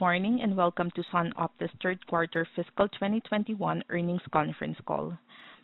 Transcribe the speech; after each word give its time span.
Good 0.00 0.06
morning, 0.06 0.40
and 0.40 0.56
welcome 0.56 0.90
to 0.92 1.02
SunOpta's 1.12 1.70
third 1.82 2.06
quarter 2.06 2.48
fiscal 2.56 2.88
2021 2.88 3.84
earnings 3.90 4.22
conference 4.32 4.78
call. 4.86 5.12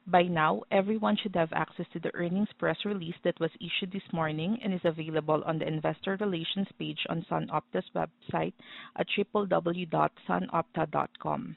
By 0.07 0.25
now, 0.25 0.61
everyone 0.71 1.17
should 1.17 1.35
have 1.37 1.55
access 1.55 1.87
to 1.95 2.01
the 2.01 2.15
earnings 2.15 2.51
press 2.59 2.77
release 2.85 3.15
that 3.25 3.41
was 3.41 3.51
issued 3.63 3.93
this 3.93 4.13
morning 4.13 4.59
and 4.63 4.75
is 4.75 4.83
available 4.85 5.43
on 5.47 5.59
the 5.59 5.67
investor 5.67 6.19
relations 6.21 6.69
page 6.79 6.99
on 7.09 7.25
SunOpta's 7.30 7.87
website 7.95 8.53
at 8.99 9.07
www.sunopta.com. 9.17 11.57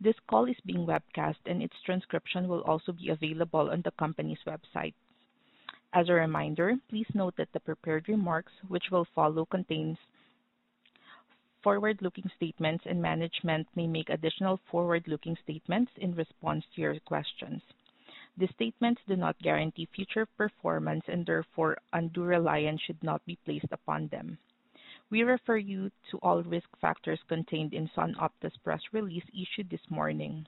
This 0.00 0.16
call 0.28 0.46
is 0.46 0.56
being 0.66 0.84
webcast, 0.84 1.36
and 1.46 1.62
its 1.62 1.76
transcription 1.84 2.48
will 2.48 2.62
also 2.62 2.90
be 2.90 3.10
available 3.10 3.70
on 3.70 3.82
the 3.84 3.92
company's 4.00 4.42
website. 4.48 4.94
As 5.92 6.08
a 6.08 6.14
reminder, 6.14 6.74
please 6.90 7.06
note 7.14 7.34
that 7.38 7.52
the 7.52 7.60
prepared 7.60 8.08
remarks 8.08 8.50
which 8.66 8.90
will 8.90 9.06
follow 9.14 9.44
contains 9.44 9.98
forward-looking 11.66 12.30
statements, 12.36 12.84
and 12.86 13.02
management 13.02 13.66
may 13.74 13.88
make 13.88 14.08
additional 14.08 14.60
forward-looking 14.70 15.36
statements 15.42 15.90
in 15.96 16.14
response 16.14 16.64
to 16.72 16.80
your 16.80 16.96
questions. 17.00 17.60
These 18.38 18.50
statements 18.54 19.00
do 19.08 19.16
not 19.16 19.36
guarantee 19.42 19.88
future 19.92 20.26
performance, 20.38 21.02
and 21.08 21.26
therefore 21.26 21.78
undue 21.92 22.22
reliance 22.22 22.80
should 22.82 23.02
not 23.02 23.20
be 23.26 23.36
placed 23.44 23.72
upon 23.72 24.06
them. 24.12 24.38
We 25.10 25.24
refer 25.24 25.56
you 25.56 25.90
to 26.12 26.18
all 26.18 26.44
risk 26.44 26.68
factors 26.80 27.18
contained 27.26 27.74
in 27.74 27.90
SunOpta's 27.96 28.56
press 28.62 28.82
release 28.92 29.26
issued 29.34 29.68
this 29.68 29.90
morning, 29.90 30.46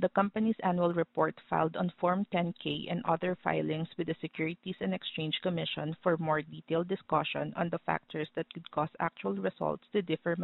the 0.00 0.08
company's 0.08 0.56
annual 0.64 0.92
report 0.92 1.34
filed 1.48 1.76
on 1.76 1.92
Form 2.00 2.26
10-K, 2.34 2.88
and 2.90 3.04
other 3.04 3.36
filings 3.44 3.88
with 3.96 4.08
the 4.08 4.16
Securities 4.20 4.74
and 4.80 4.92
Exchange 4.92 5.38
Commission 5.42 5.96
for 6.02 6.16
more 6.16 6.42
detailed 6.42 6.88
discussion 6.88 7.52
on 7.56 7.68
the 7.70 7.78
factors 7.86 8.28
that 8.34 8.52
could 8.52 8.68
cause 8.72 8.88
actual 8.98 9.34
results 9.34 9.84
to 9.92 10.02
differ 10.02 10.36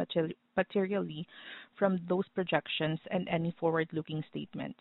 materially 0.55 1.27
from 1.77 1.99
those 2.07 2.27
projections 2.33 2.99
and 3.11 3.27
any 3.27 3.51
forward-looking 3.59 4.23
statements. 4.29 4.79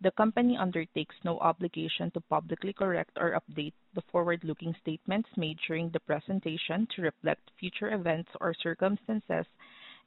The 0.00 0.12
company 0.12 0.56
undertakes 0.56 1.14
no 1.24 1.38
obligation 1.40 2.10
to 2.12 2.22
publicly 2.22 2.72
correct 2.72 3.18
or 3.20 3.38
update 3.38 3.74
the 3.94 4.02
forward-looking 4.10 4.74
statements 4.80 5.28
made 5.36 5.58
during 5.68 5.90
the 5.90 6.00
presentation 6.00 6.88
to 6.96 7.02
reflect 7.02 7.50
future 7.60 7.92
events 7.92 8.30
or 8.40 8.54
circumstances, 8.54 9.44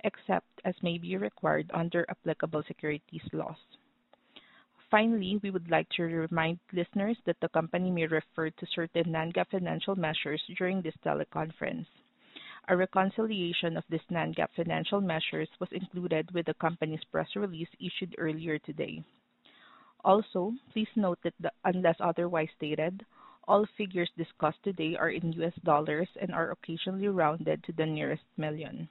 except 0.04 0.48
as 0.66 0.74
may 0.82 0.98
be 0.98 1.16
required 1.16 1.70
under 1.76 2.08
applicable 2.10 2.64
securities 2.64 3.22
laws. 3.34 3.56
Finally, 4.94 5.40
we 5.42 5.50
would 5.50 5.72
like 5.72 5.90
to 5.90 6.04
remind 6.04 6.60
listeners 6.72 7.18
that 7.26 7.36
the 7.42 7.50
company 7.50 7.90
may 7.90 8.06
refer 8.06 8.52
to 8.52 8.68
certain 8.76 9.12
non-GAAP 9.12 9.50
financial 9.50 9.96
measures 9.96 10.40
during 10.56 10.84
this 10.84 10.94
teleconference. 11.04 11.88
A 12.68 12.78
reconciliation 12.78 13.76
of 13.76 13.84
these 13.90 14.06
non-GAAP 14.12 14.50
financial 14.56 15.02
measures 15.02 15.50
was 15.60 15.70
included 15.72 16.30
with 16.32 16.46
the 16.46 16.54
company's 16.62 17.04
press 17.12 17.28
release 17.36 17.70
issued 17.80 18.14
earlier 18.20 18.60
today. 18.60 19.04
Also, 20.06 20.54
please 20.72 20.94
note 20.96 21.18
that 21.24 21.54
unless 21.66 21.98
otherwise 22.00 22.50
stated, 22.56 23.04
all 23.48 23.66
figures 23.76 24.12
discussed 24.16 24.62
today 24.64 24.96
are 24.96 25.10
in 25.10 25.34
U.S. 25.42 25.54
dollars 25.64 26.08
and 26.22 26.32
are 26.32 26.52
occasionally 26.52 27.08
rounded 27.08 27.64
to 27.64 27.72
the 27.72 27.86
nearest 27.88 28.22
million. 28.38 28.88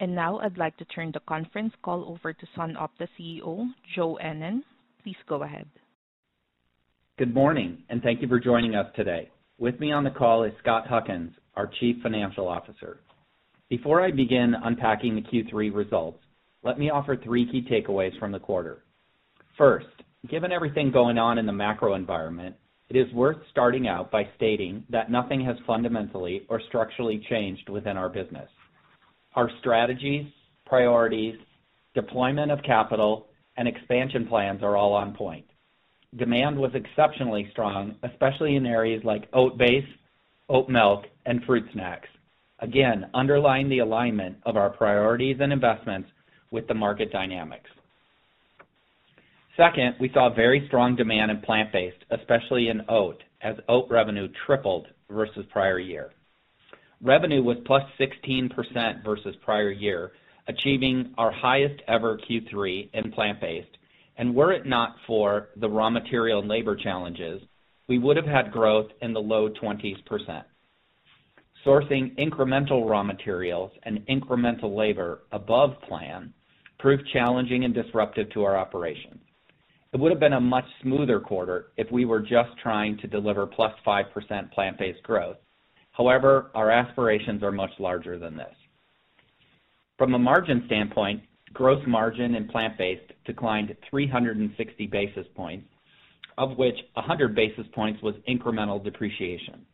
And 0.00 0.14
Now 0.14 0.38
I'd 0.38 0.56
like 0.56 0.78
to 0.78 0.86
turn 0.86 1.12
the 1.12 1.20
conference 1.28 1.74
call 1.82 2.02
over 2.08 2.32
to 2.32 2.46
SunOpta 2.56 3.06
CEO, 3.20 3.66
Joe 3.94 4.18
Ennen. 4.24 4.62
Please 5.06 5.14
go 5.28 5.44
ahead. 5.44 5.68
Good 7.16 7.32
morning, 7.32 7.78
and 7.90 8.02
thank 8.02 8.20
you 8.20 8.26
for 8.26 8.40
joining 8.40 8.74
us 8.74 8.88
today. 8.96 9.30
With 9.56 9.78
me 9.78 9.92
on 9.92 10.02
the 10.02 10.10
call 10.10 10.42
is 10.42 10.52
Scott 10.60 10.88
Huckins, 10.88 11.30
our 11.54 11.70
Chief 11.78 11.94
Financial 12.02 12.48
Officer. 12.48 12.98
Before 13.70 14.04
I 14.04 14.10
begin 14.10 14.56
unpacking 14.64 15.14
the 15.14 15.22
Q3 15.22 15.72
results, 15.72 16.18
let 16.64 16.76
me 16.76 16.90
offer 16.90 17.16
three 17.16 17.48
key 17.48 17.64
takeaways 17.70 18.18
from 18.18 18.32
the 18.32 18.40
quarter. 18.40 18.82
First, 19.56 19.86
given 20.28 20.50
everything 20.50 20.90
going 20.90 21.18
on 21.18 21.38
in 21.38 21.46
the 21.46 21.52
macro 21.52 21.94
environment, 21.94 22.56
it 22.88 22.96
is 22.96 23.12
worth 23.12 23.38
starting 23.52 23.86
out 23.86 24.10
by 24.10 24.24
stating 24.34 24.82
that 24.90 25.08
nothing 25.08 25.40
has 25.44 25.54
fundamentally 25.68 26.46
or 26.48 26.60
structurally 26.66 27.24
changed 27.30 27.68
within 27.68 27.96
our 27.96 28.08
business. 28.08 28.48
Our 29.36 29.52
strategies, 29.60 30.26
priorities, 30.66 31.36
deployment 31.94 32.50
of 32.50 32.58
capital, 32.64 33.28
and 33.56 33.66
expansion 33.66 34.26
plans 34.26 34.62
are 34.62 34.76
all 34.76 34.92
on 34.92 35.14
point. 35.14 35.44
Demand 36.16 36.58
was 36.58 36.70
exceptionally 36.74 37.48
strong, 37.50 37.96
especially 38.02 38.56
in 38.56 38.66
areas 38.66 39.02
like 39.04 39.28
oat 39.32 39.58
base, 39.58 39.86
oat 40.48 40.68
milk, 40.68 41.04
and 41.26 41.42
fruit 41.44 41.64
snacks. 41.72 42.08
Again, 42.60 43.10
underlying 43.12 43.68
the 43.68 43.80
alignment 43.80 44.36
of 44.44 44.56
our 44.56 44.70
priorities 44.70 45.38
and 45.40 45.52
investments 45.52 46.08
with 46.50 46.66
the 46.68 46.74
market 46.74 47.12
dynamics. 47.12 47.68
Second, 49.56 49.94
we 50.00 50.10
saw 50.12 50.32
very 50.32 50.66
strong 50.66 50.96
demand 50.96 51.30
in 51.30 51.40
plant-based, 51.40 52.04
especially 52.10 52.68
in 52.68 52.82
oat, 52.88 53.22
as 53.42 53.56
oat 53.68 53.86
revenue 53.90 54.28
tripled 54.46 54.86
versus 55.10 55.44
prior 55.50 55.78
year. 55.78 56.10
Revenue 57.02 57.42
was 57.42 57.58
+16% 57.98 59.04
versus 59.04 59.34
prior 59.44 59.70
year, 59.70 60.12
achieving 60.48 61.12
our 61.18 61.32
highest 61.32 61.82
ever 61.88 62.18
Q3 62.18 62.90
in 62.92 63.12
plant-based. 63.12 63.76
And 64.18 64.34
were 64.34 64.52
it 64.52 64.66
not 64.66 64.96
for 65.06 65.48
the 65.56 65.68
raw 65.68 65.90
material 65.90 66.40
and 66.40 66.48
labor 66.48 66.76
challenges, 66.76 67.42
we 67.88 67.98
would 67.98 68.16
have 68.16 68.26
had 68.26 68.50
growth 68.50 68.90
in 69.02 69.12
the 69.12 69.20
low 69.20 69.48
20s%. 69.50 70.44
Sourcing 71.64 72.16
incremental 72.16 72.88
raw 72.88 73.02
materials 73.02 73.72
and 73.82 74.06
incremental 74.06 74.76
labor 74.76 75.22
above 75.32 75.80
plan 75.88 76.32
proved 76.78 77.02
challenging 77.12 77.64
and 77.64 77.74
disruptive 77.74 78.30
to 78.30 78.44
our 78.44 78.56
operations. 78.56 79.20
It 79.92 80.00
would 80.00 80.12
have 80.12 80.20
been 80.20 80.34
a 80.34 80.40
much 80.40 80.66
smoother 80.82 81.20
quarter 81.20 81.68
if 81.76 81.90
we 81.90 82.04
were 82.04 82.20
just 82.20 82.50
trying 82.62 82.98
to 82.98 83.06
deliver 83.06 83.46
+5% 83.46 84.52
plant-based 84.52 85.02
growth. 85.02 85.38
However, 85.92 86.50
our 86.54 86.70
aspirations 86.70 87.42
are 87.42 87.52
much 87.52 87.70
larger 87.78 88.18
than 88.18 88.36
this. 88.36 88.54
From 89.98 90.12
a 90.12 90.18
margin 90.18 90.62
standpoint, 90.66 91.22
gross 91.54 91.82
margin 91.86 92.34
in 92.34 92.48
plant-based 92.48 93.12
declined 93.24 93.74
360 93.90 94.86
basis 94.88 95.26
points, 95.34 95.66
of 96.36 96.58
which 96.58 96.76
100 96.94 97.34
basis 97.34 97.64
points 97.74 98.02
was 98.02 98.14
incremental 98.28 98.82
depreciation. 98.82 99.64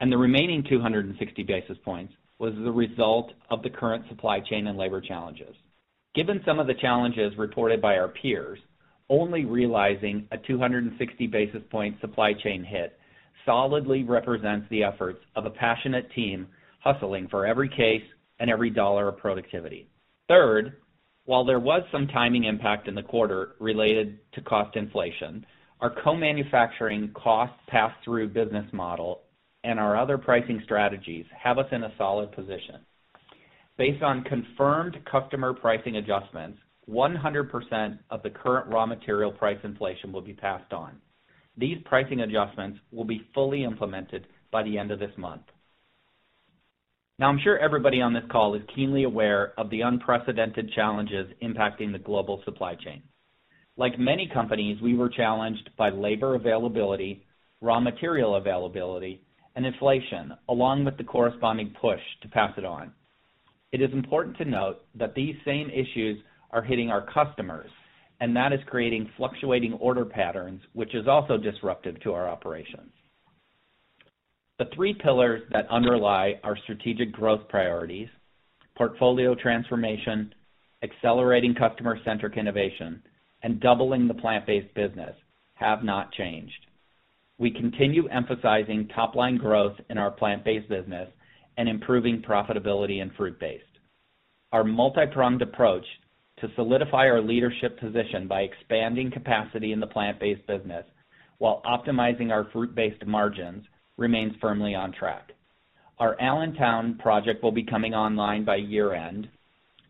And 0.00 0.12
The 0.12 0.18
remaining 0.18 0.62
260 0.68 1.42
basis 1.42 1.76
points 1.84 2.12
was 2.38 2.54
the 2.54 2.70
result 2.70 3.32
of 3.50 3.62
the 3.62 3.70
current 3.70 4.04
supply 4.08 4.38
chain 4.38 4.68
and 4.68 4.78
labor 4.78 5.00
challenges. 5.00 5.56
Given 6.14 6.40
some 6.44 6.60
of 6.60 6.68
the 6.68 6.74
challenges 6.74 7.36
reported 7.36 7.82
by 7.82 7.96
our 7.96 8.08
peers, 8.08 8.60
only 9.08 9.44
realizing 9.44 10.28
a 10.30 10.38
260 10.38 11.26
basis 11.26 11.62
point 11.70 12.00
supply 12.00 12.32
chain 12.32 12.62
hit 12.62 12.96
solidly 13.44 14.04
represents 14.04 14.66
the 14.70 14.84
efforts 14.84 15.18
of 15.34 15.46
a 15.46 15.50
passionate 15.50 16.10
team 16.12 16.46
hustling 16.80 17.28
for 17.28 17.44
every 17.44 17.68
case 17.68 18.02
and 18.44 18.50
every 18.50 18.68
dollar 18.68 19.08
of 19.08 19.16
productivity. 19.16 19.88
Third, 20.28 20.76
while 21.24 21.46
there 21.46 21.58
was 21.58 21.80
some 21.90 22.06
timing 22.08 22.44
impact 22.44 22.88
in 22.88 22.94
the 22.94 23.02
quarter 23.02 23.54
related 23.58 24.18
to 24.34 24.42
cost 24.42 24.76
inflation, 24.76 25.46
our 25.80 25.94
co-manufacturing 26.04 27.10
cost 27.14 27.54
pass-through 27.68 28.28
business 28.28 28.66
model 28.70 29.22
and 29.64 29.80
our 29.80 29.96
other 29.96 30.18
pricing 30.18 30.60
strategies 30.62 31.24
have 31.42 31.56
us 31.56 31.64
in 31.72 31.84
a 31.84 31.94
solid 31.96 32.32
position. 32.32 32.84
Based 33.78 34.02
on 34.02 34.24
confirmed 34.24 34.98
customer 35.10 35.54
pricing 35.54 35.96
adjustments, 35.96 36.58
100% 36.86 37.98
of 38.10 38.22
the 38.22 38.28
current 38.28 38.70
raw 38.70 38.84
material 38.84 39.32
price 39.32 39.58
inflation 39.64 40.12
will 40.12 40.20
be 40.20 40.34
passed 40.34 40.74
on. 40.74 41.00
These 41.56 41.78
pricing 41.86 42.20
adjustments 42.20 42.78
will 42.92 43.06
be 43.06 43.26
fully 43.32 43.64
implemented 43.64 44.26
by 44.52 44.64
the 44.64 44.76
end 44.76 44.90
of 44.90 44.98
this 44.98 45.16
month. 45.16 45.44
Now, 47.16 47.28
I'm 47.28 47.38
sure 47.38 47.56
everybody 47.58 48.00
on 48.00 48.12
this 48.12 48.24
call 48.28 48.56
is 48.56 48.62
keenly 48.74 49.04
aware 49.04 49.52
of 49.56 49.70
the 49.70 49.82
unprecedented 49.82 50.72
challenges 50.72 51.30
impacting 51.40 51.92
the 51.92 51.98
global 51.98 52.42
supply 52.44 52.74
chain. 52.74 53.02
Like 53.76 54.00
many 54.00 54.28
companies, 54.32 54.82
we 54.82 54.96
were 54.96 55.08
challenged 55.08 55.70
by 55.78 55.90
labor 55.90 56.34
availability, 56.34 57.24
raw 57.60 57.78
material 57.78 58.34
availability, 58.34 59.22
and 59.54 59.64
inflation, 59.64 60.32
along 60.48 60.84
with 60.84 60.96
the 60.96 61.04
corresponding 61.04 61.72
push 61.80 62.00
to 62.22 62.28
pass 62.28 62.52
it 62.58 62.64
on. 62.64 62.92
It 63.70 63.80
is 63.80 63.92
important 63.92 64.36
to 64.38 64.44
note 64.44 64.78
that 64.96 65.14
these 65.14 65.36
same 65.44 65.70
issues 65.70 66.18
are 66.50 66.62
hitting 66.62 66.90
our 66.90 67.06
customers, 67.12 67.70
and 68.18 68.34
that 68.34 68.52
is 68.52 68.60
creating 68.66 69.08
fluctuating 69.16 69.74
order 69.74 70.04
patterns, 70.04 70.62
which 70.72 70.96
is 70.96 71.06
also 71.06 71.36
disruptive 71.36 72.00
to 72.00 72.12
our 72.12 72.28
operations. 72.28 72.90
The 74.58 74.66
three 74.72 74.94
pillars 74.94 75.42
that 75.50 75.68
underlie 75.68 76.38
our 76.44 76.56
strategic 76.62 77.10
growth 77.10 77.48
priorities, 77.48 78.08
portfolio 78.76 79.34
transformation, 79.34 80.32
accelerating 80.84 81.56
customer-centric 81.56 82.36
innovation, 82.36 83.02
and 83.42 83.60
doubling 83.60 84.06
the 84.06 84.14
plant-based 84.14 84.72
business, 84.74 85.16
have 85.54 85.82
not 85.82 86.12
changed. 86.12 86.66
We 87.38 87.50
continue 87.50 88.06
emphasizing 88.06 88.86
top-line 88.94 89.38
growth 89.38 89.76
in 89.90 89.98
our 89.98 90.12
plant-based 90.12 90.68
business 90.68 91.08
and 91.56 91.68
improving 91.68 92.22
profitability 92.22 93.02
in 93.02 93.10
fruit-based. 93.16 93.64
Our 94.52 94.62
multi-pronged 94.62 95.42
approach 95.42 95.84
to 96.38 96.48
solidify 96.54 97.08
our 97.08 97.20
leadership 97.20 97.80
position 97.80 98.28
by 98.28 98.42
expanding 98.42 99.10
capacity 99.10 99.72
in 99.72 99.80
the 99.80 99.88
plant-based 99.88 100.46
business 100.46 100.84
while 101.38 101.60
optimizing 101.66 102.30
our 102.30 102.48
fruit-based 102.52 103.04
margins 103.04 103.64
remains 103.96 104.32
firmly 104.40 104.74
on 104.74 104.92
track. 104.92 105.32
Our 105.98 106.20
Allentown 106.20 106.98
project 106.98 107.42
will 107.42 107.52
be 107.52 107.64
coming 107.64 107.94
online 107.94 108.44
by 108.44 108.56
year-end. 108.56 109.28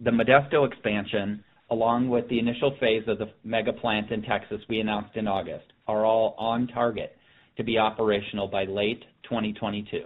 The 0.01 0.11
Modesto 0.11 0.67
expansion, 0.67 1.43
along 1.71 2.09
with 2.09 2.29
the 2.29 2.39
initial 2.39 2.77
phase 2.79 3.05
of 3.09 3.19
the 3.19 3.31
mega 3.43 3.73
plant 3.73 4.11
in 4.11 4.23
Texas 4.23 4.61
we 4.69 4.81
announced 4.81 5.17
in 5.17 5.27
August, 5.27 5.67
are 5.87 6.05
all 6.05 6.35
on 6.39 6.67
target 6.69 7.17
to 7.57 7.65
be 7.65 7.79
operational 7.79 8.49
by 8.49 8.65
late 8.65 9.03
2022. 9.23 10.05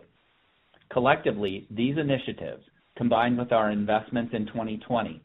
Collectively, 0.91 1.67
these 1.71 1.97
initiatives, 1.99 2.63
combined 2.97 3.37
with 3.37 3.53
our 3.53 3.71
investments 3.71 4.33
in 4.35 4.47
2020, 4.47 5.21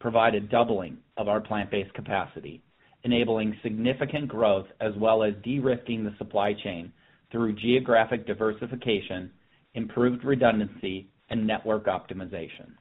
provide 0.00 0.34
a 0.34 0.40
doubling 0.40 0.96
of 1.16 1.28
our 1.28 1.40
plant-based 1.40 1.92
capacity, 1.94 2.62
enabling 3.04 3.56
significant 3.62 4.28
growth 4.28 4.66
as 4.80 4.92
well 4.96 5.22
as 5.22 5.34
de-risking 5.42 6.04
the 6.04 6.14
supply 6.18 6.54
chain 6.54 6.92
through 7.30 7.54
geographic 7.54 8.26
diversification, 8.26 9.30
improved 9.74 10.24
redundancy, 10.24 11.10
and 11.30 11.46
network 11.46 11.86
optimization. 11.86 12.72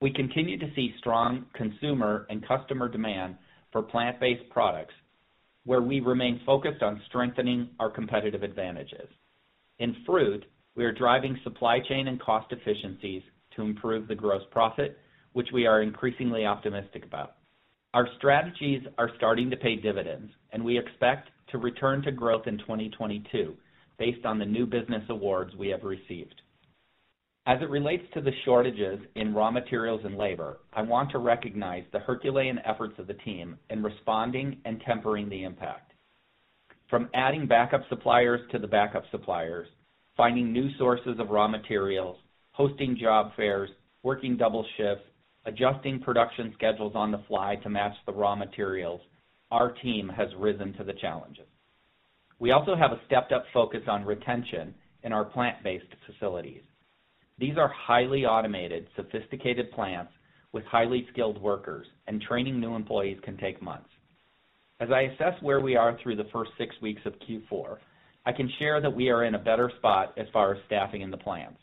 We 0.00 0.12
continue 0.12 0.58
to 0.58 0.70
see 0.74 0.94
strong 0.98 1.46
consumer 1.54 2.26
and 2.28 2.46
customer 2.46 2.88
demand 2.88 3.36
for 3.70 3.82
plant-based 3.82 4.50
products, 4.50 4.94
where 5.64 5.80
we 5.80 6.00
remain 6.00 6.40
focused 6.44 6.82
on 6.82 7.00
strengthening 7.06 7.70
our 7.78 7.88
competitive 7.88 8.42
advantages. 8.42 9.08
In 9.78 9.96
fruit, 10.04 10.44
we 10.74 10.84
are 10.84 10.92
driving 10.92 11.38
supply 11.44 11.78
chain 11.80 12.08
and 12.08 12.20
cost 12.20 12.52
efficiencies 12.52 13.22
to 13.56 13.62
improve 13.62 14.08
the 14.08 14.14
gross 14.14 14.42
profit, 14.50 14.98
which 15.32 15.48
we 15.52 15.66
are 15.66 15.82
increasingly 15.82 16.46
optimistic 16.46 17.04
about. 17.04 17.36
Our 17.94 18.08
strategies 18.16 18.82
are 18.98 19.10
starting 19.16 19.50
to 19.50 19.56
pay 19.56 19.76
dividends, 19.76 20.32
and 20.52 20.64
we 20.64 20.78
expect 20.78 21.28
to 21.52 21.58
return 21.58 22.02
to 22.02 22.12
growth 22.12 22.46
in 22.46 22.58
2022 22.58 23.54
based 23.98 24.24
on 24.26 24.38
the 24.38 24.44
new 24.44 24.66
business 24.66 25.04
awards 25.10 25.54
we 25.56 25.68
have 25.68 25.84
received. 25.84 26.42
As 27.46 27.60
it 27.60 27.70
relates 27.70 28.04
to 28.14 28.20
the 28.20 28.30
shortages 28.44 29.00
in 29.16 29.34
raw 29.34 29.50
materials 29.50 30.00
and 30.04 30.16
labor, 30.16 30.58
I 30.72 30.82
want 30.82 31.10
to 31.10 31.18
recognize 31.18 31.84
the 31.92 31.98
Herculean 31.98 32.60
efforts 32.64 32.94
of 32.98 33.06
the 33.06 33.14
team 33.14 33.58
in 33.68 33.82
responding 33.82 34.58
and 34.64 34.80
tempering 34.86 35.28
the 35.28 35.42
impact. 35.42 35.92
From 36.88 37.08
adding 37.14 37.46
backup 37.46 37.82
suppliers 37.88 38.40
to 38.52 38.58
the 38.58 38.66
backup 38.68 39.04
suppliers, 39.10 39.66
finding 40.16 40.52
new 40.52 40.68
sources 40.78 41.18
of 41.18 41.30
raw 41.30 41.48
materials, 41.48 42.16
hosting 42.52 42.96
job 43.00 43.32
fairs, 43.34 43.70
working 44.02 44.36
double 44.36 44.64
shifts, 44.76 45.04
adjusting 45.44 46.00
production 46.00 46.52
schedules 46.54 46.92
on 46.94 47.10
the 47.10 47.22
fly 47.26 47.56
to 47.62 47.70
match 47.70 47.94
the 48.06 48.12
raw 48.12 48.36
materials, 48.36 49.00
our 49.52 49.70
team 49.70 50.08
has 50.08 50.28
risen 50.38 50.72
to 50.72 50.82
the 50.82 50.94
challenges. 50.94 51.46
We 52.40 52.50
also 52.50 52.74
have 52.74 52.90
a 52.90 53.00
stepped-up 53.06 53.44
focus 53.52 53.82
on 53.86 54.04
retention 54.04 54.74
in 55.04 55.12
our 55.12 55.24
plant-based 55.24 55.94
facilities. 56.06 56.62
These 57.38 57.58
are 57.58 57.68
highly 57.68 58.24
automated, 58.24 58.88
sophisticated 58.96 59.70
plants 59.72 60.10
with 60.52 60.64
highly 60.64 61.06
skilled 61.12 61.40
workers, 61.40 61.86
and 62.06 62.20
training 62.20 62.58
new 62.58 62.74
employees 62.74 63.18
can 63.22 63.36
take 63.36 63.62
months. 63.62 63.88
As 64.80 64.90
I 64.90 65.02
assess 65.02 65.40
where 65.42 65.60
we 65.60 65.76
are 65.76 65.98
through 66.02 66.16
the 66.16 66.28
first 66.32 66.50
six 66.58 66.74
weeks 66.80 67.02
of 67.04 67.14
Q4, 67.20 67.76
I 68.24 68.32
can 68.32 68.50
share 68.58 68.80
that 68.80 68.94
we 68.94 69.10
are 69.10 69.24
in 69.24 69.34
a 69.34 69.38
better 69.38 69.70
spot 69.78 70.14
as 70.16 70.26
far 70.32 70.54
as 70.54 70.60
staffing 70.66 71.02
in 71.02 71.10
the 71.10 71.16
plants. 71.16 71.58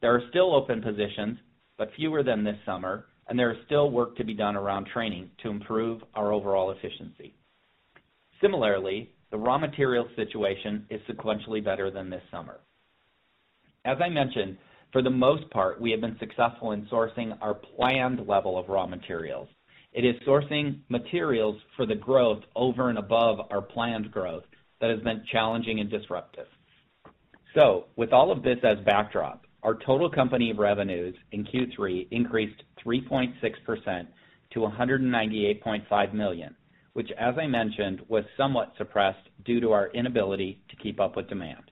There 0.00 0.14
are 0.14 0.22
still 0.30 0.54
open 0.54 0.80
positions, 0.82 1.38
but 1.76 1.90
fewer 1.96 2.22
than 2.22 2.44
this 2.44 2.58
summer, 2.64 3.06
and 3.28 3.38
there 3.38 3.50
is 3.50 3.58
still 3.66 3.90
work 3.90 4.16
to 4.16 4.24
be 4.24 4.34
done 4.34 4.56
around 4.56 4.86
training 4.86 5.30
to 5.42 5.50
improve 5.50 6.02
our 6.14 6.32
overall 6.32 6.70
efficiency. 6.70 7.34
Similarly, 8.40 9.10
the 9.30 9.38
raw 9.38 9.58
material 9.58 10.06
situation 10.16 10.86
is 10.90 11.00
sequentially 11.08 11.64
better 11.64 11.90
than 11.90 12.10
this 12.10 12.22
summer. 12.30 12.60
As 13.84 13.98
I 14.00 14.08
mentioned, 14.08 14.56
for 14.92 15.02
the 15.02 15.10
most 15.10 15.50
part, 15.50 15.80
we 15.80 15.90
have 15.90 16.00
been 16.00 16.16
successful 16.18 16.72
in 16.72 16.86
sourcing 16.86 17.36
our 17.40 17.54
planned 17.54 18.26
level 18.26 18.58
of 18.58 18.68
raw 18.68 18.86
materials. 18.86 19.48
It 19.92 20.04
is 20.04 20.14
sourcing 20.26 20.80
materials 20.88 21.56
for 21.76 21.86
the 21.86 21.94
growth 21.94 22.42
over 22.54 22.90
and 22.90 22.98
above 22.98 23.38
our 23.50 23.62
planned 23.62 24.10
growth 24.10 24.44
that 24.80 24.90
has 24.90 25.00
been 25.00 25.24
challenging 25.32 25.80
and 25.80 25.90
disruptive. 25.90 26.46
So, 27.54 27.86
with 27.96 28.12
all 28.12 28.30
of 28.30 28.42
this 28.42 28.58
as 28.64 28.78
backdrop, 28.84 29.43
our 29.64 29.74
total 29.86 30.10
company 30.10 30.52
revenues 30.52 31.14
in 31.32 31.44
Q3 31.44 32.08
increased 32.10 32.62
3.6% 32.86 34.06
to 34.52 34.60
$198.5 34.60 36.14
million, 36.14 36.54
which, 36.92 37.10
as 37.18 37.34
I 37.40 37.46
mentioned, 37.46 38.02
was 38.08 38.24
somewhat 38.36 38.74
suppressed 38.76 39.26
due 39.44 39.60
to 39.60 39.72
our 39.72 39.88
inability 39.92 40.60
to 40.68 40.76
keep 40.76 41.00
up 41.00 41.16
with 41.16 41.28
demand. 41.28 41.70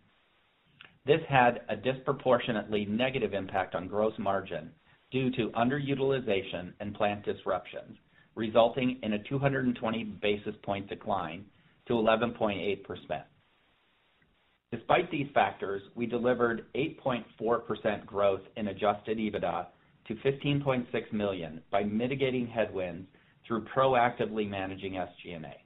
This 1.05 1.21
had 1.29 1.61
a 1.69 1.77
disproportionately 1.77 2.87
negative 2.87 3.35
impact 3.35 3.75
on 3.75 3.89
gross 3.89 4.15
margin 4.19 4.71
due 5.11 5.31
to 5.33 5.51
underutilization 5.51 6.73
and 6.81 6.95
plant 6.95 7.25
disruptions, 7.25 7.99
resulting 8.35 8.99
in 9.03 9.13
a 9.13 9.23
220 9.25 10.05
basis 10.23 10.55
point 10.63 10.89
decline 10.89 11.45
to 11.87 11.95
11.8%. 11.95 13.23
Despite 14.73 15.11
these 15.11 15.29
factors, 15.35 15.83
we 15.95 16.07
delivered 16.07 16.65
8.4% 16.75 18.07
growth 18.07 18.41
in 18.57 18.69
adjusted 18.69 19.19
EBITDA 19.19 19.67
to 20.09 20.15
15.6 20.15 21.13
million 21.13 21.61
by 21.71 21.83
mitigating 21.83 22.47
headwinds 22.47 23.07
through 23.47 23.67
proactively 23.67 24.49
managing 24.49 24.95
SG&A. 24.95 25.63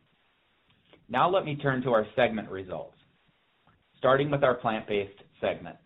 Now 1.08 1.30
let 1.30 1.44
me 1.44 1.54
turn 1.54 1.82
to 1.82 1.90
our 1.90 2.04
segment 2.16 2.50
results, 2.50 2.96
starting 3.96 4.28
with 4.28 4.42
our 4.42 4.54
plant-based 4.54 5.22
segment. 5.40 5.76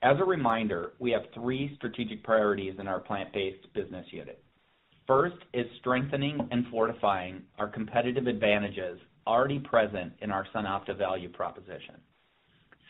As 0.00 0.16
a 0.18 0.24
reminder, 0.24 0.92
we 1.00 1.10
have 1.10 1.24
three 1.34 1.74
strategic 1.76 2.24
priorities 2.24 2.76
in 2.78 2.88
our 2.88 3.00
plant-based 3.00 3.74
business 3.74 4.06
unit. 4.10 4.42
First 5.06 5.36
is 5.52 5.66
strengthening 5.80 6.48
and 6.50 6.66
fortifying 6.68 7.42
our 7.58 7.68
competitive 7.68 8.26
advantages 8.26 8.98
already 9.26 9.58
present 9.58 10.14
in 10.22 10.30
our 10.30 10.46
SunOpta 10.54 10.96
value 10.96 11.28
proposition. 11.28 11.96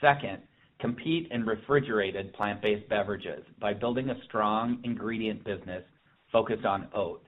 Second, 0.00 0.38
compete 0.78 1.28
in 1.30 1.44
refrigerated 1.44 2.32
plant-based 2.34 2.88
beverages 2.88 3.44
by 3.60 3.74
building 3.74 4.10
a 4.10 4.24
strong 4.24 4.80
ingredient 4.84 5.44
business 5.44 5.82
focused 6.30 6.64
on 6.64 6.88
oat. 6.94 7.24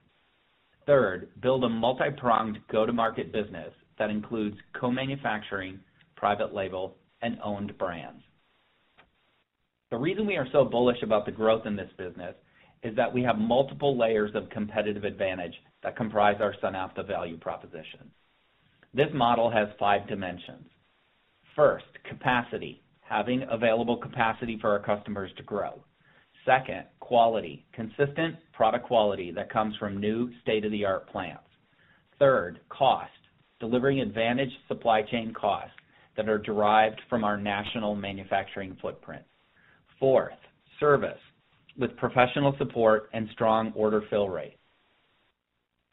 Third, 0.85 1.29
build 1.41 1.63
a 1.63 1.69
multi-pronged 1.69 2.59
go-to-market 2.71 3.31
business 3.31 3.73
that 3.99 4.09
includes 4.09 4.57
co-manufacturing, 4.79 5.79
private 6.15 6.53
label, 6.53 6.95
and 7.21 7.37
owned 7.43 7.77
brands. 7.77 8.23
The 9.91 9.97
reason 9.97 10.25
we 10.25 10.37
are 10.37 10.47
so 10.51 10.63
bullish 10.63 11.03
about 11.03 11.25
the 11.25 11.31
growth 11.31 11.65
in 11.65 11.75
this 11.75 11.91
business 11.97 12.35
is 12.83 12.95
that 12.95 13.13
we 13.13 13.21
have 13.23 13.37
multiple 13.37 13.97
layers 13.97 14.31
of 14.33 14.49
competitive 14.49 15.03
advantage 15.03 15.53
that 15.83 15.97
comprise 15.97 16.37
our 16.39 16.55
SunOpta 16.63 17.05
value 17.05 17.37
proposition. 17.37 18.09
This 18.93 19.09
model 19.13 19.51
has 19.51 19.67
five 19.77 20.07
dimensions. 20.07 20.67
First, 21.55 21.85
capacity, 22.07 22.81
having 23.01 23.45
available 23.49 23.97
capacity 23.97 24.57
for 24.59 24.69
our 24.69 24.79
customers 24.79 25.31
to 25.37 25.43
grow. 25.43 25.83
Second, 26.45 26.85
quality, 26.99 27.65
consistent 27.73 28.35
product 28.53 28.85
quality 28.85 29.31
that 29.31 29.51
comes 29.51 29.75
from 29.77 29.99
new 29.99 30.31
state-of-the-art 30.41 31.09
plants. 31.09 31.43
Third, 32.19 32.59
cost, 32.69 33.11
delivering 33.59 33.99
advantaged 33.99 34.55
supply 34.67 35.01
chain 35.03 35.33
costs 35.33 35.73
that 36.15 36.29
are 36.29 36.37
derived 36.37 36.99
from 37.09 37.23
our 37.23 37.37
national 37.37 37.95
manufacturing 37.95 38.77
footprint. 38.81 39.23
Fourth, 39.99 40.33
service 40.79 41.19
with 41.77 41.95
professional 41.97 42.55
support 42.57 43.09
and 43.13 43.27
strong 43.31 43.71
order 43.75 44.03
fill 44.09 44.29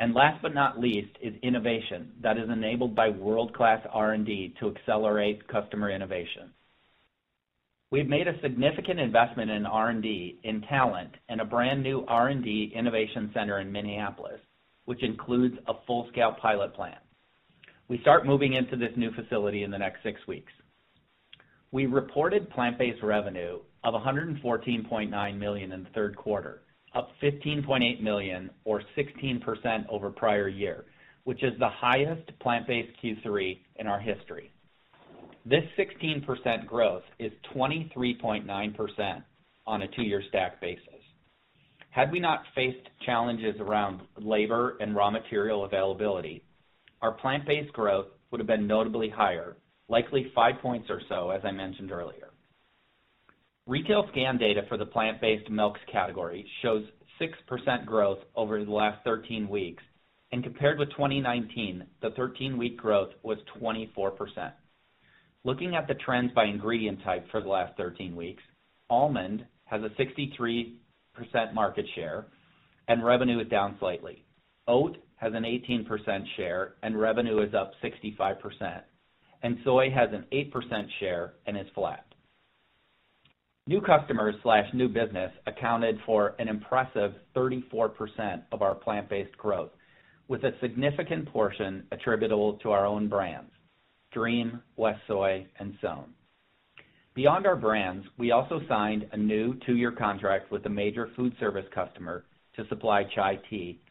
rate. 0.01 0.15
Last 0.15 0.43
but 0.43 0.55
not 0.55 0.81
least 0.81 1.11
is 1.23 1.35
innovation 1.43 2.13
that 2.23 2.39
is 2.39 2.49
enabled 2.51 2.95
by 2.95 3.09
world-class 3.09 3.87
R&D 3.93 4.55
to 4.61 4.75
accelerate 4.75 5.47
customer 5.49 5.91
innovation. 5.91 6.53
We've 7.91 8.09
made 8.09 8.29
a 8.29 8.39
significant 8.43 9.01
investment 9.01 9.51
in 9.51 9.65
R&D, 9.65 10.41
in 10.43 10.61
talent, 10.63 11.15
and 11.31 11.41
a 11.41 11.45
brand-new 11.45 12.05
R&D 12.07 12.73
innovation 12.75 13.31
center 13.33 13.61
in 13.61 13.73
Minneapolis, 13.73 14.41
which 14.85 15.03
includes 15.03 15.57
a 15.67 15.75
full-scale 15.87 16.37
pilot 16.41 16.75
plant. 16.75 16.99
We 17.89 17.99
start 18.03 18.27
moving 18.27 18.53
into 18.53 18.77
this 18.77 18.93
new 18.97 19.11
facility 19.13 19.63
in 19.63 19.71
the 19.71 19.79
next 19.79 20.03
six 20.03 20.21
weeks. 20.27 20.53
We 21.71 21.87
reported 21.87 22.51
plant-based 22.51 23.03
revenue 23.03 23.61
of 23.85 23.95
114.9 23.95 25.39
million 25.39 25.73
in 25.73 25.85
the 25.85 25.91
third 25.95 26.15
quarter, 26.17 26.63
up 26.95 27.11
15.8 27.23 28.01
million 28.01 28.51
or 28.65 28.83
16% 28.97 29.87
over 29.89 30.11
prior 30.11 30.49
year, 30.49 30.85
which 31.25 31.43
is 31.43 31.53
the 31.59 31.69
highest 31.69 32.31
plant-based 32.41 32.93
Q3 33.03 33.59
in 33.77 33.87
our 33.87 34.01
history. 34.01 34.51
This 35.45 35.65
16% 35.79 36.67
growth 36.67 37.05
is 37.19 37.33
23.9% 37.55 39.23
on 39.67 39.83
a 39.83 39.89
two-year 39.89 40.23
stack 40.29 40.61
basis. 40.61 40.85
Had 41.91 42.13
we 42.13 42.21
not 42.21 42.43
faced 42.55 42.87
challenges 43.05 43.57
around 43.61 44.03
labor 44.19 44.77
and 44.81 44.95
raw 44.95 45.11
material 45.11 45.65
availability, 45.65 46.45
our 47.01 47.13
plant-based 47.13 47.73
growth 47.73 48.07
would 48.31 48.41
have 48.41 48.47
been 48.47 48.67
notably 48.67 49.09
higher, 49.09 49.57
likely 49.89 50.31
five 50.35 50.57
points 50.61 50.89
or 50.91 51.01
so, 51.09 51.31
as 51.31 51.41
I 51.45 51.51
mentioned 51.51 51.91
earlier. 51.91 52.31
Retail 53.69 54.07
scan 54.13 54.39
data 54.39 54.63
for 54.67 54.79
the 54.79 54.87
plant-based 54.87 55.51
milks 55.51 55.81
category 55.93 56.51
shows 56.63 56.87
6% 57.21 57.85
growth 57.85 58.17
over 58.35 58.65
the 58.65 58.71
last 58.71 59.05
13 59.05 59.47
weeks, 59.47 59.83
and 60.33 60.43
compared 60.43 60.79
with 60.79 60.89
2019, 60.93 61.85
the 62.01 62.09
13-week 62.13 62.79
growth 62.79 63.11
was 63.23 63.37
24%. 63.61 64.53
Looking 65.45 65.77
at 65.77 65.87
the 65.87 65.97
trends 65.97 66.33
by 66.35 66.47
ingredient 66.47 67.05
type 67.05 67.27
for 67.31 67.43
the 67.43 67.49
last 67.51 67.77
13 67.77 68.17
weeks, 68.17 68.43
almond 68.89 69.45
has 69.67 69.83
a 69.83 69.91
63% 70.03 70.73
market 71.53 71.85
share 71.95 72.25
and 72.89 73.05
revenue 73.05 73.39
is 73.39 73.49
down 73.49 73.77
slightly. 73.79 74.25
Oat 74.67 74.97
has 75.17 75.35
an 75.35 75.43
18% 75.43 75.87
share 76.39 76.77
and 76.83 76.99
revenue 76.99 77.43
is 77.43 77.53
up 77.53 77.73
65%, 77.85 78.81
and 79.43 79.59
soy 79.63 79.91
has 79.91 80.09
an 80.15 80.25
8% 80.33 80.87
share 81.01 81.35
and 81.47 81.59
is 81.59 81.67
flat. 81.75 82.08
New 83.69 83.83
customers/new 83.83 84.89
business 84.89 85.31
accounted 85.47 86.01
for 86.07 86.35
an 86.39 86.49
impressive 86.49 87.13
34% 87.37 88.43
of 88.51 88.63
our 88.63 88.75
plant-based 88.75 89.37
growth, 89.37 89.73
with 90.27 90.43
a 90.45 90.59
significant 90.63 91.31
portion 91.31 91.87
attributable 91.93 92.55
to 92.63 92.71
our 92.71 92.87
own 92.87 93.09
brands, 93.09 93.51
Dream, 94.11 94.63
WestSoy, 94.79 95.45
and 95.59 95.77
SOWN. 95.83 96.15
Beyond 97.13 97.47
our 97.47 97.57
brands, 97.57 98.07
we 98.17 98.31
also 98.31 98.63
signed 98.71 99.07
a 99.13 99.19
new 99.19 99.55
two-year 99.67 99.93
contract 99.93 100.51
with 100.51 100.65
a 100.65 100.71
major 100.71 101.11
food 101.15 101.35
service 101.39 101.67
customer 101.75 102.25
to 102.57 102.67
supply 102.69 103.05
chai 103.15 103.39
tea, 103.51 103.83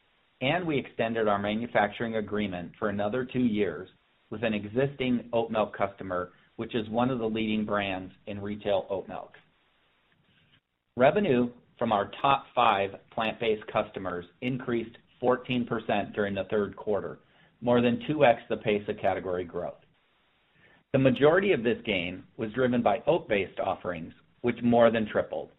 and 0.41 0.65
we 0.65 0.79
extended 0.79 1.27
our 1.27 1.38
manufacturing 1.38 2.15
agreement 2.15 2.72
for 2.79 2.89
another 2.89 3.25
two 3.25 3.46
years 3.46 3.88
with 4.31 4.43
an 4.43 4.55
existing 4.55 5.29
oat 5.34 5.51
milk 5.51 5.77
customer, 5.77 6.31
which 6.55 6.74
is 6.74 6.89
one 6.89 7.12
of 7.12 7.19
the 7.19 7.29
leading 7.29 7.63
brands 7.63 8.12
in 8.25 8.41
retail 8.41 8.88
oat 8.89 9.07
milk. 9.07 9.34
Revenue 10.98 11.51
from 11.77 11.92
our 11.92 12.10
top 12.24 12.46
five 12.56 12.89
plant-based 13.12 13.68
customers 13.68 14.25
increased 14.42 14.98
14% 15.22 16.16
during 16.16 16.34
the 16.34 16.46
third 16.46 16.75
quarter, 16.75 17.20
more 17.62 17.82
than 17.82 18.01
2x 18.10 18.38
the 18.50 18.58
pace 18.58 18.82
of 18.88 18.98
category 18.98 19.44
growth. 19.44 19.77
The 20.94 20.98
majority 20.98 21.51
of 21.51 21.62
this 21.62 21.77
gain 21.86 22.24
was 22.38 22.51
driven 22.54 22.82
by 22.82 23.04
oat-based 23.06 23.60
offerings, 23.60 24.12
which 24.42 24.58
more 24.63 24.89
than 24.89 25.06
tripled. 25.08 25.51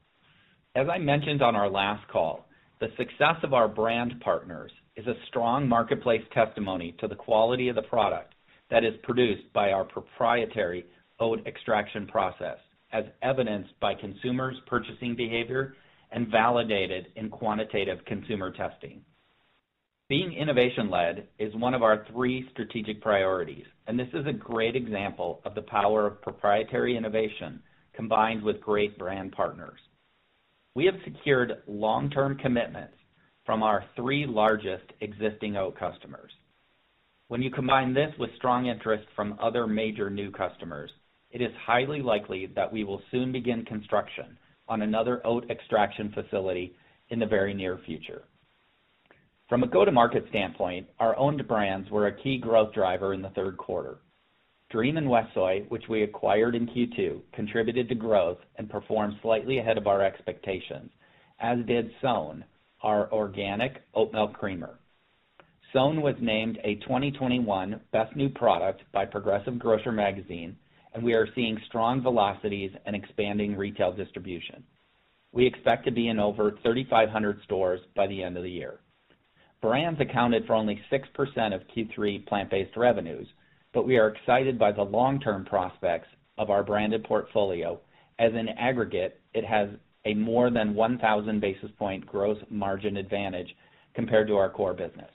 As 0.74 0.88
I 0.92 0.98
mentioned 0.98 1.40
on 1.40 1.54
our 1.54 1.70
last 1.70 2.08
call, 2.08 2.48
the 2.80 2.88
success 2.96 3.36
of 3.44 3.54
our 3.54 3.68
brand 3.68 4.20
partners 4.20 4.72
is 4.96 5.06
a 5.06 5.14
strong 5.28 5.68
marketplace 5.68 6.24
testimony 6.34 6.96
to 6.98 7.06
the 7.06 7.14
quality 7.14 7.68
of 7.68 7.76
the 7.76 7.82
product 7.82 8.34
that 8.72 8.82
is 8.82 8.94
produced 9.04 9.52
by 9.52 9.70
our 9.70 9.84
proprietary 9.84 10.84
oat 11.20 11.46
extraction 11.46 12.08
process, 12.08 12.58
as 12.92 13.04
evidenced 13.22 13.78
by 13.80 13.94
consumers' 13.94 14.60
purchasing 14.66 15.14
behavior 15.14 15.74
and 16.10 16.28
validated 16.28 17.08
in 17.16 17.28
quantitative 17.28 18.04
consumer 18.06 18.50
testing. 18.50 19.02
Being 20.08 20.32
innovation-led 20.32 21.28
is 21.38 21.54
one 21.54 21.74
of 21.74 21.82
our 21.82 22.06
three 22.10 22.48
strategic 22.52 23.02
priorities, 23.02 23.66
and 23.86 23.98
this 23.98 24.08
is 24.14 24.26
a 24.26 24.32
great 24.32 24.74
example 24.74 25.42
of 25.44 25.54
the 25.54 25.62
power 25.62 26.06
of 26.06 26.22
proprietary 26.22 26.96
innovation 26.96 27.62
combined 27.92 28.42
with 28.42 28.60
great 28.60 28.96
brand 28.96 29.32
partners. 29.32 29.78
We 30.74 30.86
have 30.86 30.94
secured 31.04 31.62
long-term 31.66 32.38
commitments 32.38 32.94
from 33.44 33.62
our 33.62 33.84
three 33.96 34.24
largest 34.24 34.84
existing 35.00 35.56
oat 35.56 35.78
customers. 35.78 36.30
When 37.28 37.42
you 37.42 37.50
combine 37.50 37.92
this 37.92 38.14
with 38.18 38.30
strong 38.36 38.66
interest 38.66 39.04
from 39.14 39.38
other 39.42 39.66
major 39.66 40.08
new 40.08 40.30
customers, 40.30 40.90
it 41.30 41.40
is 41.40 41.52
highly 41.64 42.00
likely 42.00 42.46
that 42.54 42.72
we 42.72 42.84
will 42.84 43.02
soon 43.10 43.32
begin 43.32 43.64
construction 43.64 44.38
on 44.68 44.82
another 44.82 45.20
oat 45.26 45.50
extraction 45.50 46.12
facility 46.12 46.74
in 47.10 47.18
the 47.18 47.26
very 47.26 47.54
near 47.54 47.78
future. 47.84 48.22
From 49.48 49.62
a 49.62 49.66
go-to-market 49.66 50.26
standpoint, 50.28 50.88
our 50.98 51.16
owned 51.16 51.46
brands 51.48 51.90
were 51.90 52.06
a 52.06 52.22
key 52.22 52.38
growth 52.38 52.74
driver 52.74 53.14
in 53.14 53.22
the 53.22 53.30
third 53.30 53.56
quarter. 53.56 53.98
Dream 54.70 54.98
and 54.98 55.06
WestSoy, 55.06 55.66
which 55.70 55.88
we 55.88 56.02
acquired 56.02 56.54
in 56.54 56.66
Q2, 56.66 57.22
contributed 57.32 57.88
to 57.88 57.94
growth 57.94 58.36
and 58.56 58.68
performed 58.68 59.14
slightly 59.22 59.58
ahead 59.58 59.78
of 59.78 59.86
our 59.86 60.02
expectations, 60.02 60.90
as 61.40 61.58
did 61.66 61.90
SOWN, 62.02 62.44
our 62.82 63.10
organic 63.10 63.82
oat 63.94 64.12
milk 64.12 64.34
creamer. 64.34 64.78
SOWN 65.72 66.02
was 66.02 66.16
named 66.20 66.58
a 66.64 66.74
2021 66.76 67.80
Best 67.92 68.14
New 68.16 68.28
Product 68.28 68.82
by 68.92 69.06
Progressive 69.06 69.58
Grocer 69.58 69.92
magazine, 69.92 70.56
and 70.94 71.02
we 71.02 71.14
are 71.14 71.28
seeing 71.34 71.58
strong 71.66 72.02
velocities 72.02 72.70
and 72.86 72.96
expanding 72.96 73.56
retail 73.56 73.92
distribution. 73.92 74.62
We 75.32 75.46
expect 75.46 75.84
to 75.84 75.90
be 75.90 76.08
in 76.08 76.18
over 76.18 76.52
3,500 76.62 77.40
stores 77.44 77.80
by 77.94 78.06
the 78.06 78.22
end 78.22 78.36
of 78.36 78.42
the 78.42 78.50
year. 78.50 78.80
Brands 79.60 80.00
accounted 80.00 80.46
for 80.46 80.54
only 80.54 80.80
6% 80.90 81.54
of 81.54 81.62
Q3 81.76 82.26
plant-based 82.26 82.76
revenues, 82.76 83.26
but 83.74 83.86
we 83.86 83.98
are 83.98 84.08
excited 84.08 84.58
by 84.58 84.72
the 84.72 84.82
long-term 84.82 85.44
prospects 85.44 86.08
of 86.38 86.50
our 86.50 86.62
branded 86.62 87.04
portfolio, 87.04 87.80
as 88.18 88.32
in 88.32 88.48
aggregate, 88.48 89.20
it 89.34 89.44
has 89.44 89.68
a 90.04 90.14
more 90.14 90.50
than 90.50 90.74
1,000 90.74 91.40
basis 91.40 91.70
point 91.78 92.06
gross 92.06 92.38
margin 92.50 92.96
advantage 92.96 93.54
compared 93.94 94.28
to 94.28 94.36
our 94.36 94.48
core 94.48 94.74
business. 94.74 95.10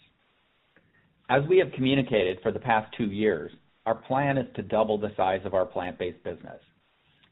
As 1.29 1.41
we 1.49 1.57
have 1.57 1.71
communicated 1.71 2.39
for 2.43 2.51
the 2.51 2.59
past 2.59 2.93
two 2.97 3.09
years, 3.09 3.51
our 3.85 3.95
plan 3.95 4.37
is 4.37 4.47
to 4.55 4.61
double 4.61 4.97
the 4.97 5.11
size 5.17 5.41
of 5.45 5.53
our 5.53 5.65
plant-based 5.65 6.23
business. 6.23 6.59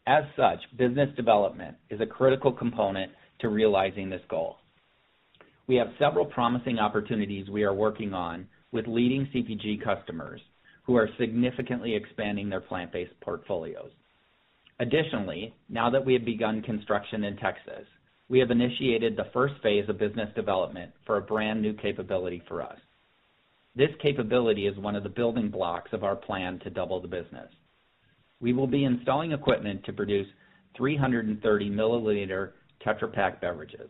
As 0.08 0.24
such, 0.36 0.60
business 0.78 1.10
development 1.16 1.78
is 1.90 2.02
a 2.02 2.06
critical 2.06 2.52
component 2.52 3.12
to 3.40 3.50
realizing 3.50 4.10
this 4.10 4.22
goal. 4.30 4.58
We 5.68 5.76
have 5.76 5.88
several 6.00 6.26
promising 6.26 6.80
opportunities 6.80 7.50
we 7.50 7.64
are 7.64 7.74
working 7.74 8.14
on 8.14 8.48
with 8.72 8.88
leading 8.88 9.28
CPG 9.34 9.84
customers 9.84 10.42
who 10.84 10.96
are 10.96 11.10
significantly 11.20 11.96
expanding 11.96 12.50
their 12.50 12.62
plant-based 12.62 13.20
portfolios. 13.22 13.92
Additionally, 14.80 15.54
now 15.70 15.90
that 15.90 16.04
we 16.04 16.14
have 16.14 16.26
begun 16.26 16.62
construction 16.64 17.24
in 17.24 17.38
Texas, 17.38 17.86
we 18.30 18.40
have 18.40 18.50
initiated 18.50 19.16
the 19.16 19.30
first 19.32 19.54
phase 19.62 19.88
of 19.88 20.00
business 20.00 20.30
development 20.36 20.92
for 21.06 21.18
a 21.18 21.22
brand-new 21.22 21.74
capability 21.74 22.42
for 22.48 22.62
us. 22.62 22.78
This 23.76 23.92
capability 24.02 24.68
is 24.68 24.78
one 24.78 24.96
of 24.96 25.04
the 25.04 25.10
building 25.10 25.50
blocks 25.50 25.94
of 25.94 26.04
our 26.04 26.16
plan 26.16 26.60
to 26.60 26.70
double 26.70 27.02
the 27.02 27.08
business. 27.08 27.50
We 28.42 28.54
will 28.54 28.68
be 28.68 28.84
installing 28.84 29.32
equipment 29.32 29.84
to 29.86 29.94
produce 29.94 30.28
330 30.76 31.70
milliliter 31.70 32.52
Tetra 32.86 33.14
Pak 33.14 33.40
beverages. 33.40 33.90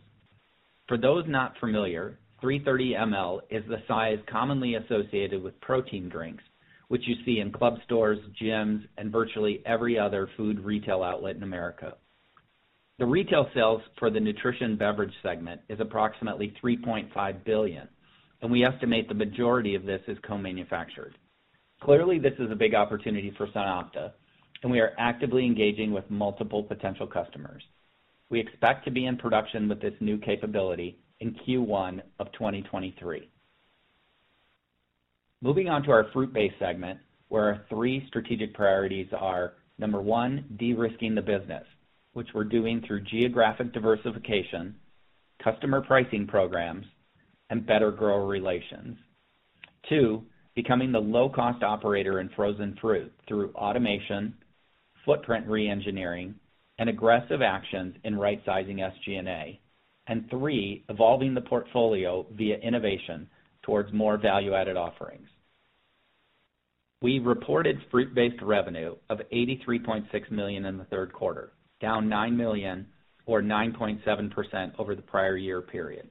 For 0.88 0.98
those 0.98 1.24
not 1.28 1.58
familiar, 1.60 2.20
330 2.42 2.94
ml 2.94 3.40
is 3.50 3.64
the 3.68 3.82
size 3.88 4.20
commonly 4.30 4.76
associated 4.76 5.42
with 5.42 5.60
protein 5.62 6.10
drinks, 6.10 6.44
which 6.90 7.08
you 7.08 7.16
see 7.26 7.40
in 7.40 7.52
club 7.52 7.78
stores, 7.86 8.20
gyms, 8.42 8.84
and 8.98 9.12
virtually 9.12 9.64
every 9.66 9.98
other 9.98 10.30
food 10.36 10.60
retail 10.60 11.02
outlet 11.02 11.36
in 11.36 11.44
America. 11.44 11.96
The 13.00 13.06
retail 13.06 13.48
sales 13.54 13.82
for 13.98 14.12
the 14.12 14.20
nutrition 14.20 14.76
beverage 14.76 15.14
segment 15.24 15.62
is 15.70 15.80
approximately 15.80 16.54
$3.5 16.64 17.46
billion, 17.46 17.88
and 18.42 18.52
we 18.52 18.66
estimate 18.66 19.08
the 19.08 19.14
majority 19.14 19.76
of 19.76 19.86
this 19.86 20.02
is 20.08 20.18
co-manufactured. 20.28 21.18
Clearly, 21.82 22.20
this 22.20 22.34
is 22.40 22.52
a 22.52 22.56
big 22.56 22.76
opportunity 22.76 23.34
for 23.38 23.48
SunOpta, 23.48 24.12
and 24.64 24.72
we 24.72 24.80
are 24.80 24.94
actively 24.98 25.46
engaging 25.46 25.92
with 25.92 26.10
multiple 26.10 26.64
potential 26.64 27.08
customers. 27.08 27.64
We 28.30 28.40
expect 28.40 28.86
to 28.86 28.92
be 28.92 29.06
in 29.06 29.18
production 29.18 29.68
with 29.68 29.82
this 29.82 29.94
new 30.00 30.18
capability 30.18 30.98
in 31.20 31.36
Q1 31.48 32.02
of 32.20 32.32
2023. 32.34 33.30
Moving 35.42 35.70
on 35.70 35.84
to 35.84 35.92
our 35.92 36.08
fruit-based 36.14 36.60
segment, 36.60 37.00
where 37.30 37.44
our 37.46 37.62
three 37.70 38.06
strategic 38.08 38.54
priorities 38.54 39.08
are, 39.18 39.54
number 39.80 40.02
one, 40.02 40.46
de-risking 40.58 41.16
the 41.16 41.22
business. 41.22 41.64
which 42.14 42.28
we're 42.34 42.44
doing 42.44 42.82
through 42.86 43.00
geographic 43.02 43.72
diversification, 43.72 44.76
customer 45.42 45.82
pricing 45.82 46.28
programs, 46.28 46.86
and 47.52 47.68
better 47.68 47.92
grower 47.92 48.26
relations. 48.26 48.98
Two, 49.90 50.24
becoming 50.56 50.92
the 50.92 51.00
low-cost 51.00 51.62
operator 51.64 52.22
in 52.22 52.30
frozen 52.30 52.78
fruit 52.80 53.14
through 53.28 53.52
automation, 53.54 54.34
footprint 55.06 55.46
re-engineering, 55.48 56.34
and 56.80 56.90
aggressive 56.90 57.42
actions 57.42 57.94
in 58.06 58.18
right-sizing 58.18 58.78
SG&A. 58.78 59.60
And 60.08 60.30
Three, 60.30 60.86
evolving 60.90 61.34
the 61.34 61.42
portfolio 61.42 62.26
via 62.32 62.58
innovation 62.58 63.28
towards 63.64 63.94
more 63.94 64.18
value-added 64.18 64.78
offerings. 64.78 65.28
We 67.02 67.20
reported 67.20 67.78
fruit-based 67.92 68.42
revenue 68.42 68.96
of 69.10 69.20
83.6 69.32 70.32
million 70.32 70.66
in 70.66 70.78
the 70.78 70.86
third 70.86 71.12
quarter, 71.12 71.52
down 71.82 72.08
9 72.08 72.36
million 72.38 72.88
or 73.26 73.42
9.7% 73.42 74.72
over 74.80 74.96
the 74.96 75.02
prior 75.02 75.36
year 75.36 75.62
period. 75.62 76.10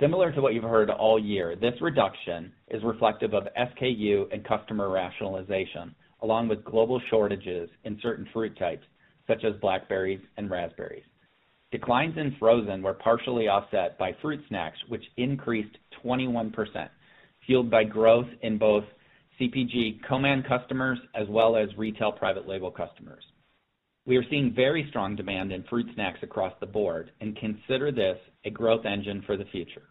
Similar 0.00 0.30
to 0.32 0.42
what 0.42 0.52
you've 0.52 0.62
heard 0.62 0.90
all 0.90 1.18
year, 1.18 1.56
this 1.56 1.80
reduction 1.80 2.52
is 2.68 2.82
reflective 2.84 3.32
of 3.32 3.48
SKU 3.58 4.30
and 4.30 4.44
customer 4.44 4.90
rationalization, 4.90 5.94
along 6.20 6.48
with 6.48 6.64
global 6.64 7.00
shortages 7.08 7.70
in 7.84 7.98
certain 8.02 8.28
fruit 8.30 8.58
types, 8.58 8.84
such 9.26 9.42
as 9.42 9.54
blackberries 9.62 10.20
and 10.36 10.50
raspberries. 10.50 11.04
Declines 11.72 12.18
in 12.18 12.36
frozen 12.38 12.82
were 12.82 12.92
partially 12.92 13.48
offset 13.48 13.96
by 13.96 14.14
fruit 14.20 14.40
snacks, 14.48 14.78
which 14.88 15.04
increased 15.16 15.78
21%, 16.04 16.52
fueled 17.46 17.70
by 17.70 17.82
growth 17.82 18.28
in 18.42 18.58
both 18.58 18.84
CPG 19.40 20.00
co-man 20.06 20.42
customers 20.46 20.98
as 21.14 21.26
well 21.28 21.56
as 21.56 21.68
retail 21.78 22.12
private 22.12 22.46
label 22.46 22.70
customers. 22.70 23.24
We 24.06 24.16
are 24.16 24.24
seeing 24.30 24.54
very 24.54 24.86
strong 24.88 25.16
demand 25.16 25.52
in 25.52 25.64
fruit 25.64 25.86
snacks 25.94 26.20
across 26.22 26.52
the 26.60 26.66
board 26.66 27.10
and 27.20 27.36
consider 27.36 27.90
this 27.90 28.18
a 28.44 28.50
growth 28.50 28.86
engine 28.86 29.22
for 29.26 29.36
the 29.36 29.46
future. 29.46 29.88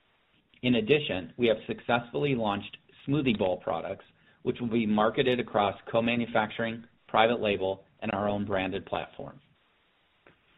In 0.62 0.76
addition, 0.76 1.34
we 1.36 1.48
have 1.48 1.58
successfully 1.68 2.34
launched 2.34 2.78
smoothie 3.06 3.38
bowl 3.38 3.58
products, 3.58 4.06
which 4.44 4.60
will 4.62 4.70
be 4.70 4.86
marketed 4.86 5.42
across 5.42 5.76
co-manufacturing, 5.92 6.86
private 7.10 7.42
label, 7.42 7.84
and 8.00 8.12
our 8.14 8.30
own 8.30 8.46
branded 8.46 8.86
platform. 8.86 9.38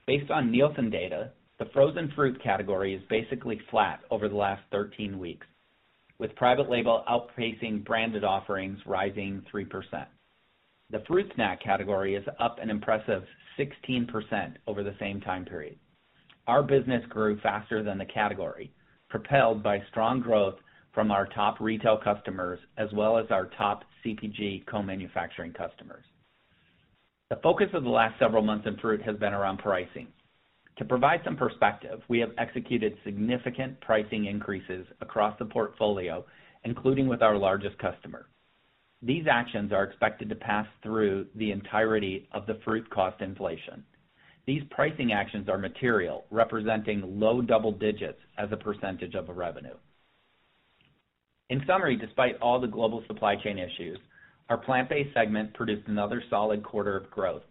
Based 0.05 0.29
on 0.29 0.51
Nielsen 0.51 0.91
data, 0.91 1.31
the 1.57 1.65
frozen 1.73 2.11
fruit 2.15 2.41
category 2.43 2.93
is 2.93 3.01
basically 3.09 3.59
flat 3.71 4.01
over 4.11 4.29
the 4.29 4.35
last 4.35 4.61
13 4.71 5.17
weeks, 5.17 5.47
with 6.19 6.35
private 6.35 6.69
label 6.69 7.03
outpacing 7.09 7.83
branded 7.83 8.23
offerings 8.23 8.79
rising 8.85 9.43
3%. 9.51 10.05
The 10.89 11.03
fruit 11.05 11.29
snack 11.35 11.61
category 11.61 12.15
is 12.15 12.23
up 12.39 12.59
an 12.61 12.69
impressive 12.69 13.23
16% 13.59 14.55
over 14.67 14.83
the 14.83 14.95
same 14.99 15.19
time 15.19 15.43
period. 15.43 15.77
Our 16.47 16.63
business 16.63 17.03
grew 17.09 17.37
faster 17.41 17.83
than 17.83 17.97
the 17.97 18.05
category, 18.05 18.71
propelled 19.09 19.61
by 19.61 19.83
strong 19.89 20.21
growth 20.21 20.55
from 20.93 21.11
our 21.11 21.27
top 21.27 21.59
retail 21.59 21.97
customers 22.01 22.59
as 22.77 22.87
well 22.93 23.17
as 23.17 23.25
our 23.31 23.47
top 23.57 23.83
CPG 24.03 24.65
co-manufacturing 24.67 25.51
customers. 25.51 26.05
The 27.29 27.39
focus 27.43 27.67
of 27.73 27.83
the 27.83 27.89
last 27.89 28.17
several 28.17 28.41
months 28.41 28.65
in 28.65 28.77
fruit 28.77 29.01
has 29.01 29.17
been 29.17 29.33
around 29.33 29.57
pricing. 29.57 30.07
To 30.77 30.85
provide 30.85 31.19
some 31.25 31.35
perspective, 31.35 32.01
we 32.07 32.19
have 32.19 32.31
executed 32.37 32.97
significant 33.03 33.81
pricing 33.81 34.25
increases 34.25 34.87
across 35.01 35.37
the 35.37 35.45
portfolio, 35.45 36.25
including 36.63 37.07
with 37.07 37.21
our 37.21 37.35
largest 37.35 37.77
customer. 37.79 38.27
These 39.01 39.27
actions 39.29 39.71
are 39.71 39.83
expected 39.83 40.29
to 40.29 40.35
pass 40.35 40.67
through 40.81 41.27
the 41.35 41.51
entirety 41.51 42.27
of 42.31 42.47
the 42.47 42.59
fruit 42.65 42.89
cost 42.89 43.21
inflation. 43.21 43.83
These 44.47 44.63
pricing 44.71 45.11
actions 45.11 45.49
are 45.49 45.57
material, 45.57 46.25
representing 46.31 47.19
low 47.19 47.41
double 47.41 47.71
digits 47.71 48.19
as 48.37 48.49
a 48.51 48.57
percentage 48.57 49.13
of 49.13 49.29
revenue. 49.29 49.75
In 51.49 51.63
summary, 51.67 51.95
despite 51.95 52.37
all 52.41 52.59
the 52.59 52.67
global 52.67 53.03
supply 53.07 53.35
chain 53.35 53.59
issues, 53.59 53.99
our 54.49 54.57
plant-based 54.57 55.13
segment 55.13 55.53
produced 55.53 55.87
another 55.87 56.23
solid 56.29 56.63
quarter 56.63 56.95
of 56.97 57.11
growth, 57.11 57.43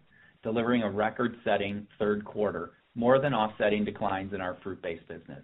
delivering 0.43 0.83
a 0.83 0.89
record-setting 0.89 1.87
third 1.97 2.25
quarter, 2.25 2.71
more 2.95 3.19
than 3.19 3.33
offsetting 3.33 3.85
declines 3.85 4.33
in 4.33 4.41
our 4.41 4.57
fruit-based 4.63 5.07
business. 5.07 5.43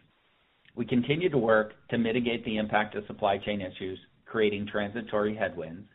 We 0.76 0.86
continue 0.86 1.30
to 1.30 1.38
work 1.38 1.74
to 1.90 1.98
mitigate 2.00 2.44
the 2.46 2.58
impact 2.58 2.96
of 2.96 3.06
supply 3.06 3.38
chain 3.38 3.62
issues, 3.62 4.00
creating 4.34 4.66
transitory 4.66 5.36
headwinds, 5.36 5.88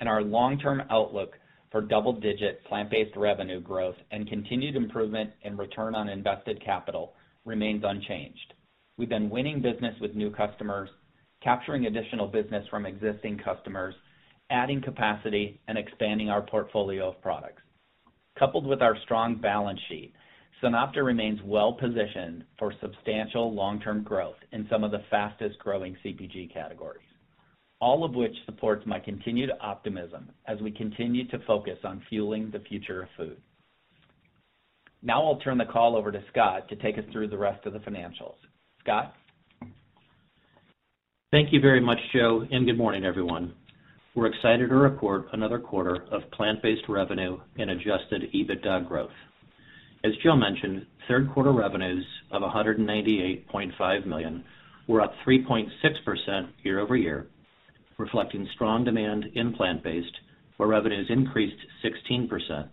and 0.00 0.08
our 0.08 0.20
long-term 0.20 0.82
outlook 0.90 1.34
for 1.70 1.80
double-digit 1.80 2.64
plant-based 2.64 3.16
revenue 3.16 3.60
growth 3.60 3.94
and 4.10 4.28
continued 4.28 4.74
improvement 4.74 5.30
in 5.42 5.56
return 5.56 5.94
on 5.94 6.08
invested 6.08 6.60
capital 6.64 7.14
remains 7.44 7.84
unchanged. 7.86 8.54
We've 8.98 9.08
been 9.08 9.30
winning 9.30 9.62
business 9.62 9.94
with 10.00 10.16
new 10.16 10.32
customers, 10.32 10.90
capturing 11.40 11.86
additional 11.86 12.26
business 12.26 12.66
from 12.68 12.84
existing 12.84 13.38
customers, 13.44 13.94
adding 14.50 14.82
capacity, 14.82 15.60
and 15.68 15.78
expanding 15.78 16.30
our 16.30 16.42
portfolio 16.42 17.10
of 17.10 17.22
products. 17.22 17.62
Coupled 18.36 18.66
with 18.66 18.82
our 18.82 18.96
strong 19.04 19.36
balance 19.36 19.78
sheet, 19.88 20.12
SunOpta 20.60 21.04
remains 21.04 21.38
well-positioned 21.44 22.42
for 22.58 22.72
substantial 22.82 23.54
long-term 23.54 24.02
growth 24.02 24.38
in 24.50 24.66
some 24.68 24.82
of 24.82 24.90
the 24.90 25.04
fastest-growing 25.10 25.96
CPG 26.04 26.52
categories, 26.52 27.06
all 27.84 28.02
of 28.02 28.14
which 28.14 28.34
supports 28.46 28.82
my 28.86 28.98
continued 28.98 29.50
optimism 29.60 30.30
as 30.46 30.58
we 30.62 30.70
continue 30.70 31.28
to 31.28 31.38
focus 31.46 31.76
on 31.84 32.02
fueling 32.08 32.50
the 32.50 32.60
future 32.60 33.02
of 33.02 33.08
food. 33.14 33.36
Now 35.02 35.22
I'll 35.22 35.36
turn 35.36 35.58
the 35.58 35.66
call 35.66 35.94
over 35.94 36.10
to 36.10 36.24
Scott 36.32 36.66
to 36.70 36.76
take 36.76 36.96
us 36.96 37.04
through 37.12 37.28
the 37.28 37.36
rest 37.36 37.66
of 37.66 37.74
the 37.74 37.80
financials. 37.80 38.36
Scott? 38.80 39.12
Thank 41.30 41.52
you 41.52 41.60
very 41.60 41.82
much, 41.82 41.98
Joe, 42.14 42.46
and 42.50 42.64
good 42.64 42.78
morning, 42.78 43.04
everyone. 43.04 43.52
We're 44.14 44.32
excited 44.32 44.70
to 44.70 44.76
report 44.76 45.26
another 45.34 45.58
quarter 45.58 46.06
of 46.10 46.22
plant-based 46.30 46.88
revenue 46.88 47.38
and 47.58 47.68
adjusted 47.68 48.32
EBITDA 48.34 48.88
growth. 48.88 49.10
As 50.04 50.12
Joe 50.22 50.36
mentioned, 50.36 50.86
third 51.06 51.30
quarter 51.34 51.52
revenues 51.52 52.06
of 52.30 52.40
$198.5 52.40 54.06
million 54.06 54.42
were 54.88 55.02
up 55.02 55.12
3.6% 55.26 55.68
year-over-year, 56.62 57.26
reflecting 57.98 58.48
strong 58.54 58.84
demand 58.84 59.26
in 59.34 59.52
plant-based, 59.54 60.16
where 60.56 60.68
revenues 60.68 61.06
increased 61.08 61.56
16%, 61.84 62.68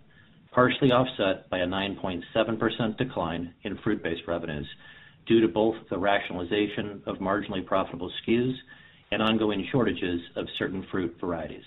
partially 0.51 0.91
offset 0.91 1.49
by 1.49 1.59
a 1.59 1.65
9.7% 1.65 2.97
decline 2.97 3.53
in 3.63 3.77
fruit-based 3.79 4.27
revenues 4.27 4.67
due 5.27 5.41
to 5.41 5.47
both 5.47 5.75
the 5.89 5.97
rationalization 5.97 7.01
of 7.05 7.17
marginally 7.17 7.65
profitable 7.65 8.11
SKUs 8.27 8.53
and 9.11 9.21
ongoing 9.21 9.67
shortages 9.71 10.21
of 10.35 10.47
certain 10.57 10.85
fruit 10.91 11.15
varieties. 11.19 11.63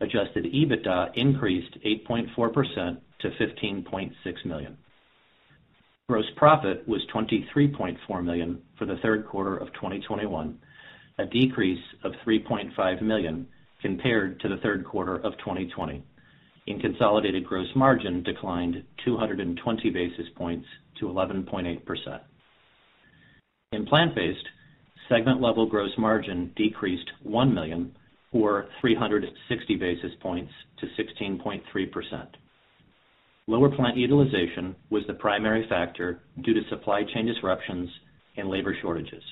Adjusted 0.00 0.44
EBITDA 0.44 1.12
increased 1.14 1.76
8.4% 1.84 2.98
to 3.20 3.30
15.6 3.30 4.44
million. 4.44 4.76
Gross 6.08 6.26
profit 6.36 6.86
was 6.86 7.00
23.4 7.14 8.24
million 8.24 8.60
for 8.78 8.84
the 8.84 8.96
third 9.02 9.26
quarter 9.26 9.56
of 9.56 9.72
2021, 9.74 10.58
a 11.18 11.26
decrease 11.26 11.82
of 12.02 12.12
$3.5 12.26 13.02
million 13.02 13.46
compared 13.82 14.40
to 14.40 14.48
the 14.48 14.56
third 14.58 14.84
quarter 14.84 15.16
of 15.16 15.36
2020. 15.38 16.02
Consolidated 16.80 17.44
gross 17.44 17.68
margin 17.74 18.22
declined 18.22 18.82
220 19.04 19.90
basis 19.90 20.26
points 20.36 20.66
to 20.98 21.06
11.8%. 21.06 22.20
In 23.72 23.86
plant-based, 23.86 24.46
segment 25.08 25.40
level 25.40 25.66
gross 25.66 25.90
margin 25.98 26.52
decreased 26.56 27.10
1 27.22 27.54
million 27.54 27.94
or 28.32 28.66
360 28.80 29.76
basis 29.76 30.12
points 30.20 30.52
to 30.78 30.86
16.3%. 31.22 32.26
Lower 33.46 33.68
plant 33.68 33.96
utilization 33.96 34.74
was 34.90 35.02
the 35.06 35.14
primary 35.14 35.66
factor 35.68 36.20
due 36.42 36.54
to 36.54 36.68
supply 36.70 37.02
chain 37.14 37.26
disruptions 37.26 37.90
and 38.36 38.48
labor 38.48 38.76
shortages. 38.80 39.22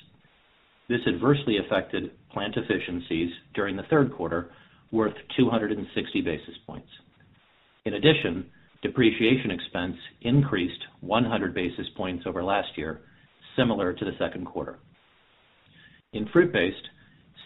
This 0.93 1.07
adversely 1.07 1.57
affected 1.57 2.11
plant 2.31 2.55
efficiencies 2.55 3.31
during 3.55 3.75
the 3.75 3.81
third 3.89 4.13
quarter, 4.13 4.51
worth 4.91 5.15
260 5.35 6.21
basis 6.21 6.53
points. 6.67 6.87
In 7.85 7.95
addition, 7.95 8.45
depreciation 8.83 9.49
expense 9.49 9.95
increased 10.21 10.83
100 11.01 11.55
basis 11.55 11.87
points 11.97 12.25
over 12.27 12.43
last 12.43 12.77
year, 12.77 13.01
similar 13.55 13.91
to 13.91 14.05
the 14.05 14.11
second 14.19 14.45
quarter. 14.45 14.77
In 16.11 16.27
fruit-based, 16.31 16.87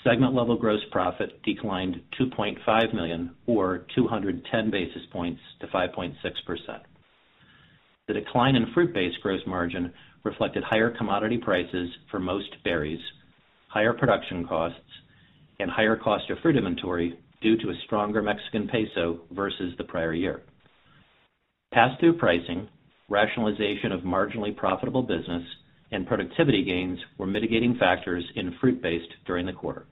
segment 0.04 0.34
level 0.34 0.58
gross 0.58 0.82
profit 0.92 1.42
declined 1.44 2.02
2.5 2.20 2.94
million 2.94 3.34
or 3.46 3.86
210 3.96 4.70
basis 4.70 5.04
points 5.14 5.40
to 5.62 5.68
5.6%. 5.68 6.16
The 8.10 8.14
decline 8.14 8.58
in 8.58 8.74
fruit-based 8.74 9.22
gross 9.24 9.42
margin 9.48 9.94
reflected 10.26 10.66
higher 10.66 10.90
commodity 10.90 11.38
prices 11.38 11.90
for 12.12 12.20
most 12.20 12.50
berries, 12.66 13.00
higher 13.78 13.94
production 13.94 14.44
costs, 14.48 14.80
and 15.60 15.70
higher 15.70 15.96
cost 15.96 16.28
of 16.32 16.40
fruit 16.40 16.56
inventory 16.56 17.16
due 17.44 17.56
to 17.58 17.70
a 17.70 17.82
stronger 17.86 18.24
Mexican 18.24 18.68
peso 18.68 19.20
versus 19.30 19.72
the 19.78 19.84
prior 19.84 20.16
year. 20.16 20.42
Pass-through 21.72 22.18
pricing 22.18 22.68
rationalization 23.08 23.92
of 23.92 24.02
marginally 24.02 24.56
profitable 24.56 25.04
business, 25.04 25.44
and 25.92 26.08
productivity 26.08 26.64
gains 26.64 26.98
were 27.20 27.28
mitigating 27.28 27.78
factors 27.80 28.24
in 28.36 28.56
fruit-based 28.60 29.14
during 29.28 29.46
the 29.46 29.54
quarter. 29.54 29.86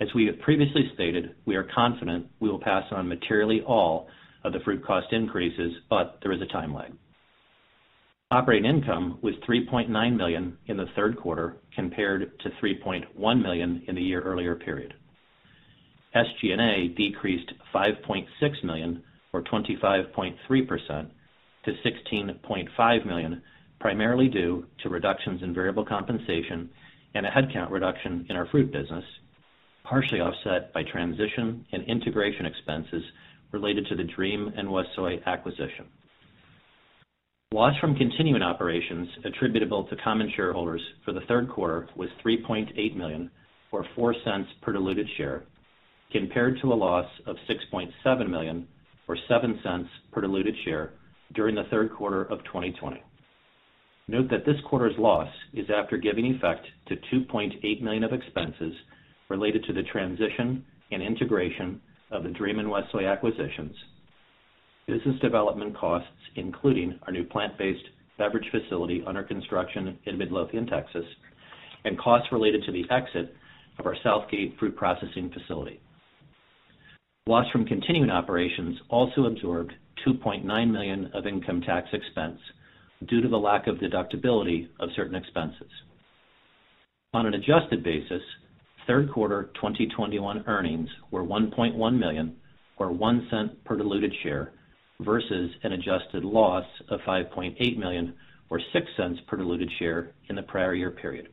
As 0.00 0.08
we 0.12 0.26
have 0.26 0.40
previously 0.40 0.90
stated, 0.94 1.36
we 1.46 1.54
are 1.54 1.68
confident 1.72 2.26
we 2.40 2.50
will 2.50 2.60
pass 2.60 2.82
on 2.90 3.08
materially 3.08 3.60
all 3.60 4.08
of 4.42 4.52
the 4.52 4.60
fruit 4.64 4.84
cost 4.84 5.12
increases, 5.12 5.72
but 5.88 6.18
there 6.20 6.32
is 6.32 6.42
a 6.42 6.46
time 6.46 6.74
lag. 6.74 6.92
Operating 8.30 8.68
income 8.68 9.18
was 9.22 9.34
3.9 9.48 9.88
million 10.14 10.58
in 10.66 10.76
the 10.76 10.84
third 10.94 11.16
quarter 11.16 11.56
compared 11.74 12.38
to 12.40 12.50
3.1 12.62 13.42
million 13.42 13.82
in 13.88 13.94
the 13.94 14.02
year 14.02 14.20
earlier 14.20 14.54
period. 14.54 14.92
SG&A 16.14 16.88
decreased 16.88 17.50
5.6 17.74 18.64
million 18.64 19.02
or 19.32 19.42
25.3% 19.44 21.10
to 21.64 21.72
16.5 21.72 23.06
million, 23.06 23.42
primarily 23.80 24.28
due 24.28 24.66
to 24.82 24.90
reductions 24.90 25.42
in 25.42 25.54
variable 25.54 25.86
compensation 25.86 26.68
and 27.14 27.24
a 27.24 27.30
headcount 27.30 27.70
reduction 27.70 28.26
in 28.28 28.36
our 28.36 28.46
fruit 28.48 28.70
business, 28.70 29.04
partially 29.84 30.20
offset 30.20 30.70
by 30.74 30.82
transition 30.82 31.64
and 31.72 31.82
integration 31.84 32.44
expenses 32.44 33.04
related 33.52 33.86
to 33.86 33.96
the 33.96 34.04
Dream 34.04 34.52
and 34.54 34.68
WestSoy 34.68 35.24
acquisition. 35.24 35.86
Loss 37.54 37.78
from 37.80 37.94
continuing 37.94 38.42
operations 38.42 39.08
attributable 39.24 39.84
to 39.84 39.96
common 40.04 40.30
shareholders 40.36 40.82
for 41.02 41.14
the 41.14 41.22
third 41.22 41.48
quarter 41.48 41.88
was 41.96 42.10
3.8 42.22 42.94
million 42.94 43.30
or 43.72 43.86
$0.04 43.96 44.44
per 44.60 44.72
diluted 44.72 45.08
share, 45.16 45.44
compared 46.12 46.60
to 46.60 46.70
a 46.70 46.74
loss 46.74 47.06
of 47.26 47.36
6.7 47.48 48.28
million 48.28 48.68
or 49.08 49.16
$0.07 49.30 49.86
per 50.12 50.20
diluted 50.20 50.54
share 50.66 50.90
during 51.32 51.54
the 51.54 51.64
third 51.70 51.90
quarter 51.90 52.24
of 52.24 52.44
2020. 52.44 53.02
Note 54.08 54.28
that 54.28 54.44
this 54.44 54.60
quarter's 54.68 54.98
loss 54.98 55.28
is 55.54 55.70
after 55.74 55.96
giving 55.96 56.26
effect 56.26 56.66
to 56.88 56.96
2.8 57.10 57.80
million 57.80 58.04
of 58.04 58.12
expenses 58.12 58.74
related 59.30 59.64
to 59.64 59.72
the 59.72 59.84
transition 59.84 60.62
and 60.92 61.02
integration 61.02 61.80
of 62.10 62.24
the 62.24 62.30
Dream 62.30 62.58
and 62.58 62.68
WestSoy 62.68 63.10
acquisitions, 63.10 63.74
business 64.88 65.20
development 65.20 65.76
costs, 65.76 66.08
including 66.34 66.98
our 67.02 67.12
new 67.12 67.22
plant-based 67.22 67.84
beverage 68.16 68.50
facility 68.50 69.04
under 69.06 69.22
construction 69.22 69.96
in 70.06 70.18
Midlothian, 70.18 70.66
Texas, 70.66 71.04
and 71.84 71.98
costs 71.98 72.28
related 72.32 72.64
to 72.64 72.72
the 72.72 72.84
exit 72.90 73.34
of 73.78 73.86
our 73.86 73.94
Southgate 74.02 74.58
fruit 74.58 74.74
processing 74.74 75.30
facility. 75.30 75.80
Loss 77.26 77.50
from 77.52 77.66
continuing 77.66 78.10
operations 78.10 78.78
also 78.88 79.26
absorbed 79.26 79.72
2.9 80.06 80.70
million 80.70 81.10
of 81.14 81.26
income 81.26 81.60
tax 81.60 81.86
expense 81.92 82.38
due 83.06 83.20
to 83.20 83.28
the 83.28 83.36
lack 83.36 83.66
of 83.66 83.76
deductibility 83.76 84.68
of 84.80 84.88
certain 84.96 85.14
expenses. 85.14 85.70
On 87.12 87.26
an 87.26 87.34
adjusted 87.34 87.84
basis, 87.84 88.22
third 88.86 89.12
quarter 89.12 89.50
2021 89.56 90.44
earnings 90.46 90.88
were 91.10 91.22
1.1 91.22 91.98
million 91.98 92.34
or 92.78 92.90
$0.01 92.90 93.50
per 93.64 93.76
diluted 93.76 94.12
share 94.22 94.52
versus 95.00 95.50
an 95.62 95.72
adjusted 95.72 96.24
loss 96.24 96.66
of 96.88 97.00
5.8 97.00 97.76
million 97.76 98.14
or 98.50 98.60
$0.06 98.74 99.26
per 99.26 99.36
diluted 99.36 99.70
share 99.78 100.12
in 100.28 100.36
the 100.36 100.42
prior 100.42 100.74
year 100.74 100.90
period. 100.90 101.28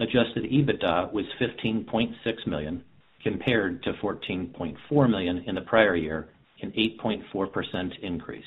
Adjusted 0.00 0.44
EBITDA 0.44 1.12
was 1.12 1.24
15.6 1.40 2.46
million 2.46 2.82
compared 3.22 3.82
to 3.84 3.92
14.4 3.94 5.10
million 5.10 5.44
in 5.46 5.54
the 5.54 5.60
prior 5.62 5.94
year, 5.94 6.28
an 6.62 6.72
8.4% 6.72 7.98
increase. 8.02 8.44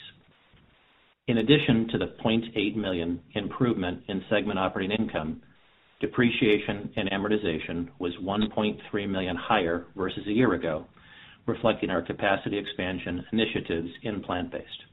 In 1.28 1.40
addition 1.40 1.88
to 1.90 1.98
the 1.98 2.14
0.8 2.24 2.76
million 2.76 3.22
improvement 3.34 4.04
in 4.08 4.24
segment 4.30 4.60
operating 4.60 4.98
income, 4.98 5.42
depreciation 6.00 6.90
and 6.96 7.10
amortization 7.12 7.90
was 8.00 8.14
1.3 8.18 9.10
million 9.10 9.36
higher 9.36 9.86
versus 9.96 10.26
a 10.28 10.32
year 10.32 10.54
ago, 10.54 10.86
reflecting 11.48 11.90
our 11.90 12.02
capacity 12.02 12.58
expansion 12.58 13.26
initiatives 13.32 13.90
in 14.04 14.22
plant-based. 14.22 14.84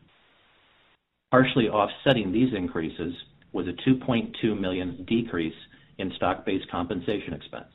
Partially 1.30 1.68
offsetting 1.68 2.32
these 2.32 2.54
increases 2.54 3.12
was 3.52 3.66
a 3.66 3.88
2.2 3.88 4.58
million 4.58 5.04
decrease 5.08 5.54
in 5.98 6.12
stock-based 6.16 6.70
compensation 6.70 7.34
expense. 7.34 7.72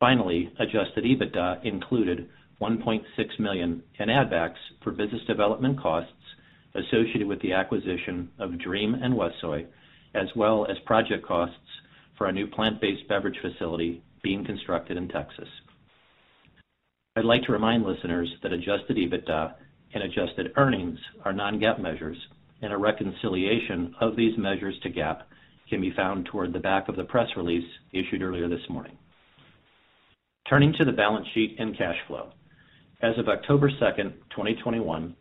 Finally, 0.00 0.52
adjusted 0.58 1.04
EBITDA 1.04 1.64
included 1.64 2.28
1.6 2.60 3.02
million 3.38 3.82
in 3.98 4.10
add 4.10 4.30
backs 4.30 4.58
for 4.82 4.90
business 4.90 5.22
development 5.26 5.80
costs 5.80 6.12
associated 6.74 7.26
with 7.26 7.40
the 7.42 7.52
acquisition 7.52 8.28
of 8.38 8.58
Dream 8.58 8.94
and 8.94 9.14
WestSoy, 9.14 9.66
as 10.14 10.28
well 10.36 10.66
as 10.68 10.76
project 10.86 11.24
costs 11.26 11.56
for 12.16 12.26
our 12.26 12.32
new 12.32 12.46
plant-based 12.46 13.08
beverage 13.08 13.38
facility 13.40 14.02
being 14.22 14.44
constructed 14.44 14.96
in 14.96 15.08
Texas. 15.08 15.48
I'd 17.14 17.26
like 17.26 17.42
to 17.42 17.52
remind 17.52 17.84
listeners 17.84 18.32
that 18.42 18.54
adjusted 18.54 18.96
EBITDA 18.96 19.54
and 19.92 20.02
adjusted 20.02 20.52
earnings 20.56 20.98
are 21.26 21.32
non-GAAP 21.34 21.78
measures, 21.78 22.16
and 22.62 22.72
a 22.72 22.78
reconciliation 22.78 23.94
of 24.00 24.16
these 24.16 24.38
measures 24.38 24.74
to 24.82 24.88
GAAP 24.88 25.20
can 25.68 25.82
be 25.82 25.92
found 25.94 26.24
toward 26.24 26.54
the 26.54 26.58
back 26.58 26.88
of 26.88 26.96
the 26.96 27.04
press 27.04 27.28
release 27.36 27.68
issued 27.92 28.22
earlier 28.22 28.48
this 28.48 28.66
morning. 28.70 28.96
Turning 30.48 30.72
to 30.78 30.86
the 30.86 30.92
balance 30.92 31.26
sheet 31.34 31.56
and 31.58 31.76
cash 31.76 31.98
flow. 32.06 32.30
As 33.02 33.18
of 33.18 33.28
October 33.28 33.68
2, 33.68 33.74
2021, 33.76 35.14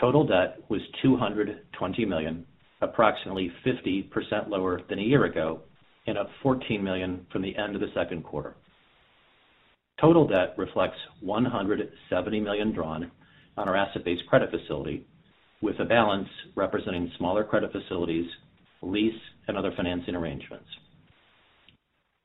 total 0.00 0.26
debt 0.26 0.56
was 0.70 0.80
220 1.02 2.06
million, 2.06 2.46
approximately 2.80 3.52
50% 3.66 4.48
lower 4.48 4.80
than 4.88 4.98
a 4.98 5.02
year 5.02 5.26
ago, 5.26 5.60
and 6.06 6.16
up 6.16 6.30
14 6.42 6.82
million 6.82 7.26
from 7.30 7.42
the 7.42 7.54
end 7.54 7.74
of 7.74 7.82
the 7.82 7.92
second 7.94 8.24
quarter. 8.24 8.56
Total 10.00 10.26
debt 10.26 10.54
reflects 10.56 10.98
170 11.20 12.40
million 12.40 12.72
drawn 12.72 13.10
on 13.56 13.68
our 13.68 13.76
asset-based 13.76 14.26
credit 14.28 14.50
facility, 14.50 15.04
with 15.60 15.78
a 15.80 15.84
balance 15.84 16.28
representing 16.54 17.10
smaller 17.18 17.42
credit 17.42 17.72
facilities, 17.72 18.26
lease, 18.82 19.20
and 19.48 19.56
other 19.56 19.72
financing 19.76 20.14
arrangements. 20.14 20.68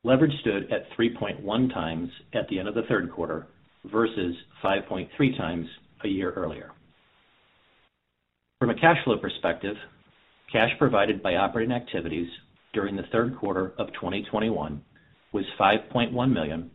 Leverage 0.04 0.40
stood 0.42 0.72
at 0.72 0.92
3.1x 0.98 2.10
at 2.34 2.48
the 2.50 2.60
end 2.60 2.68
of 2.68 2.76
the 2.76 2.84
third 2.84 3.12
quarter 3.12 3.48
versus 3.86 4.36
5.3x 4.64 5.66
a 6.04 6.08
year 6.08 6.32
earlier. 6.32 6.72
From 8.60 8.70
a 8.70 8.76
cash 8.76 9.04
flow 9.04 9.18
perspective, 9.18 9.76
cash 10.52 10.72
provided 10.78 11.24
by 11.24 11.36
operating 11.36 11.74
activities 11.74 12.30
during 12.74 12.96
the 12.96 13.08
third 13.12 13.38
quarter 13.38 13.74
of 13.78 13.88
2021 13.94 14.82
was 15.32 15.46
$5.1 15.60 16.32
million, 16.32 16.70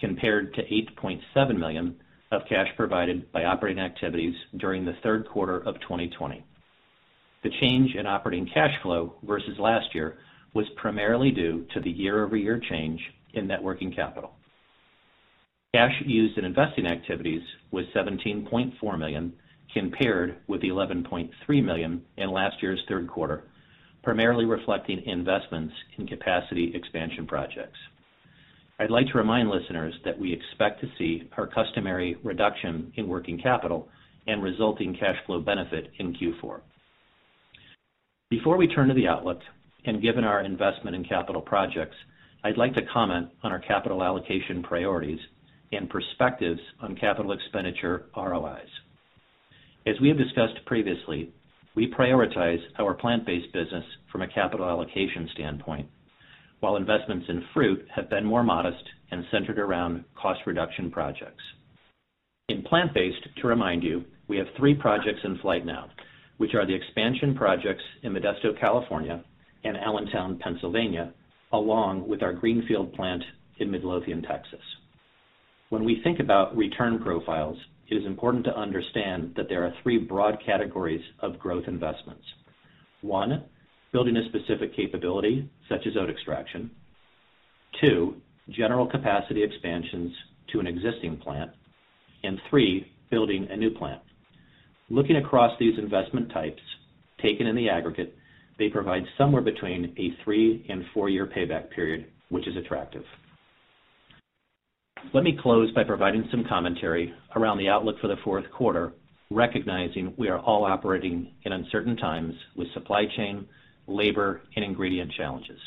compared 0.00 0.54
to 0.54 0.62
8.7 0.62 1.58
million 1.58 1.96
of 2.32 2.42
cash 2.48 2.68
provided 2.76 3.30
by 3.32 3.44
operating 3.44 3.82
activities 3.82 4.34
during 4.56 4.84
the 4.84 4.96
third 5.02 5.28
quarter 5.28 5.58
of 5.58 5.80
2020. 5.80 6.44
The 7.42 7.50
change 7.60 7.94
in 7.94 8.06
operating 8.06 8.48
cash 8.52 8.74
flow 8.82 9.14
versus 9.22 9.58
last 9.58 9.94
year 9.94 10.18
was 10.54 10.66
primarily 10.76 11.30
due 11.30 11.66
to 11.74 11.80
the 11.80 11.90
year-over-year 11.90 12.60
change 12.68 13.00
in 13.34 13.46
net 13.46 13.62
working 13.62 13.92
capital. 13.92 14.32
Cash 15.74 16.02
used 16.04 16.36
in 16.36 16.44
investing 16.44 16.86
activities 16.86 17.42
was 17.70 17.86
17.4 17.94 18.98
million, 18.98 19.32
compared 19.72 20.36
with 20.48 20.62
11.3 20.62 21.30
million 21.64 22.02
in 22.16 22.30
last 22.30 22.56
year's 22.60 22.82
third 22.88 23.08
quarter, 23.08 23.44
primarily 24.02 24.44
reflecting 24.44 25.02
investments 25.04 25.72
in 25.96 26.06
capacity 26.08 26.72
expansion 26.74 27.26
projects. 27.26 27.78
I'd 28.80 28.90
like 28.90 29.08
to 29.08 29.18
remind 29.18 29.50
listeners 29.50 29.92
that 30.06 30.18
we 30.18 30.32
expect 30.32 30.80
to 30.80 30.88
see 30.96 31.28
our 31.36 31.46
customary 31.46 32.16
reduction 32.24 32.90
in 32.96 33.08
working 33.08 33.38
capital 33.38 33.86
and 34.26 34.42
resulting 34.42 34.96
cash 34.98 35.16
flow 35.26 35.38
benefit 35.38 35.90
in 35.98 36.14
Q4. 36.14 36.60
Before 38.30 38.56
we 38.56 38.66
turn 38.66 38.88
to 38.88 38.94
the 38.94 39.06
outlook, 39.06 39.40
and 39.84 40.00
given 40.00 40.24
our 40.24 40.40
investment 40.40 40.96
in 40.96 41.04
capital 41.04 41.42
projects, 41.42 41.96
I'd 42.42 42.56
like 42.56 42.72
to 42.72 42.86
comment 42.90 43.28
on 43.42 43.52
our 43.52 43.58
capital 43.58 44.02
allocation 44.02 44.62
priorities 44.62 45.20
and 45.72 45.90
perspectives 45.90 46.60
on 46.80 46.96
capital 46.96 47.32
expenditure 47.32 48.06
ROIs. 48.16 48.68
As 49.86 50.00
we 50.00 50.08
have 50.08 50.16
discussed 50.16 50.64
previously, 50.64 51.34
we 51.74 51.92
prioritize 51.92 52.60
our 52.78 52.94
plant-based 52.94 53.52
business 53.52 53.84
from 54.10 54.22
a 54.22 54.28
capital 54.28 54.66
allocation 54.66 55.28
standpoint, 55.34 55.86
while 56.60 56.76
investments 56.76 57.26
in 57.28 57.44
fruit 57.52 57.86
have 57.94 58.08
been 58.10 58.24
more 58.24 58.42
modest 58.42 58.82
and 59.10 59.24
centered 59.30 59.58
around 59.58 60.04
cost 60.14 60.40
reduction 60.46 60.90
projects. 60.90 61.42
In 62.48 62.62
plant-based, 62.62 63.28
to 63.40 63.46
remind 63.46 63.82
you, 63.82 64.04
we 64.28 64.36
have 64.36 64.46
three 64.56 64.74
projects 64.74 65.20
in 65.24 65.38
flight 65.38 65.66
now, 65.66 65.90
which 66.38 66.54
are 66.54 66.66
the 66.66 66.74
expansion 66.74 67.34
projects 67.34 67.82
in 68.02 68.12
Modesto, 68.12 68.58
California 68.58 69.24
and 69.64 69.76
Allentown, 69.76 70.38
Pennsylvania, 70.38 71.12
along 71.52 72.08
with 72.08 72.22
our 72.22 72.32
greenfield 72.32 72.92
plant 72.94 73.22
in 73.58 73.70
Midlothian, 73.70 74.22
Texas. 74.22 74.60
When 75.68 75.84
we 75.84 76.00
think 76.02 76.18
about 76.18 76.56
return 76.56 76.98
profiles 76.98 77.58
it 77.90 77.96
is 77.96 78.06
important 78.06 78.44
to 78.44 78.56
understand 78.56 79.32
that 79.36 79.48
there 79.48 79.64
are 79.64 79.74
three 79.82 79.98
broad 79.98 80.38
categories 80.46 81.02
of 81.20 81.38
growth 81.40 81.64
investments. 81.66 82.22
One, 83.00 83.44
building 83.92 84.16
a 84.16 84.24
specific 84.28 84.74
capability, 84.74 85.48
such 85.68 85.86
as 85.86 85.96
oat 85.96 86.10
extraction. 86.10 86.70
Two, 87.80 88.16
general 88.48 88.86
capacity 88.86 89.42
expansions 89.42 90.12
to 90.52 90.60
an 90.60 90.66
existing 90.66 91.16
plant. 91.18 91.50
And 92.22 92.40
three, 92.48 92.90
building 93.10 93.48
a 93.50 93.56
new 93.56 93.70
plant. 93.70 94.02
Looking 94.88 95.16
across 95.16 95.58
these 95.58 95.78
investment 95.78 96.30
types, 96.32 96.62
taken 97.22 97.46
in 97.46 97.56
the 97.56 97.68
aggregate, 97.68 98.16
they 98.58 98.68
provide 98.68 99.04
somewhere 99.16 99.42
between 99.42 99.94
a 99.96 100.22
three 100.22 100.66
and 100.68 100.84
four-year 100.92 101.26
payback 101.26 101.70
period, 101.70 102.06
which 102.28 102.46
is 102.46 102.56
attractive. 102.56 103.04
Let 105.14 105.24
me 105.24 105.38
close 105.40 105.70
by 105.72 105.84
providing 105.84 106.28
some 106.30 106.44
commentary 106.44 107.14
around 107.34 107.58
the 107.58 107.68
outlook 107.68 107.96
for 108.00 108.08
the 108.08 108.18
fourth 108.22 108.44
quarter, 108.50 108.92
recognizing 109.30 110.12
we 110.18 110.28
are 110.28 110.38
all 110.40 110.64
operating 110.64 111.32
in 111.44 111.52
uncertain 111.52 111.96
times 111.96 112.34
with 112.54 112.70
supply 112.74 113.06
chain, 113.16 113.46
labor, 113.90 114.42
and 114.56 114.64
ingredient 114.64 115.12
challenges. 115.12 115.58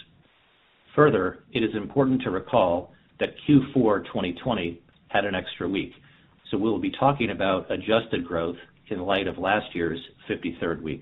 Further, 0.96 1.40
it 1.52 1.64
is 1.64 1.76
important 1.76 2.22
to 2.22 2.30
recall 2.30 2.94
that 3.20 3.36
Q4 3.48 4.06
2020 4.06 4.82
had 5.10 5.26
an 5.26 5.36
extra 5.36 5.68
week, 5.68 5.92
so 6.50 6.58
we'll 6.58 6.80
be 6.80 6.92
talking 6.92 7.32
about 7.32 7.72
adjusted 7.72 8.26
growth 8.26 8.58
in 8.90 9.00
light 9.00 9.28
of 9.28 9.38
last 9.38 9.74
year's 9.74 10.00
53rd 10.30 10.82
week. 10.82 11.02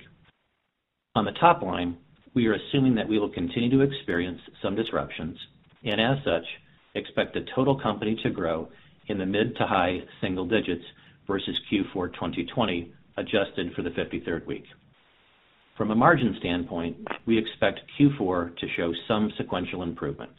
On 1.16 1.26
the 1.26 1.32
top 1.34 1.62
line, 1.62 1.98
we 2.34 2.48
are 2.48 2.54
assuming 2.54 2.96
that 2.96 3.08
we 3.08 3.20
will 3.20 3.30
continue 3.30 3.70
to 3.70 3.82
experience 3.82 4.40
some 4.62 4.76
disruptions, 4.76 5.38
and 5.84 6.00
as 6.00 6.18
such, 6.24 6.46
expect 6.96 7.34
the 7.34 7.46
total 7.54 7.80
company 7.80 8.18
to 8.24 8.30
grow 8.30 8.70
in 9.08 9.18
the 9.18 9.26
mid 9.26 9.56
to 9.58 9.66
high 9.66 10.00
single 10.22 10.46
digits 10.46 10.86
versus 11.28 11.56
Q4 11.72 12.14
2020, 12.14 12.94
adjusted 13.18 13.74
for 13.76 13.82
the 13.82 13.90
53rd 13.90 14.46
week. 14.46 14.64
From 15.78 15.92
a 15.92 15.96
margin 15.96 16.36
standpoint, 16.40 16.98
we 17.26 17.38
expect 17.38 17.80
Q4 18.00 18.58
to 18.58 18.68
show 18.76 18.94
some 19.08 19.32
sequential 19.38 19.84
improvement. 19.84 20.32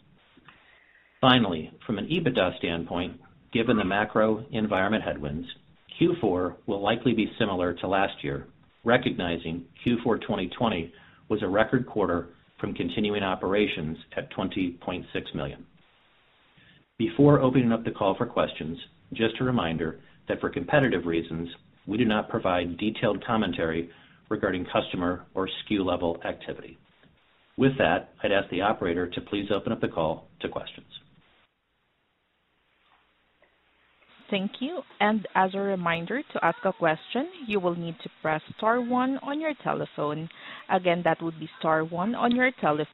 Finally, 1.21 1.71
from 1.87 1.99
an 1.99 2.07
EBITDA 2.07 2.59
standpoint, 2.59 3.21
given 3.53 3.77
the 3.77 3.85
macro 3.85 4.45
environment 4.53 5.05
headwinds, 5.05 5.47
Q4 6.01 6.57
will 6.67 6.83
likely 6.83 7.13
be 7.13 7.33
similar 7.39 7.75
to 7.75 7.89
last 7.89 8.23
year, 8.23 8.47
recognizing 8.85 9.65
Q4 9.87 10.21
2020 10.21 10.93
was 11.29 11.43
a 11.43 11.49
record 11.49 11.87
quarter 11.87 12.29
from 12.61 12.75
continuing 12.75 13.23
operations 13.23 13.97
at 14.17 14.33
20.6 14.33 15.05
million. 15.35 15.65
Before 16.99 17.41
opening 17.41 17.73
up 17.73 17.85
the 17.85 17.91
call 17.91 18.15
for 18.17 18.27
questions, 18.27 18.79
just 19.13 19.41
a 19.41 19.45
reminder 19.45 20.01
that 20.29 20.41
for 20.41 20.51
competitive 20.51 21.07
reasons, 21.07 21.49
we 21.87 21.99
do 21.99 22.05
not 22.05 22.29
provide 22.29 22.79
detailed 22.79 23.25
commentary 23.25 23.91
regarding 24.33 24.65
customer 24.73 25.25
or 25.35 25.49
SKU-level 25.71 26.19
activity. 26.25 26.79
With 27.57 27.77
that, 27.79 28.15
I'd 28.25 28.33
ask 28.33 28.49
the 28.51 28.63
operator 28.63 29.07
to 29.07 29.21
please 29.21 29.47
open 29.55 29.73
up 29.73 29.81
the 29.81 29.89
call 29.89 30.29
to 30.41 30.49
questions. 30.49 30.87
Thank 34.31 34.53
you. 34.61 34.81
And 34.99 35.29
as 35.35 35.51
a 35.55 35.59
reminder, 35.61 36.23
to 36.33 36.45
ask 36.45 36.57
a 36.65 36.73
question, 36.73 37.29
you 37.47 37.61
will 37.61 37.75
need 37.77 37.97
to 38.03 38.09
press 38.23 38.41
star 38.57 38.81
one 38.81 39.19
on 39.23 39.39
your 39.39 39.53
telephone. 39.63 40.27
Again, 40.71 41.03
that 41.05 41.21
would 41.21 41.39
be 41.39 41.51
star 41.59 41.85
one 41.85 42.15
on 42.15 42.35
your 42.35 42.51
telephone. 42.59 42.87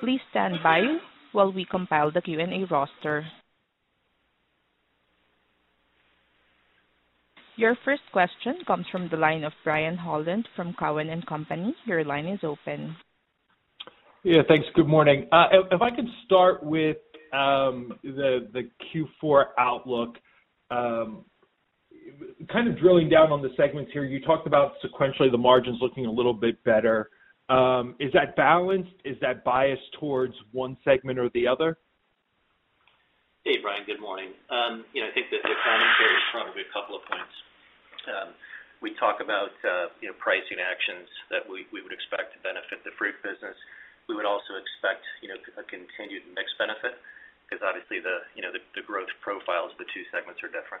Please 0.00 0.20
stand 0.30 0.56
by 0.64 0.80
while 1.30 1.52
we 1.52 1.64
compile 1.64 2.10
the 2.10 2.20
Q&A 2.20 2.64
roster. 2.68 3.24
Your 7.56 7.76
first 7.84 8.02
question 8.12 8.56
comes 8.66 8.86
from 8.90 9.08
the 9.10 9.16
line 9.16 9.44
of 9.44 9.52
Brian 9.62 9.96
Holland 9.96 10.48
from 10.56 10.74
Cowen 10.78 11.08
and 11.08 11.24
Company. 11.26 11.74
Your 11.86 12.04
line 12.04 12.26
is 12.26 12.40
open. 12.42 12.96
Yeah, 14.24 14.42
thanks. 14.48 14.66
Good 14.74 14.88
morning. 14.88 15.28
Uh, 15.30 15.46
if 15.70 15.80
I 15.80 15.90
could 15.94 16.08
start 16.24 16.64
with 16.64 16.96
um 17.32 17.92
the 18.02 18.48
the 18.52 18.68
Q4 19.22 19.44
outlook, 19.58 20.16
um, 20.70 21.24
kind 22.50 22.68
of 22.68 22.78
drilling 22.78 23.08
down 23.08 23.30
on 23.30 23.40
the 23.40 23.50
segments 23.56 23.92
here, 23.92 24.04
you 24.04 24.20
talked 24.20 24.46
about 24.46 24.72
sequentially 24.84 25.30
the 25.30 25.38
margins 25.38 25.78
looking 25.80 26.06
a 26.06 26.10
little 26.10 26.34
bit 26.34 26.62
better. 26.64 27.10
Um, 27.48 27.94
is 28.00 28.12
that 28.14 28.34
balanced? 28.34 28.94
Is 29.04 29.16
that 29.20 29.44
biased 29.44 29.92
towards 30.00 30.34
one 30.50 30.76
segment 30.84 31.18
or 31.18 31.30
the 31.34 31.46
other? 31.46 31.78
Hey, 33.44 33.60
Brian. 33.60 33.84
Good 33.84 34.00
morning. 34.00 34.32
Um, 34.48 34.88
you 34.96 35.04
know, 35.04 35.08
I 35.08 35.12
think 35.12 35.28
that 35.28 35.44
the 35.44 35.52
commentary 35.52 36.16
is 36.16 36.26
probably 36.32 36.64
a 36.64 36.72
couple 36.72 36.96
of 36.96 37.04
points. 37.04 37.36
Um, 38.08 38.28
we 38.80 38.96
talk 38.96 39.20
about 39.20 39.52
uh, 39.60 39.92
you 40.00 40.08
know, 40.08 40.16
pricing 40.16 40.64
actions 40.64 41.04
that 41.28 41.44
we 41.44 41.68
would 41.68 41.92
expect 41.92 42.32
to 42.32 42.40
benefit 42.40 42.80
the 42.88 42.96
fruit 42.96 43.12
business. 43.20 43.52
We 44.08 44.16
would 44.16 44.24
also 44.24 44.56
expect 44.56 45.04
you 45.20 45.28
know, 45.28 45.36
a 45.60 45.64
continued 45.68 46.24
mix 46.32 46.56
benefit 46.56 46.96
because 47.44 47.60
obviously 47.60 48.00
the, 48.00 48.24
you 48.32 48.40
know, 48.40 48.48
the 48.48 48.64
growth 48.80 49.12
profiles 49.20 49.76
of 49.76 49.78
the 49.84 49.88
two 49.92 50.08
segments 50.08 50.40
are 50.40 50.48
different. 50.48 50.80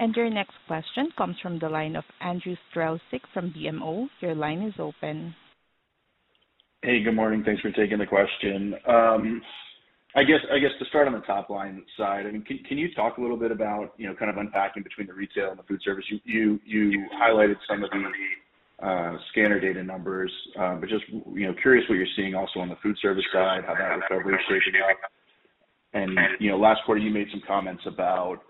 And 0.00 0.16
your 0.16 0.30
next 0.30 0.54
question 0.66 1.10
comes 1.18 1.36
from 1.42 1.58
the 1.58 1.68
line 1.68 1.94
of 1.94 2.04
Andrew 2.22 2.56
Strelzik 2.72 3.20
from 3.34 3.52
BMO. 3.52 4.08
Your 4.20 4.34
line 4.34 4.62
is 4.62 4.72
open. 4.78 5.34
Hey, 6.82 7.02
good 7.02 7.14
morning. 7.14 7.42
Thanks 7.44 7.60
for 7.60 7.70
taking 7.72 7.98
the 7.98 8.06
question. 8.06 8.74
Um, 8.88 9.42
I 10.16 10.24
guess 10.24 10.40
to 10.78 10.84
start 10.86 11.06
on 11.06 11.12
the 11.12 11.20
top-line 11.20 11.84
side, 11.98 12.24
I 12.26 12.30
mean, 12.30 12.42
can 12.66 12.78
you 12.78 12.92
talk 12.94 13.18
a 13.18 13.20
little 13.20 13.36
bit 13.36 13.52
about 13.52 13.92
you 13.98 14.08
know, 14.08 14.14
kind 14.14 14.30
of 14.30 14.38
unpacking 14.38 14.82
between 14.82 15.06
the 15.06 15.12
retail 15.12 15.50
and 15.50 15.58
the 15.58 15.64
food 15.64 15.82
service? 15.84 16.06
You 16.24 16.58
highlighted 17.22 17.56
some 17.68 17.84
of 17.84 17.90
the 17.90 18.86
uh, 18.86 19.18
scanner 19.30 19.60
data 19.60 19.84
numbers, 19.84 20.32
uh, 20.58 20.76
but 20.76 20.88
just 20.88 21.04
you 21.34 21.46
know, 21.46 21.54
curious 21.60 21.86
what 21.90 21.96
you're 21.96 22.06
seeing 22.16 22.34
also 22.34 22.60
on 22.60 22.70
the 22.70 22.76
food 22.82 22.96
service 23.02 23.24
side, 23.34 23.64
how 23.66 23.74
that 23.74 24.00
recovery 24.00 24.34
is 24.34 24.40
shaping 24.48 24.80
up. 24.80 24.96
And 25.92 26.18
you 26.40 26.50
know, 26.50 26.56
last 26.56 26.80
quarter, 26.86 27.02
you 27.02 27.12
made 27.12 27.26
some 27.30 27.42
comments 27.46 27.82
about 27.86 28.40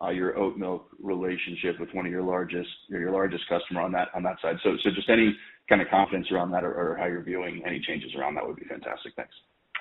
Uh, 0.00 0.10
your 0.10 0.38
oat 0.38 0.56
milk 0.56 0.86
relationship 1.02 1.80
with 1.80 1.88
one 1.92 2.06
of 2.06 2.12
your 2.12 2.22
largest 2.22 2.68
customer 3.48 3.80
on 3.80 3.92
that 3.92 4.08
side. 4.40 4.56
So 4.62 4.76
so 4.84 4.90
just 4.94 5.10
any 5.10 5.36
kind 5.68 5.82
of 5.82 5.88
confidence 5.88 6.30
around 6.30 6.52
that 6.52 6.62
or 6.62 6.96
how 6.98 7.06
you're 7.06 7.22
viewing 7.22 7.62
any 7.66 7.80
changes 7.80 8.14
around 8.16 8.36
that 8.36 8.46
would 8.46 8.56
be 8.56 8.64
fantastic. 8.64 9.14
Thanks. 9.16 9.34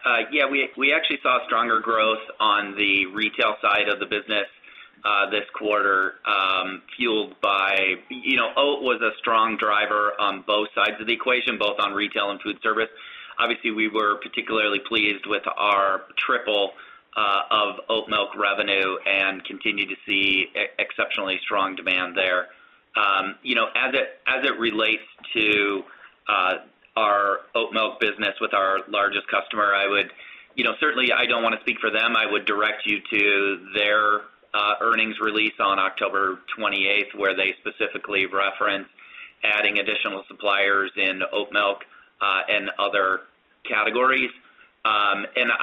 Uh, 0.05 0.25
yeah, 0.31 0.45
we 0.49 0.93
actually 0.93 1.19
saw 1.21 1.39
stronger 1.45 1.79
growth 1.79 2.23
on 2.39 2.75
the 2.75 3.05
retail 3.13 3.55
side 3.61 3.89
of 3.89 3.99
the 3.99 4.05
business 4.05 4.47
uh, 5.05 5.29
this 5.29 5.45
quarter, 5.53 6.15
um, 6.25 6.81
fueled 6.97 7.35
by 7.41 7.77
you 8.09 8.35
know 8.35 8.49
oat 8.57 8.81
was 8.81 9.01
a 9.01 9.11
strong 9.19 9.57
driver 9.57 10.13
on 10.19 10.43
both 10.47 10.67
sides 10.75 10.99
of 10.99 11.07
the 11.07 11.13
equation, 11.13 11.57
both 11.57 11.79
on 11.79 11.93
retail 11.93 12.31
and 12.31 12.41
food 12.41 12.57
service. 12.63 12.89
Obviously, 13.39 13.71
we 13.71 13.87
were 13.87 14.17
particularly 14.23 14.79
pleased 14.87 15.25
with 15.27 15.43
our 15.57 16.03
triple 16.25 16.71
Uh, 17.17 17.41
of 17.49 17.75
oat 17.89 18.07
milk 18.07 18.29
revenue 18.37 18.95
and 19.07 19.43
continue 19.43 19.87
to 19.87 19.95
see 20.07 20.53
exceptionally 20.77 21.39
strong 21.41 21.75
demand 21.75 22.15
there. 22.15 22.45
Um, 22.95 23.33
you 23.41 23.55
know, 23.55 23.65
as 23.73 23.95
it 23.95 24.19
as 24.27 24.45
it 24.45 24.59
relates 24.59 25.01
to 25.33 25.81
uh, 26.29 26.53
our 26.95 27.39
oat 27.55 27.73
milk 27.73 27.99
business 27.99 28.35
with 28.39 28.53
our 28.53 28.81
largest 28.87 29.27
customer, 29.29 29.73
I 29.73 29.87
would, 29.87 30.11
you 30.53 30.63
know, 30.63 30.73
certainly 30.79 31.11
I 31.11 31.25
don't 31.25 31.41
want 31.41 31.55
to 31.55 31.61
speak 31.61 31.79
for 31.79 31.89
them. 31.89 32.15
I 32.15 32.31
would 32.31 32.45
direct 32.45 32.85
you 32.85 32.99
to 33.09 33.65
their 33.73 34.17
uh, 34.53 34.75
earnings 34.79 35.15
release 35.19 35.57
on 35.59 35.79
October 35.79 36.37
28th, 36.55 37.15
where 37.17 37.35
they 37.35 37.55
specifically 37.61 38.27
reference 38.27 38.89
adding 39.43 39.79
additional 39.79 40.23
suppliers 40.27 40.91
in 40.95 41.23
oat 41.33 41.51
milk 41.51 41.79
and 42.21 42.69
other 42.77 43.21
categories. 43.67 44.29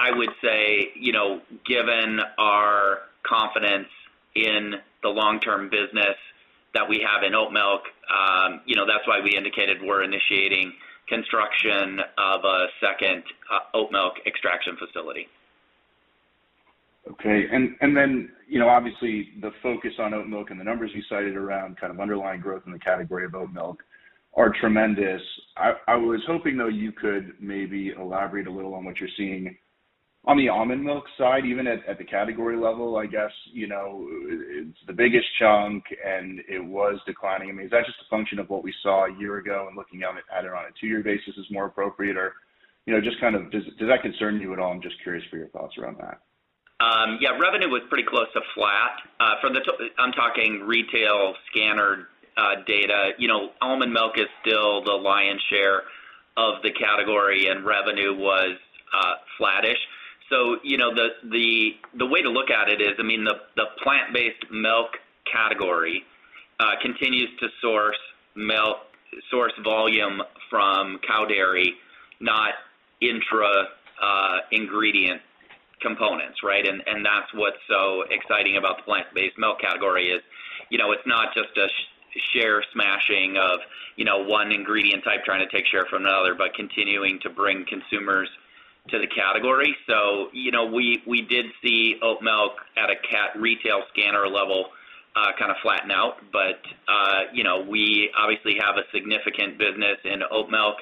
I 0.05 0.11
would 0.17 0.31
say, 0.43 0.91
you 0.95 1.13
know, 1.13 1.41
given 1.67 2.21
our 2.39 2.99
confidence 3.23 3.89
in 4.35 4.75
the 5.03 5.09
long-term 5.09 5.71
business 5.71 6.17
that 6.75 6.89
we 6.89 7.07
have 7.07 7.23
in 7.23 7.35
oat 7.35 7.53
milk. 7.53 7.83
Um, 8.11 8.61
you 8.67 8.77
know, 8.77 8.85
that's 8.87 9.07
why 9.07 9.21
we 9.23 9.37
indicated 9.37 9.79
we're 9.83 10.03
initiating 10.03 10.73
construction 11.09 12.01
of 12.19 12.45
a 12.45 12.67
second 12.81 13.23
oat 13.75 13.93
milk 13.93 14.15
extraction 14.27 14.77
facility. 14.77 15.29
Okay. 17.11 17.45
And 17.53 17.77
and 17.81 17.97
then, 17.97 18.31
you 18.49 18.59
know, 18.59 18.69
obviously 18.69 19.29
the 19.41 19.53
focus 19.63 19.93
on 19.99 20.15
oat 20.15 20.27
milk 20.27 20.51
and 20.51 20.59
the 20.59 20.65
numbers 20.65 20.91
you 20.95 21.03
cited 21.09 21.37
around 21.37 21.79
kind 21.79 21.93
of 21.93 22.01
underlying 22.01 22.41
growth 22.41 22.63
in 22.67 22.73
the 22.73 22.79
category 22.79 23.25
of 23.25 23.35
oat 23.35 23.53
milk 23.53 23.83
are 24.37 24.53
tremendous. 24.61 25.23
I 25.57 25.95
was 25.95 26.21
hoping, 26.27 26.57
though, 26.57 26.69
you 26.69 26.93
could 26.93 27.35
maybe 27.41 27.93
elaborate 27.99 28.47
a 28.47 28.51
little 28.51 28.75
on 28.75 28.85
what 28.85 28.99
you're 28.99 29.09
seeing 29.17 29.57
on 30.27 30.39
the 30.39 30.49
almond 30.49 30.83
milk 30.83 31.05
side, 31.19 31.45
even 31.45 31.67
at 31.67 31.99
the 31.99 32.05
category 32.05 32.57
level. 32.57 32.97
I 32.97 33.07
guess, 33.07 33.31
you 33.53 33.69
know, 33.69 34.07
it's 34.09 34.79
the 34.87 34.93
biggest 34.93 35.27
chunk 35.39 35.85
and 36.05 36.41
it 36.49 36.65
was 36.65 36.99
declining. 37.07 37.51
I 37.51 37.53
mean, 37.53 37.67
is 37.67 37.71
that 37.73 37.85
just 37.87 37.99
a 38.01 38.11
function 38.11 38.39
of 38.39 38.49
what 38.49 38.65
we 38.65 38.73
saw 38.83 39.07
a 39.07 39.19
year 39.19 39.37
ago 39.39 39.67
and 39.69 39.77
looking 39.77 40.03
at 40.03 40.45
it 40.45 40.51
on 40.51 40.65
a 40.65 40.81
two-year 40.81 41.03
basis 41.03 41.37
is 41.37 41.47
more 41.51 41.67
appropriate? 41.67 42.17
Or, 42.17 42.33
you 42.87 42.95
know, 42.95 43.01
just 43.01 43.21
kind 43.21 43.37
of 43.37 43.51
does 43.53 43.63
that 43.81 44.03
concern 44.03 44.41
you 44.41 44.53
at 44.53 44.59
all? 44.59 44.73
I'm 44.73 44.83
just 44.83 45.01
curious 45.03 45.25
for 45.31 45.37
your 45.37 45.49
thoughts 45.49 45.77
around 45.79 45.99
that. 45.99 46.21
Um, 46.81 47.19
yeah, 47.21 47.39
revenue 47.39 47.69
was 47.69 47.83
pretty 47.89 48.05
close 48.09 48.27
to 48.35 48.41
flat. 48.55 48.99
Uh, 49.21 49.35
for 49.41 49.51
the. 49.51 49.61
I'm 49.99 50.13
talking 50.13 50.65
retail 50.67 51.35
scanner 51.51 52.09
Uh, 52.37 52.57
data. 52.67 53.13
You 53.17 53.29
know, 53.29 53.51
almond 53.63 53.93
milk 53.93 54.19
is 54.19 54.27
still 54.45 54.83
the 54.83 54.91
lion's 54.91 55.41
share 55.51 55.85
of 56.37 56.61
the 56.65 56.73
category, 56.73 57.47
and 57.47 57.65
revenue 57.65 58.13
was 58.13 58.59
uh, 58.93 59.15
flattish. 59.39 59.79
So, 60.31 60.57
you 60.65 60.77
know, 60.77 60.93
the 60.93 61.11
the 61.97 62.07
way 62.07 62.23
to 62.23 62.31
look 62.31 62.51
at 62.51 62.69
it 62.69 62.81
is, 62.81 62.95
I 62.99 63.05
mean 63.05 63.23
the 63.23 63.39
plant-based 63.85 64.51
milk 64.51 64.99
category 65.31 66.03
uh, 66.59 66.73
continues 66.83 67.31
to 67.39 67.47
source 67.61 68.01
milk 68.35 68.79
source 69.31 69.53
volume 69.63 70.21
from 70.51 70.99
cow 71.07 71.27
dairy, 71.27 71.77
not 72.21 72.55
intra-ingredient 73.01 75.23
components, 75.81 76.43
right? 76.43 76.67
And 76.67 76.83
and 76.87 77.07
that's 77.07 77.33
what's 77.35 77.59
so 77.69 78.03
exciting 78.11 78.57
about 78.57 78.79
the 78.79 78.83
plant-based 78.83 79.39
milk 79.39 79.61
category 79.61 80.11
is, 80.11 80.23
you 80.71 80.79
know, 80.79 80.91
it's 80.93 81.07
not 81.07 81.33
just 81.35 81.57
a 81.59 81.69
share 82.33 82.63
smashing 82.73 83.37
of 83.37 83.61
you 83.97 84.05
know 84.05 84.25
one 84.25 84.53
ingredient 84.53 85.05
type 85.05 85.25
trying 85.25 85.47
to 85.47 85.57
take 85.57 85.67
share 85.67 85.87
from 85.87 86.05
another, 86.05 86.35
but 86.35 86.55
continuing 86.55 87.19
to 87.21 87.31
bring 87.31 87.65
consumers 87.67 88.29
to 88.89 88.99
the 88.99 89.07
category. 89.07 89.77
So 89.87 90.29
you 90.33 90.51
know 90.51 90.67
we 90.67 91.03
we 91.07 91.23
did 91.23 91.47
see 91.63 91.97
oat 92.03 92.23
milk 92.23 92.53
at 92.77 92.91
a 92.91 92.97
cat 92.97 93.41
retail 93.41 93.83
scanner 93.93 94.27
level 94.29 94.67
kind 95.39 95.51
of 95.51 95.57
flatten 95.63 95.91
out. 95.91 96.17
But 96.33 96.61
uh, 96.89 97.23
you 97.33 97.45
know 97.45 97.61
we 97.61 98.11
obviously 98.17 98.57
have 98.61 98.77
a 98.77 98.83
significant 98.93 99.59
business 99.59 99.99
in 100.05 100.23
oat 100.31 100.51
milk. 100.51 100.77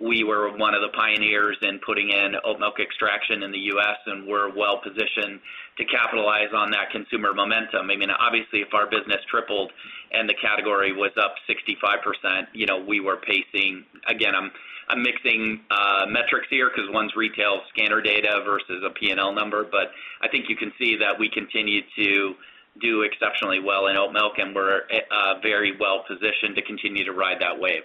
We 0.00 0.24
were 0.24 0.56
one 0.56 0.74
of 0.74 0.82
the 0.82 0.88
pioneers 0.96 1.56
in 1.62 1.80
putting 1.86 2.10
in 2.10 2.34
oat 2.44 2.58
milk 2.58 2.80
extraction 2.80 3.42
in 3.42 3.52
the 3.52 3.70
U.S., 3.74 3.98
and 4.06 4.26
we're 4.26 4.54
well-positioned 4.54 5.40
to 5.78 5.84
capitalize 5.84 6.52
on 6.54 6.70
that 6.72 6.90
consumer 6.90 7.32
momentum. 7.32 7.90
I 7.90 7.96
mean, 7.96 8.10
obviously, 8.10 8.60
if 8.60 8.74
our 8.74 8.86
business 8.86 9.22
tripled 9.30 9.72
and 10.12 10.28
the 10.28 10.34
category 10.34 10.92
was 10.92 11.12
up 11.16 11.34
65%, 11.48 12.46
you 12.52 12.66
know, 12.66 12.78
we 12.78 13.00
were 13.00 13.16
pacing. 13.16 13.84
Again, 14.08 14.34
I'm 14.34 14.50
I'm 14.88 15.02
mixing 15.02 15.60
uh, 15.70 16.04
metrics 16.08 16.46
here 16.50 16.68
because 16.68 16.90
one's 16.92 17.16
retail 17.16 17.60
scanner 17.72 18.02
data 18.02 18.42
versus 18.44 18.84
a 18.84 18.90
P&L 18.90 19.32
number. 19.32 19.64
But 19.64 19.88
I 20.20 20.28
think 20.28 20.46
you 20.48 20.56
can 20.56 20.72
see 20.78 20.96
that 20.96 21.18
we 21.18 21.30
continue 21.30 21.80
to 21.96 22.34
do 22.80 23.02
exceptionally 23.02 23.60
well 23.60 23.86
in 23.86 23.96
oat 23.96 24.12
milk, 24.12 24.34
and 24.38 24.54
we're 24.54 24.82
uh, 25.10 25.40
very 25.42 25.76
well-positioned 25.78 26.56
to 26.56 26.62
continue 26.62 27.04
to 27.04 27.12
ride 27.12 27.40
that 27.40 27.58
wave. 27.58 27.84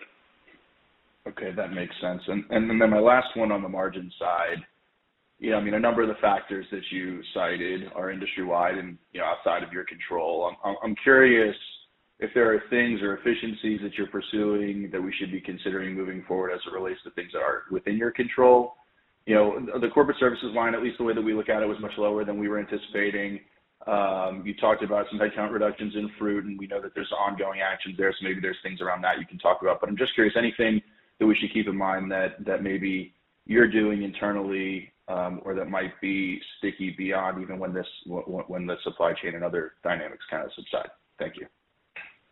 Okay, 1.30 1.52
that 1.56 1.74
makes 1.74 1.94
sense. 2.02 2.22
And 2.28 2.70
then 2.70 2.90
my 2.90 3.00
last 3.00 3.28
one 3.36 3.52
on 3.52 3.62
the 3.62 3.70
margin 3.70 4.12
side. 4.20 4.58
You 5.38 5.52
know, 5.52 5.58
I 5.58 5.62
mean, 5.62 5.76
a 5.76 5.80
number 5.80 6.02
of 6.02 6.10
the 6.10 6.20
factors 6.22 6.66
that 6.72 6.82
you 6.92 7.22
cited 7.34 7.92
are 7.96 8.12
industry-wide 8.12 8.76
and 8.76 8.98
outside 9.24 9.64
of 9.64 9.72
your 9.72 9.86
control. 9.86 10.52
I'm 10.84 10.96
curious 11.04 11.56
if 12.20 12.32
there 12.34 12.54
are 12.54 12.62
things 12.70 13.02
or 13.02 13.16
efficiencies 13.16 13.80
that 13.82 13.94
you're 13.98 14.08
pursuing 14.08 14.90
that 14.92 15.02
we 15.02 15.14
should 15.18 15.32
be 15.32 15.40
considering 15.40 15.96
moving 15.96 16.26
forward 16.28 16.52
as 16.52 16.60
it 16.68 16.74
relates 16.74 17.00
to 17.06 17.12
things 17.12 17.32
that 17.32 17.40
are 17.40 17.64
within 17.72 17.96
your 17.96 18.12
control. 18.12 18.76
You 19.26 19.36
know, 19.36 19.80
the 19.80 19.88
corporate 19.90 20.18
services 20.20 20.52
line, 20.54 20.74
at 20.74 20.82
least 20.84 20.98
the 20.98 21.06
way 21.06 21.14
that 21.14 21.22
we 21.22 21.34
look 21.34 21.48
at 21.48 21.62
it, 21.62 21.68
was 21.68 21.80
much 21.80 21.94
lower 21.98 22.26
than 22.26 22.38
we 22.38 22.50
were 22.50 22.60
anticipating. 22.60 23.40
Um, 23.88 24.44
you 24.46 24.54
talked 24.56 24.84
about 24.84 25.06
some 25.10 25.20
headcount 25.20 25.54
reductions 25.54 25.94
in 25.96 26.10
fruit, 26.20 26.44
and 26.44 26.60
we 26.60 26.68
know 26.68 26.82
that 26.82 26.94
there's 26.96 27.12
ongoing 27.18 27.62
actions 27.62 27.96
there, 27.98 28.12
so 28.12 28.28
maybe 28.28 28.42
there's 28.42 28.58
things 28.62 28.82
around 28.82 29.02
that 29.04 29.20
you 29.20 29.26
can 29.26 29.40
talk 29.40 29.62
about. 29.62 29.80
But 29.80 29.88
I'm 29.88 29.98
just 29.98 30.14
curious, 30.16 30.36
anything 30.38 30.82
that 31.20 31.28
we 31.28 31.36
should 31.36 31.54
keep 31.54 31.68
in 31.68 31.78
mind 31.78 32.12
that 32.12 32.64
maybe 32.64 33.14
you're 33.46 33.68
doing 33.68 34.04
internally, 34.04 34.92
um, 35.08 35.42
or 35.44 35.54
that 35.56 35.70
might 35.70 36.00
be 36.02 36.40
sticky 36.58 36.92
beyond 36.98 37.42
even 37.42 37.60
when 37.60 37.74
the 37.74 38.78
supply 38.84 39.14
chain 39.14 39.36
and 39.36 39.44
other 39.44 39.74
dynamics 39.84 40.24
kind 40.30 40.44
of 40.46 40.52
subside? 40.54 40.90
Thank 41.18 41.38
you. 41.38 41.48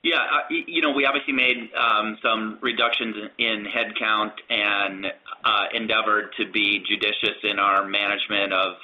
Yeah. 0.04 0.20
Uh, 0.20 0.48
you 0.50 0.82
know, 0.82 0.92
we 0.92 1.06
obviously 1.06 1.34
made 1.34 1.70
um, 1.76 2.18
some 2.22 2.60
reductions 2.62 3.16
in 3.40 3.66
headcount 3.66 4.32
and 4.50 5.08
uh, 5.44 5.66
endeavored 5.74 6.34
to 6.38 6.50
be 6.52 6.84
judicious 6.88 7.38
in 7.44 7.60
our 7.60 7.86
management 7.86 8.54
of 8.54 8.76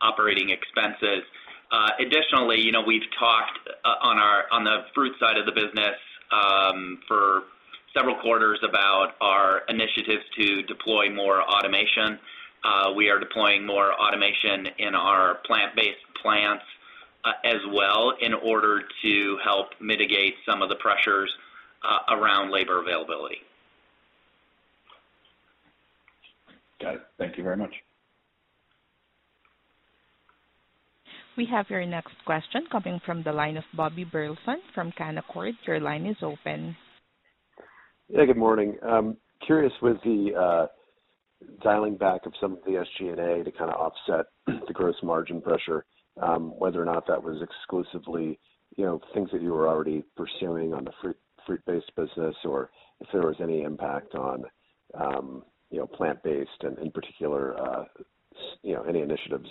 operating 0.00 0.50
expenses. 0.50 1.22
Uh, 1.70 1.90
additionally, 2.00 2.58
you 2.60 2.72
know, 2.72 2.82
we've 2.82 3.08
talked 3.18 3.58
on 3.84 4.64
the 4.64 4.84
fruit 4.94 5.12
side 5.20 5.36
of 5.36 5.44
the 5.44 5.52
business 5.52 5.94
um, 6.32 6.98
for 7.06 7.42
several 7.98 8.16
quarters 8.20 8.58
about 8.68 9.12
our 9.20 9.62
initiatives 9.68 10.22
to 10.38 10.62
deploy 10.62 11.12
more 11.12 11.42
automation. 11.42 12.18
Uh, 12.64 12.92
we 12.92 13.08
are 13.08 13.18
deploying 13.18 13.66
more 13.66 13.92
automation 13.92 14.68
in 14.78 14.94
our 14.94 15.38
plant-based 15.46 16.04
plants 16.22 16.64
uh, 17.24 17.32
as 17.44 17.60
well 17.72 18.12
in 18.20 18.34
order 18.34 18.82
to 19.02 19.38
help 19.44 19.68
mitigate 19.80 20.34
some 20.48 20.62
of 20.62 20.68
the 20.68 20.76
pressures 20.76 21.30
uh, 21.82 22.14
around 22.14 22.50
labor 22.50 22.80
availability. 22.80 23.38
Got 26.80 26.94
it. 26.94 27.00
Thank 27.18 27.36
you 27.36 27.42
very 27.42 27.56
much. 27.56 27.74
We 31.36 31.46
have 31.46 31.66
your 31.70 31.84
next 31.86 32.14
question 32.24 32.64
coming 32.70 33.00
from 33.06 33.22
the 33.22 33.32
line 33.32 33.56
of 33.56 33.64
Bobby 33.74 34.04
Burleson 34.04 34.60
from 34.74 34.92
Canaccord. 34.92 35.52
Your 35.66 35.80
line 35.80 36.06
is 36.06 36.16
open. 36.22 36.76
Yeah, 38.10 38.24
good 38.24 38.38
morning. 38.38 38.78
Um, 38.82 39.18
curious 39.44 39.72
with 39.82 39.98
the 40.02 40.32
uh, 40.34 40.66
dialing 41.62 41.98
back 41.98 42.24
of 42.24 42.32
some 42.40 42.52
of 42.52 42.58
the 42.64 42.82
SG&A 43.00 43.44
to 43.44 43.52
kind 43.52 43.70
of 43.70 43.76
offset 43.76 44.26
the 44.46 44.72
gross 44.72 44.94
margin 45.02 45.42
pressure, 45.42 45.84
um, 46.22 46.58
whether 46.58 46.80
or 46.80 46.86
not 46.86 47.06
that 47.06 47.22
was 47.22 47.42
exclusively 47.42 48.38
you 48.76 48.84
know, 48.84 49.00
things 49.12 49.28
that 49.30 49.42
you 49.42 49.52
were 49.52 49.68
already 49.68 50.04
pursuing 50.16 50.72
on 50.72 50.84
the 50.84 51.14
fruit-based 51.46 51.94
business, 51.96 52.34
or 52.44 52.70
if 53.00 53.08
there 53.12 53.22
was 53.22 53.36
any 53.42 53.62
impact 53.62 54.14
on 54.14 54.44
um, 54.98 55.44
you 55.70 55.78
know, 55.78 55.86
plant-based 55.86 56.62
and 56.62 56.78
in 56.78 56.90
particular, 56.90 57.60
uh, 57.60 57.84
you 58.62 58.74
know, 58.74 58.82
any 58.84 59.02
initiatives 59.02 59.48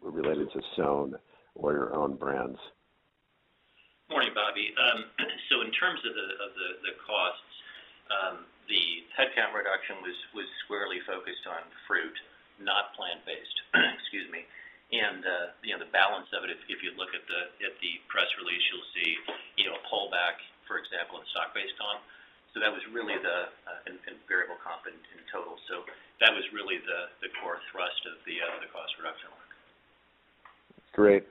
related 0.00 0.52
to 0.52 0.60
SOWN 0.76 1.14
or 1.56 1.72
your 1.72 1.96
own 1.96 2.14
brands. 2.14 2.58
Morning, 4.08 4.30
Bobby. 4.34 4.70
Um 4.78 5.04
so 5.50 5.62
in 5.62 5.72
terms 5.72 5.98
of 6.06 6.14
the 6.14 6.94
costs, 7.04 7.57
the 8.68 9.04
headcount 9.16 9.56
reduction 9.56 9.98
was 10.04 10.16
was 10.36 10.46
squarely 10.64 11.00
focused 11.08 11.48
on 11.48 11.64
fruit, 11.88 12.14
not 12.60 12.92
plant-based. 12.94 13.58
Excuse 14.00 14.28
me. 14.28 14.44
And 14.92 15.24
uh, 15.24 15.52
you 15.64 15.76
know 15.76 15.80
the 15.80 15.92
balance 15.92 16.28
of 16.32 16.44
it, 16.48 16.52
if 16.52 16.80
you 16.80 16.92
look 16.96 17.12
at 17.16 17.24
the 17.28 17.40
at 17.64 17.74
the 17.80 17.92
press 18.08 18.28
release, 18.40 18.64
you'll 18.72 18.90
see 18.96 19.10
you 19.60 19.64
know 19.68 19.76
a 19.76 19.84
pullback, 19.88 20.40
for 20.68 20.80
example, 20.80 21.20
in 21.20 21.24
stock-based 21.32 21.76
comp. 21.76 22.00
So 22.56 22.64
that 22.64 22.72
was 22.72 22.80
really 22.92 23.16
the 23.20 23.52
variable 24.24 24.56
comp 24.64 24.88
in 24.88 24.96
total. 25.28 25.60
So 25.68 25.84
that 26.24 26.32
was 26.32 26.44
really 26.52 26.80
the 26.80 27.12
the 27.20 27.28
core 27.40 27.60
thrust 27.72 28.00
of 28.08 28.20
the 28.24 28.40
the 28.64 28.68
cost 28.72 28.92
reduction 28.96 29.28
work. 29.32 29.52
Great. 30.96 31.24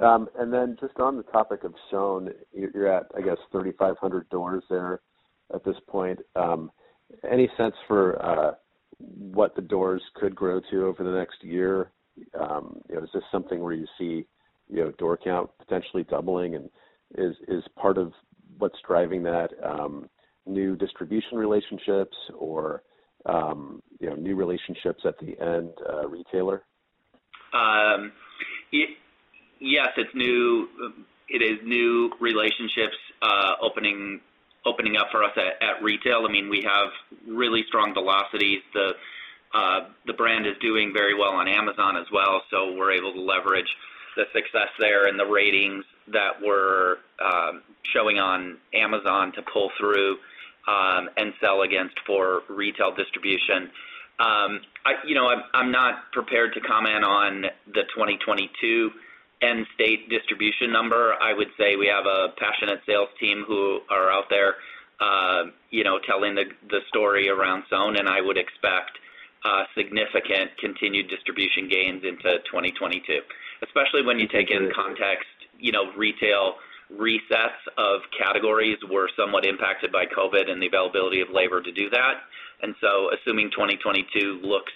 Um, 0.00 0.28
and 0.38 0.52
then 0.52 0.76
just 0.80 0.96
on 0.96 1.16
the 1.16 1.24
topic 1.24 1.64
of 1.64 1.74
SOWN, 1.90 2.32
you're 2.54 2.88
at, 2.88 3.10
I 3.14 3.20
guess, 3.20 3.36
3,500 3.52 4.30
doors 4.30 4.62
there 4.70 5.00
at 5.54 5.64
this 5.64 5.76
point. 5.88 6.20
Um, 6.36 6.70
any 7.30 7.48
sense 7.56 7.74
for 7.88 8.24
uh, 8.24 8.54
what 8.98 9.54
the 9.56 9.62
doors 9.62 10.02
could 10.14 10.34
grow 10.34 10.60
to 10.70 10.86
over 10.86 11.04
the 11.04 11.10
next 11.10 11.42
year? 11.42 11.90
Um, 12.38 12.80
is 12.88 13.08
this 13.14 13.22
something 13.32 13.60
where 13.60 13.72
you 13.72 13.86
see 13.98 14.26
door 14.98 15.18
count 15.22 15.50
potentially 15.58 16.04
doubling, 16.04 16.54
and 16.54 16.70
is 17.16 17.64
part 17.76 17.98
of 17.98 18.12
what's 18.58 18.78
driving 18.86 19.22
that 19.24 19.48
um, 19.64 20.08
new 20.46 20.76
distribution 20.76 21.38
relationships 21.38 22.16
or 22.38 22.82
new 24.18 24.34
relationships 24.36 25.02
at 25.04 25.18
the 25.18 25.38
end 25.40 25.70
uh, 25.88 26.06
retailer? 26.08 26.62
Yes, 29.60 29.88
it 29.96 30.00
is 30.00 30.06
new 30.14 30.68
uh 30.84 31.02
it 31.30 31.42
is 31.42 31.58
new 31.64 32.10
relationships 32.20 32.96
uh, 33.22 33.54
opening 33.62 34.20
up 34.66 35.08
for 35.10 35.24
us 35.24 35.32
at 35.36 35.82
retail. 35.82 36.26
I 36.28 36.32
mean, 36.32 36.48
we 36.48 36.62
have 36.62 36.90
really 37.26 37.64
strong 37.68 37.94
velocities. 37.94 38.62
Uh, 39.52 39.80
the 40.06 40.12
brand 40.12 40.46
is 40.46 40.54
doing 40.60 40.92
very 40.92 41.14
well 41.14 41.32
on 41.32 41.48
Amazon 41.48 41.96
as 41.96 42.06
well, 42.12 42.42
so 42.50 42.72
we're 42.72 42.92
able 42.92 43.12
to 43.12 43.20
leverage 43.20 43.68
the 44.16 44.24
success 44.32 44.68
there 44.78 45.06
and 45.06 45.18
the 45.18 45.24
ratings 45.24 45.84
that 46.12 46.40
we're 46.42 46.96
um, 47.24 47.62
showing 47.94 48.18
on 48.18 48.58
Amazon 48.74 49.32
to 49.32 49.42
pull 49.52 49.70
through 49.78 50.16
um, 50.68 51.08
and 51.16 51.32
sell 51.40 51.62
against 51.62 51.94
for 52.06 52.42
retail 52.48 52.94
distribution. 52.94 53.70
Um, 54.18 54.60
you 55.06 55.14
know, 55.14 55.30
I'm 55.54 55.72
not 55.72 56.12
prepared 56.12 56.52
to 56.54 56.60
comment 56.60 57.04
on 57.04 57.42
the 57.66 57.82
2022 57.94 58.90
end 59.42 59.66
state 59.74 60.08
distribution 60.08 60.72
number. 60.72 61.14
I 61.20 61.32
would 61.32 61.48
say 61.58 61.76
we 61.76 61.86
have 61.86 62.06
a 62.06 62.28
passionate 62.38 62.80
sales 62.86 63.08
team 63.18 63.44
who 63.46 63.80
are 63.90 64.10
out 64.10 64.28
there 64.30 64.56
uh 65.00 65.44
you 65.70 65.82
know 65.82 65.98
telling 66.06 66.34
the 66.34 66.80
story 66.88 67.28
around 67.28 67.64
SOWN, 67.70 67.96
and 67.96 68.08
I 68.08 68.20
would 68.20 68.36
expect 68.36 68.98
significant 69.74 70.50
continued 70.58 71.08
distribution 71.08 71.68
gains 71.68 72.04
into 72.04 72.38
2022. 72.44 73.20
Especially 73.62 74.02
when 74.02 74.18
you 74.18 74.28
take 74.28 74.50
into 74.50 74.72
context 74.74 75.26
you 75.60 75.72
know, 75.72 75.92
retail 75.96 76.54
resets 76.92 77.60
of 77.78 78.00
categories 78.18 78.78
were 78.90 79.08
somewhat 79.16 79.44
impacted 79.44 79.92
by 79.92 80.06
COVID 80.06 80.50
and 80.50 80.60
the 80.60 80.66
availability 80.66 81.20
of 81.20 81.28
labor 81.30 81.62
to 81.62 81.70
do 81.70 81.88
that. 81.90 82.14
And 82.62 82.74
so 82.80 83.10
assuming 83.14 83.50
2022 83.50 84.40
looks 84.42 84.72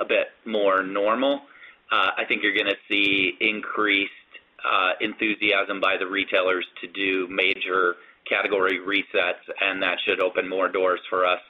a 0.00 0.04
bit 0.04 0.28
more 0.46 0.82
normal, 0.82 1.42
Uh, 1.90 2.10
I 2.16 2.24
think 2.26 2.42
you're 2.42 2.54
going 2.54 2.66
to 2.66 2.76
see 2.88 3.32
increased 3.40 4.12
uh, 4.64 4.92
enthusiasm 5.00 5.80
by 5.80 5.96
the 5.98 6.06
retailers 6.06 6.66
to 6.82 6.88
do 6.88 7.28
major 7.30 7.94
category 8.28 8.78
resets, 8.78 9.40
and 9.60 9.82
that 9.82 9.96
should 10.04 10.20
open 10.20 10.48
more 10.48 10.68
doors 10.68 11.00
for 11.08 11.24
us 11.24 11.40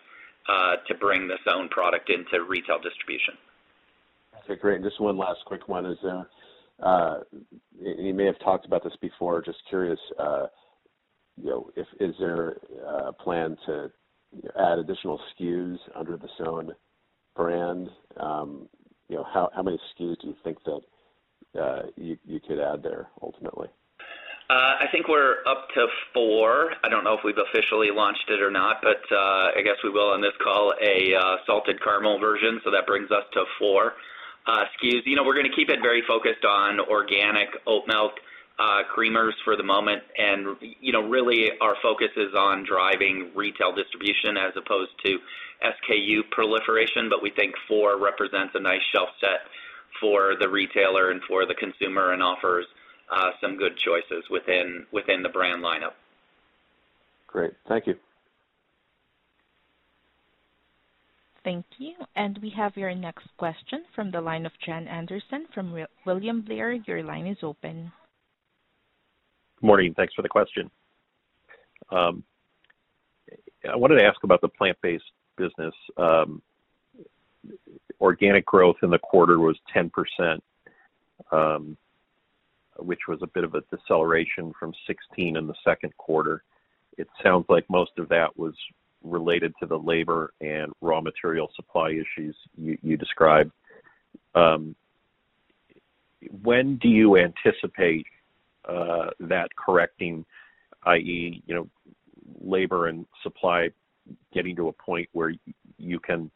uh, 0.48 0.76
to 0.86 0.94
bring 0.94 1.26
the 1.26 1.36
SOWN 1.44 1.68
product 1.70 2.10
into 2.10 2.44
retail 2.44 2.78
distribution. 2.78 3.34
Okay, 4.44 4.60
great. 4.60 4.76
And 4.76 4.84
Just 4.84 5.00
one 5.00 5.18
last 5.18 5.40
quick 5.44 5.68
one 5.68 5.86
is, 5.86 5.98
you 7.80 8.14
may 8.14 8.24
have 8.24 8.38
talked 8.38 8.64
about 8.64 8.84
this 8.84 8.94
before, 9.00 9.42
just 9.42 9.58
curious, 9.68 9.98
you 11.36 11.50
know, 11.50 11.70
if 11.76 11.86
is 12.00 12.14
there 12.18 12.58
a 12.86 13.12
plan 13.12 13.56
to 13.66 13.90
add 14.58 14.78
additional 14.78 15.20
SKUs 15.38 15.78
under 15.96 16.16
the 16.16 16.28
SOWN 16.38 16.72
brand? 17.34 17.88
Um, 18.18 18.68
You 19.08 19.16
know, 19.16 19.26
how 19.32 19.50
how 19.54 19.62
many 19.62 19.78
SKUs 19.96 20.20
do 20.20 20.28
you 20.28 20.36
think 20.44 20.58
that 20.64 21.60
uh, 21.60 21.82
you 21.96 22.16
you 22.24 22.40
could 22.40 22.60
add 22.60 22.82
there 22.82 23.08
ultimately? 23.22 23.68
Uh, 24.50 24.80
I 24.80 24.86
think 24.90 25.08
we're 25.08 25.44
up 25.46 25.68
to 25.74 25.86
four. 26.14 26.72
I 26.82 26.88
don't 26.88 27.04
know 27.04 27.12
if 27.12 27.20
we've 27.22 27.36
officially 27.36 27.88
launched 27.92 28.30
it 28.30 28.40
or 28.40 28.50
not, 28.50 28.80
but 28.82 29.02
uh, 29.12 29.52
I 29.56 29.60
guess 29.62 29.76
we 29.84 29.90
will 29.90 30.08
on 30.10 30.22
this 30.22 30.32
call, 30.42 30.72
a 30.80 31.12
salted 31.46 31.82
caramel 31.82 32.18
version. 32.18 32.58
So 32.64 32.70
that 32.70 32.86
brings 32.86 33.10
us 33.10 33.24
to 33.34 33.44
four 33.58 33.92
SKUs. 34.48 35.04
You 35.04 35.16
know, 35.16 35.24
we're 35.24 35.34
going 35.34 35.50
to 35.50 35.54
keep 35.54 35.68
it 35.68 35.80
very 35.82 36.02
focused 36.08 36.46
on 36.46 36.80
organic 36.80 37.48
oat 37.66 37.84
milk 37.86 38.12
creamers 38.96 39.32
for 39.44 39.54
the 39.54 39.62
moment. 39.62 40.02
And 40.16 40.56
you 40.80 40.92
know, 40.92 41.06
really 41.06 41.50
our 41.60 41.76
focus 41.82 42.08
is 42.16 42.34
on 42.34 42.64
driving 42.64 43.30
retail 43.34 43.74
distribution 43.74 44.38
as 44.38 44.52
opposed 44.56 44.92
to 45.04 45.18
SKU 45.62 46.30
proliferation. 46.30 47.08
But 47.08 47.22
we 47.22 47.30
think 47.30 47.54
four 47.66 47.98
represents 47.98 48.54
a 48.54 48.60
nice 48.60 48.82
shelf 48.92 49.08
set 49.20 49.40
for 50.00 50.34
the 50.38 50.48
retailer 50.48 51.10
and 51.10 51.22
for 51.24 51.46
the 51.46 51.54
consumer 51.54 52.12
and 52.12 52.22
offers 52.22 52.66
uh, 53.10 53.30
some 53.40 53.56
good 53.56 53.76
choices 53.76 54.24
within 54.30 54.86
within 54.92 55.22
the 55.22 55.28
brand 55.28 55.62
lineup. 55.62 55.94
Great. 57.26 57.52
Thank 57.68 57.86
you. 57.86 57.94
Thank 61.44 61.64
you. 61.78 61.94
And 62.16 62.38
we 62.42 62.50
have 62.50 62.76
your 62.76 62.94
next 62.94 63.26
question 63.38 63.84
from 63.94 64.10
the 64.10 64.20
line 64.20 64.44
of 64.44 64.52
Jon 64.64 64.86
Anderson 64.86 65.46
from 65.54 65.74
William 66.04 66.42
Blair. 66.42 66.72
Your 66.72 67.02
line 67.02 67.26
is 67.26 67.38
open. 67.42 67.90
Good 69.60 69.66
Morning. 69.66 69.94
Thanks 69.96 70.14
for 70.14 70.22
the 70.22 70.28
question. 70.28 70.70
Um, 71.90 72.22
I 73.70 73.76
wanted 73.76 73.96
to 73.96 74.04
ask 74.04 74.22
about 74.24 74.40
the 74.40 74.48
plant-based 74.48 75.04
business. 75.38 75.74
Um, 75.96 76.42
organic 78.00 78.44
growth 78.44 78.76
in 78.82 78.90
the 78.90 78.98
quarter 78.98 79.38
was 79.38 79.56
10%, 79.74 80.40
um, 81.32 81.76
which 82.78 83.00
was 83.08 83.20
a 83.22 83.26
bit 83.26 83.44
of 83.44 83.54
a 83.54 83.62
deceleration 83.74 84.52
from 84.58 84.72
16 84.86 85.36
in 85.36 85.46
the 85.46 85.54
second 85.64 85.96
quarter. 85.96 86.42
It 86.96 87.08
sounds 87.22 87.46
like 87.48 87.64
most 87.70 87.92
of 87.98 88.08
that 88.08 88.36
was 88.36 88.54
related 89.02 89.54
to 89.60 89.66
the 89.66 89.78
labor 89.78 90.32
and 90.40 90.72
raw 90.80 91.00
material 91.00 91.50
supply 91.54 91.90
issues 91.90 92.36
you 92.56 92.96
described. 92.96 93.52
Um, 94.34 94.74
when 96.42 96.76
do 96.76 96.88
you 96.88 97.16
anticipate 97.16 98.06
uh, 98.68 99.10
that 99.20 99.48
correcting, 99.56 100.24
i.e., 100.84 101.42
you 101.46 101.54
know, 101.54 101.68
labor 102.40 102.88
and 102.88 103.06
supply 103.22 103.70
getting 104.32 104.56
to 104.56 104.68
a 104.68 104.72
point 104.72 105.08
where 105.12 105.32
you 105.76 106.00
can, 106.00 106.30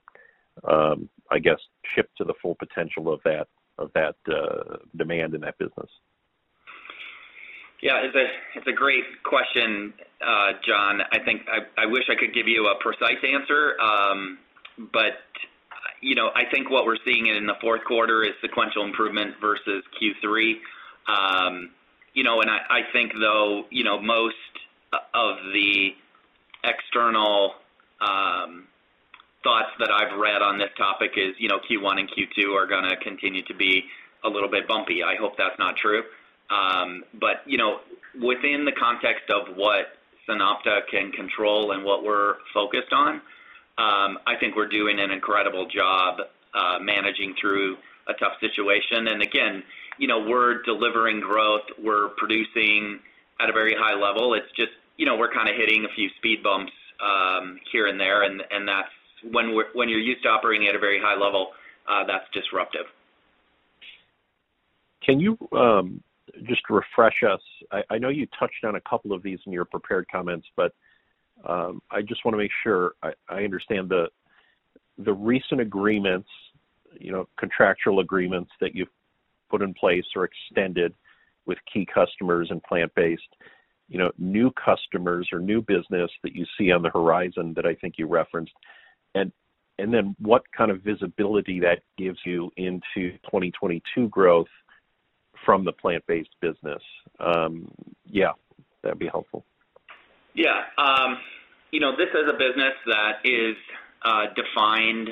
um, 0.65 1.09
I 1.31 1.39
guess, 1.39 1.59
ship 1.95 2.11
to 2.19 2.25
the 2.25 2.35
full 2.41 2.55
potential 2.55 3.13
of 3.13 3.21
that 3.25 3.49
of 3.79 3.91
that 3.95 4.17
uh, 4.29 4.77
demand 4.97 5.35
in 5.35 5.41
that 5.41 5.59
business? 5.59 5.89
Yeah, 7.83 8.01
it's 8.05 8.15
a 8.15 8.59
it's 8.59 8.67
a 8.69 8.73
great 8.73 9.05
question, 9.25 9.93
uh, 10.25 10.53
John. 10.65 11.01
I 11.11 11.19
think 11.25 11.43
I 11.77 11.87
wish 11.87 12.05
I 12.09 12.15
could 12.15 12.33
give 12.33 12.47
you 12.47 12.69
a 12.69 12.81
precise 12.81 13.19
answer. 13.27 13.75
Um, 13.81 14.39
but 14.93 15.19
you 16.01 16.15
know 16.15 16.31
I 16.35 16.45
think 16.51 16.71
what 16.71 16.87
we're 16.87 17.03
seeing 17.05 17.27
in 17.27 17.47
the 17.47 17.57
fourth 17.61 17.83
quarter 17.85 18.23
is 18.23 18.33
sequential 18.41 18.85
improvement 18.85 19.35
versus 19.41 19.83
Q3. 20.01 20.55
Um, 21.09 21.71
you 22.15 22.23
know, 22.23 22.41
and 22.41 22.51
I 22.51 22.81
think, 22.93 23.13
though, 23.19 23.65
you 23.71 23.83
know 23.83 24.01
most 24.01 24.37
of 24.93 25.37
the 25.53 25.91
external 26.63 27.55
thoughts 29.43 29.71
that 29.79 29.91
I've 29.91 30.19
read 30.19 30.43
on 30.43 30.59
this 30.59 30.71
topic 30.77 31.13
is 31.17 31.35
you 31.39 31.49
know, 31.49 31.59
Q1 31.59 31.99
and 31.99 32.11
Q2 32.11 32.55
are 32.57 32.67
going 32.67 32.89
to 32.89 32.97
continue 32.97 33.43
to 33.45 33.55
be 33.55 33.85
a 34.25 34.29
little 34.29 34.49
bit 34.49 34.69
bumpy. 34.69 35.03
I 35.03 35.17
hope 35.17 35.37
that's 35.37 35.59
not 35.59 35.77
true. 35.77 36.03
Um, 36.51 37.05
but, 37.19 37.43
you 37.47 37.59
know, 37.59 37.81
within 38.21 38.65
the 38.65 38.73
context 38.73 39.31
of 39.31 39.57
what 39.57 39.87
SunOpta 40.29 40.87
can 40.91 41.13
control 41.13 41.73
and 41.73 41.85
what 41.85 42.05
we're 42.05 42.35
focused 42.55 42.93
on, 42.93 43.15
um, 43.79 44.19
I 44.27 44.37
think 44.39 44.55
we're 44.55 44.69
doing 44.69 45.01
an 45.01 45.11
incredible 45.11 45.67
job 45.67 46.21
uh, 46.55 46.79
managing 46.81 47.35
through 47.41 47.77
a 48.07 48.15
tough 48.15 48.35
situation. 48.41 49.09
And 49.09 49.23
again, 49.23 49.63
you 49.99 50.07
know, 50.07 50.25
we're 50.29 50.63
delivering 50.63 51.21
growth. 51.21 51.63
We're 51.83 52.09
producing 52.17 53.01
at 53.41 53.49
a 53.49 53.53
very 53.53 53.75
high 53.75 53.95
level. 53.95 54.35
It's 54.35 54.51
just 54.55 54.73
you 54.97 55.07
know, 55.07 55.17
we're 55.17 55.33
kind 55.33 55.49
of 55.49 55.57
hitting 55.57 55.85
a 55.85 55.89
few 55.95 56.09
speed 56.19 56.43
bumps 56.43 56.73
um, 57.03 57.59
here 57.71 57.87
and 57.87 57.99
there, 57.99 58.23
and 58.23 58.43
when 59.31 59.89
you're 59.89 60.01
used 60.01 60.23
to 60.25 60.29
operating 60.29 60.69
at 60.69 60.75
a 60.75 60.79
very 60.79 61.01
high 61.01 61.19
level, 61.19 61.49
uh, 61.89 62.05
that's 62.07 62.25
disruptive. 62.33 62.87
Can 65.05 65.19
you 65.21 65.37
um, 65.53 66.03
just 66.45 66.63
refresh 66.71 67.23
us? 67.29 67.41
I 67.91 67.99
know 67.99 68.09
you 68.09 68.27
touched 68.39 68.65
on 68.65 68.77
a 68.77 68.81
couple 68.81 69.13
of 69.13 69.23
these 69.23 69.39
in 69.47 69.53
your 69.53 69.65
prepared 69.65 70.07
comments, 70.11 70.47
but 70.57 70.73
um, 71.45 71.83
I 71.91 72.03
just 72.03 72.25
want 72.25 72.35
to 72.35 72.39
make 72.39 72.53
sure 72.63 72.93
I 73.03 73.43
understand 73.43 73.89
the 73.89 74.07
the 74.99 75.13
recent 75.13 75.61
agreements, 75.61 76.29
you 77.01 77.13
know, 77.13 77.27
contractual 77.39 78.01
agreements 78.01 78.51
that 78.61 78.75
you've 78.75 78.89
put 79.51 79.63
in 79.63 79.75
place 79.75 80.05
or 80.15 80.25
extended 80.25 80.95
with 81.47 81.59
key 81.73 81.87
customers 81.93 82.49
and 82.51 82.63
plant-based, 82.63 83.23
you 83.89 83.99
know, 83.99 84.11
new 84.19 84.53
customers 84.53 85.29
or 85.33 85.41
new 85.41 85.63
business 85.63 86.11
that 86.23 86.35
you 86.35 86.45
see 86.59 86.71
on 86.71 86.83
the 86.83 86.91
horizon 86.91 87.53
that 87.57 87.67
I 87.67 87.75
think 87.75 87.95
you 87.97 88.07
referenced, 88.07 88.53
and 89.15 89.33
and 89.79 89.93
then 89.93 90.15
what 90.19 90.43
kind 90.57 90.71
of 90.71 90.83
visibility 90.83 91.61
that 91.61 91.81
gives 91.99 92.19
you 92.25 92.51
into 92.57 93.13
2022 93.25 94.09
growth 94.09 94.47
from 95.45 95.65
the 95.65 95.73
plant-based 95.73 96.35
business? 96.41 96.83
Yeah, 98.07 98.33
that'd 98.83 98.99
be 98.99 99.09
helpful. 99.09 99.45
Yeah. 100.35 100.63
Um, 100.79 101.19
you 101.71 101.81
know, 101.81 101.93
this 101.97 102.09
is 102.11 102.29
a 102.29 102.35
business 102.35 102.75
that 102.87 103.25
is 103.25 103.57
defined 104.37 105.09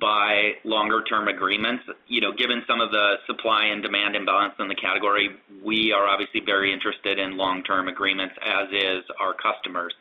by 0.00 0.52
longer-term 0.64 1.28
agreements. 1.28 1.84
You 2.06 2.20
know, 2.20 2.32
given 2.32 2.62
some 2.66 2.80
of 2.80 2.90
the 2.90 3.16
supply 3.26 3.66
and 3.66 3.82
demand 3.82 4.16
imbalance 4.16 4.54
in 4.58 4.68
the 4.68 4.74
category, 4.74 5.30
we 5.64 5.92
are 5.92 6.06
obviously 6.06 6.40
very 6.44 6.72
interested 6.72 7.18
in 7.18 7.36
long-term 7.36 7.88
agreements, 7.88 8.34
as 8.44 8.68
is 8.72 9.04
our 9.20 9.34
customers. 9.34 9.92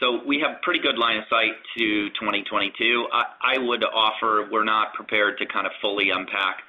So 0.00 0.20
we 0.24 0.40
have 0.40 0.62
pretty 0.62 0.80
good 0.80 0.96
line 0.96 1.16
of 1.16 1.24
sight 1.28 1.54
to 1.76 2.08
2022. 2.10 3.08
I 3.12 3.58
would 3.58 3.82
offer 3.82 4.48
we're 4.50 4.64
not 4.64 4.94
prepared 4.94 5.38
to 5.38 5.46
kind 5.46 5.66
of 5.66 5.72
fully 5.80 6.10
unpack 6.10 6.62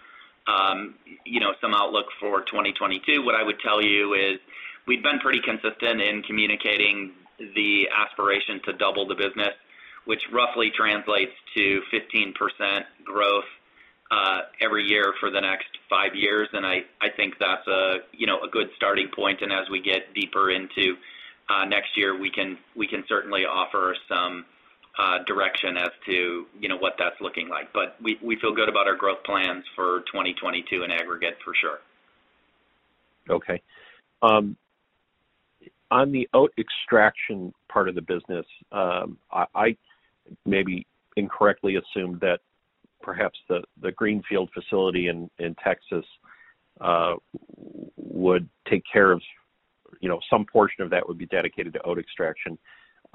um 0.48 0.96
you 1.26 1.40
know 1.40 1.54
some 1.62 1.74
outlook 1.76 2.08
for 2.20 2.42
2022. 2.42 3.24
What 3.24 3.36
I 3.36 3.44
would 3.44 3.60
tell 3.60 3.84
you 3.84 4.14
is 4.14 4.40
we've 4.88 5.04
been 5.04 5.20
pretty 5.20 5.42
consistent 5.42 6.02
in 6.02 6.24
communicating 6.24 7.12
the 7.38 7.88
aspiration 7.96 8.60
to 8.66 8.74
double 8.74 9.08
the 9.08 9.16
business, 9.16 9.54
which 10.06 10.22
roughly 10.34 10.72
translates 10.76 11.32
to 11.56 11.82
15% 11.94 12.82
growth 13.06 13.46
every 14.60 14.84
year 14.88 15.14
for 15.20 15.30
the 15.30 15.40
next 15.40 15.68
five 15.88 16.16
years. 16.16 16.48
And 16.54 16.66
I 16.66 16.82
think 17.16 17.36
that's 17.40 17.68
a 17.68 17.98
you 18.12 18.26
know 18.26 18.40
a 18.42 18.50
good 18.50 18.70
starting 18.76 19.10
point. 19.16 19.42
And 19.42 19.52
as 19.54 19.70
we 19.70 19.82
get 19.82 20.16
deeper 20.16 20.50
into 20.50 20.96
Uh, 21.50 21.66
next 21.66 21.98
year, 21.98 22.18
we 22.18 22.30
can 22.30 22.58
we 22.76 22.88
can 22.88 23.04
certainly 23.08 23.42
offer 23.46 23.96
some 24.08 24.46
uh, 25.00 25.24
direction 25.26 25.78
as 25.78 25.90
to 26.06 26.46
you 26.60 26.70
know 26.70 26.78
what 26.78 26.94
that's 27.00 27.20
looking 27.22 27.50
like. 27.50 27.74
But 27.74 27.96
we 28.02 28.38
feel 28.40 28.54
good 28.54 28.70
about 28.70 28.88
our 28.88 28.96
growth 28.96 29.24
plans 29.24 29.64
for 29.76 30.02
2022 30.12 30.84
in 30.84 30.92
aggregate 30.92 31.38
for 31.44 31.54
sure. 31.60 31.80
Okay. 33.30 33.62
Um, 34.22 34.58
on 35.92 36.12
the 36.12 36.30
oat 36.34 36.54
extraction 36.58 37.54
part 37.68 37.90
of 37.90 37.96
the 37.96 38.02
business, 38.02 38.46
um, 38.72 39.18
I 39.32 39.76
maybe 40.46 40.86
incorrectly 41.18 41.78
assumed 41.78 42.20
that 42.22 42.40
perhaps 43.02 43.40
the 43.48 43.64
the 43.82 43.92
greenfield 43.92 44.50
facility 44.54 45.08
in 45.08 45.56
Texas 45.64 46.06
uh, 46.80 47.16
would 47.98 48.48
take 48.70 48.84
care 48.92 49.12
of 49.12 49.22
some 50.30 50.46
portion 50.46 50.84
of 50.84 50.90
that 50.92 51.08
would 51.08 51.18
be 51.18 51.26
dedicated 51.28 51.74
to 51.74 51.82
oat 51.84 52.00
extraction. 52.00 52.58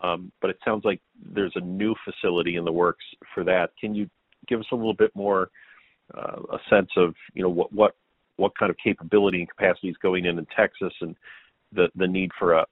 Um, 0.02 0.32
but 0.40 0.50
it 0.50 0.58
sounds 0.64 0.84
like 0.84 1.00
there's 1.32 1.52
a 1.54 1.60
new 1.60 1.94
facility 2.04 2.56
in 2.56 2.64
the 2.64 2.72
works 2.72 3.04
for 3.34 3.44
that. 3.44 3.70
Can 3.80 3.94
you 3.94 4.08
give 4.48 4.60
us 4.60 4.66
a 4.72 4.74
little 4.74 4.94
bit 4.94 5.14
more 5.14 5.50
uh, 6.14 6.40
a 6.52 6.58
sense 6.68 6.90
of 6.96 7.14
you 7.32 7.42
know, 7.42 7.68
what 8.36 8.58
kind 8.58 8.70
of 8.70 8.76
capability 8.82 9.38
and 9.38 9.48
capacity 9.48 9.88
is 9.88 9.96
going 10.02 10.24
in 10.26 10.38
in 10.38 10.46
Texas 10.56 10.92
and 11.00 11.16
the 11.72 12.06
need 12.06 12.30
for 12.38 12.54
a 12.54 12.66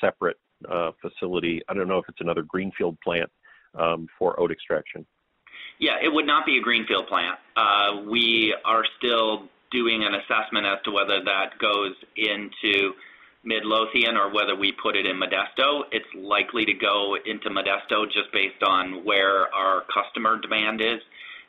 separate 0.00 0.36
uh, 0.70 0.92
facility? 1.00 1.62
I 1.68 1.74
don't 1.74 1.88
know 1.88 1.98
if 1.98 2.08
it's 2.08 2.20
another 2.20 2.42
greenfield 2.42 2.98
plant 3.00 3.30
um, 3.78 4.08
for 4.18 4.38
oat 4.40 4.50
extraction. 4.50 5.06
Yeah, 5.78 5.96
it 6.02 6.12
would 6.12 6.26
not 6.26 6.44
be 6.44 6.58
a 6.58 6.60
greenfield 6.60 7.06
plant. 7.06 7.38
Uh, 7.56 8.02
we 8.08 8.54
are 8.64 8.84
still 8.98 9.44
doing 9.70 10.02
an 10.02 10.14
assessment 10.14 10.66
as 10.66 10.78
to 10.84 10.90
whether 10.90 11.22
that 11.24 11.58
goes 11.60 11.94
into 12.16 12.92
Midlothian 13.44 14.16
or 14.16 14.32
whether 14.32 14.56
we 14.56 14.72
put 14.72 14.96
it 14.96 15.06
in 15.06 15.16
Modesto. 15.16 15.82
It's 15.92 16.08
likely 16.14 16.64
to 16.64 16.74
go 16.74 17.16
into 17.24 17.50
Modesto 17.50 18.06
just 18.06 18.32
based 18.32 18.62
on 18.62 19.04
where 19.04 19.52
our 19.54 19.84
customer 19.92 20.40
demand 20.40 20.80
is. 20.80 21.00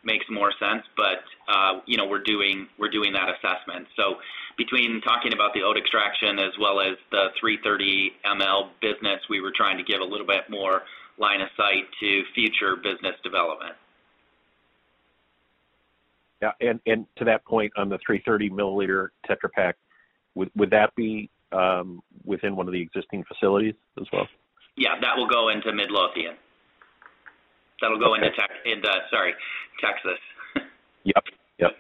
Makes 0.03 0.25
more 0.29 0.51
sense. 0.59 0.83
But 0.95 1.23
uh, 1.51 1.81
you 1.85 1.97
know 1.97 2.07
we're 2.07 2.23
doing 2.23 2.67
we're 2.77 2.89
doing 2.89 3.11
that 3.13 3.27
assessment. 3.29 3.87
So 3.97 4.15
between 4.57 5.01
talking 5.01 5.33
about 5.33 5.53
the 5.53 5.61
oat 5.63 5.77
extraction 5.77 6.39
as 6.39 6.53
well 6.59 6.79
as 6.79 6.95
the 7.11 7.27
330 7.39 8.11
ml 8.25 8.69
business, 8.81 9.19
we 9.29 9.41
were 9.41 9.51
trying 9.55 9.77
to 9.77 9.83
give 9.83 9.99
a 9.99 10.05
little 10.05 10.27
bit 10.27 10.49
more 10.49 10.83
line 11.17 11.41
of 11.41 11.49
sight 11.57 11.83
to 11.99 12.23
future 12.33 12.77
business 12.77 13.15
development. 13.23 13.75
Yeah. 16.41 16.51
And 16.61 16.79
and 16.85 17.05
to 17.17 17.25
that 17.25 17.43
point, 17.43 17.73
on 17.75 17.89
the 17.89 17.97
330 18.05 18.49
milliliter 18.51 19.09
Tetra 19.27 19.51
Pak, 19.51 19.75
would 20.35 20.69
that 20.71 20.95
be 20.95 21.29
Um, 21.51 22.01
within 22.25 22.55
one 22.55 22.67
of 22.67 22.73
the 22.73 22.81
existing 22.81 23.23
facilities 23.25 23.73
as 23.99 24.05
well? 24.13 24.27
Yeah, 24.77 24.99
that 25.01 25.17
will 25.17 25.27
go 25.27 25.49
into 25.49 25.73
Midlothian. 25.73 26.35
That'll 27.81 27.99
go 27.99 28.13
into 28.15 28.29
Texas. 29.81 30.19
Yep. 31.05 31.23
Yep. 31.59 31.71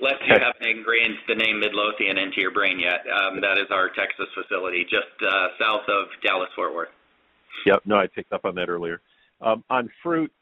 Lest 0.00 0.16
you 0.26 0.34
haven't 0.34 0.66
ingrained 0.66 1.14
the 1.28 1.36
name 1.36 1.60
Midlothian 1.60 2.18
into 2.18 2.40
your 2.40 2.50
brain 2.50 2.78
yet. 2.78 3.00
Um, 3.06 3.40
that 3.40 3.56
is 3.56 3.70
our 3.70 3.88
Texas 3.88 4.26
facility, 4.34 4.82
just 4.82 5.14
uh, 5.22 5.48
south 5.60 5.88
of 5.88 6.08
Dallas-Fort 6.22 6.74
Worth. 6.74 6.88
Yep. 7.66 7.82
No, 7.86 7.96
I 7.96 8.08
picked 8.08 8.32
up 8.32 8.44
on 8.44 8.56
that 8.56 8.68
earlier. 8.68 9.00
Um, 9.40 9.62
on 9.70 9.88
fruit, 10.02 10.32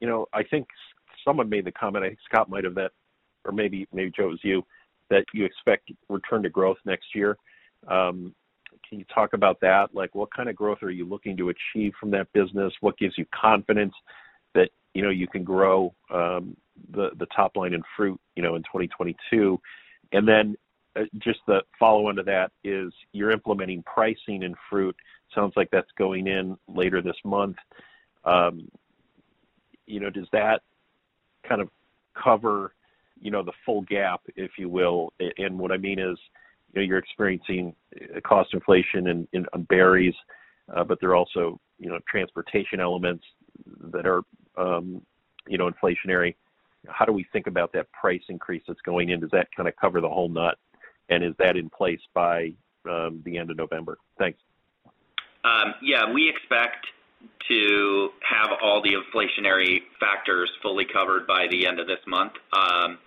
you 0.00 0.08
know, 0.08 0.26
I 0.32 0.42
think 0.42 0.66
someone 1.24 1.48
made 1.48 1.64
the 1.64 1.72
comment, 1.72 2.04
I 2.04 2.08
think 2.08 2.18
Scott 2.24 2.48
might 2.48 2.64
have 2.64 2.74
that, 2.74 2.92
or 3.44 3.52
maybe 3.52 3.86
maybe 3.92 4.10
Joe, 4.16 4.28
was 4.28 4.40
you, 4.42 4.64
that 5.10 5.24
you 5.34 5.44
expect 5.44 5.90
return 6.08 6.42
to 6.42 6.48
growth 6.48 6.78
next 6.84 7.14
year. 7.14 7.36
Um, 7.88 8.34
can 8.88 8.98
you 8.98 9.04
talk 9.12 9.32
about 9.32 9.60
that? 9.60 9.94
Like, 9.94 10.14
what 10.14 10.32
kind 10.34 10.48
of 10.48 10.56
growth 10.56 10.82
are 10.82 10.90
you 10.90 11.04
looking 11.04 11.36
to 11.36 11.50
achieve 11.50 11.92
from 12.00 12.10
that 12.12 12.32
business? 12.32 12.72
What 12.80 12.96
gives 12.98 13.18
you 13.18 13.26
confidence 13.34 13.94
that 14.54 14.70
you 14.94 15.02
know, 15.02 15.10
you 15.10 15.28
can 15.28 15.44
grow 15.44 15.94
um 16.12 16.56
the 16.92 17.10
the 17.18 17.26
top 17.26 17.56
line 17.56 17.74
in 17.74 17.82
fruit 17.96 18.20
you 18.36 18.42
know, 18.42 18.54
in 18.56 18.62
2022? 18.62 19.60
And 20.12 20.26
then, 20.26 20.56
uh, 20.96 21.04
Just 21.18 21.40
the 21.46 21.62
follow-on 21.78 22.16
to 22.16 22.22
that 22.24 22.50
is 22.64 22.92
you're 23.12 23.30
implementing 23.30 23.82
pricing 23.84 24.42
in 24.42 24.54
fruit. 24.68 24.96
Sounds 25.34 25.52
like 25.56 25.68
that's 25.70 25.90
going 25.96 26.26
in 26.26 26.56
later 26.66 27.00
this 27.00 27.16
month. 27.24 27.56
Um, 28.24 28.68
you 29.86 30.00
know, 30.00 30.10
does 30.10 30.26
that 30.32 30.62
kind 31.48 31.60
of 31.60 31.68
cover 32.20 32.72
the 33.22 33.52
full 33.64 33.82
gap, 33.82 34.22
if 34.36 34.52
you 34.58 34.68
will? 34.68 35.12
And 35.38 35.58
what 35.58 35.72
I 35.72 35.76
mean 35.76 35.98
is, 35.98 36.18
you 36.72 36.80
know, 36.80 36.82
you're 36.82 36.98
experiencing 36.98 37.74
uh, 37.96 38.20
cost 38.20 38.54
inflation 38.54 39.26
on 39.52 39.62
berries, 39.64 40.14
uh, 40.74 40.84
but 40.84 41.00
there 41.00 41.10
are 41.10 41.16
also 41.16 41.60
you 41.78 41.88
know 41.88 41.98
transportation 42.08 42.80
elements 42.80 43.24
that 43.92 44.06
are 44.06 44.22
um, 44.56 45.02
you 45.48 45.58
know 45.58 45.70
inflationary. 45.70 46.34
How 46.88 47.04
do 47.04 47.12
we 47.12 47.26
think 47.32 47.46
about 47.46 47.72
that 47.72 47.90
price 47.92 48.22
increase 48.28 48.62
that's 48.66 48.80
going 48.82 49.10
in? 49.10 49.20
Does 49.20 49.30
that 49.32 49.48
kind 49.54 49.68
of 49.68 49.76
cover 49.76 50.00
the 50.00 50.08
whole 50.08 50.28
nut? 50.28 50.56
And 51.10 51.24
is 51.24 51.34
that 51.38 51.56
in 51.56 51.68
place 51.68 52.00
by 52.14 52.54
um, 52.88 53.20
the 53.24 53.36
end 53.36 53.50
of 53.50 53.56
November? 53.56 53.98
Thanks. 54.18 54.38
Um, 55.44 55.74
yeah, 55.82 56.10
we 56.12 56.28
expect 56.28 56.86
to 57.48 58.10
have 58.22 58.50
all 58.62 58.82
the 58.82 58.94
inflationary 58.94 59.80
factors 59.98 60.50
fully 60.62 60.86
covered 60.90 61.26
by 61.26 61.46
the 61.50 61.66
end 61.66 61.80
of 61.80 61.86
this 61.86 61.98
month. 62.06 62.32
Um, 62.52 62.98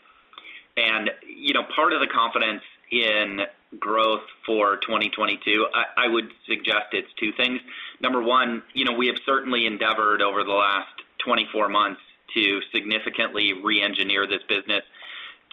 And 0.78 1.12
you 1.28 1.54
know, 1.54 1.64
part 1.76 1.94
of 1.94 2.00
the 2.00 2.08
confidence 2.08 2.62
in 2.92 3.42
growth 3.80 4.24
for 4.46 4.78
2022, 4.78 5.68
I 5.74 6.06
I 6.06 6.08
would 6.08 6.30
suggest 6.48 6.88
it's 6.94 7.12
two 7.20 7.32
things. 7.38 7.60
Number 8.00 8.22
one, 8.22 8.64
you 8.74 8.86
know, 8.86 8.94
we 8.94 9.08
have 9.08 9.18
certainly 9.26 9.66
endeavored 9.66 10.22
over 10.22 10.44
the 10.44 10.52
last 10.52 10.90
24 11.26 11.70
months 11.70 12.02
to 12.34 12.60
significantly 12.74 13.54
re-engineer 13.54 14.28
this 14.28 14.42
business 14.50 14.82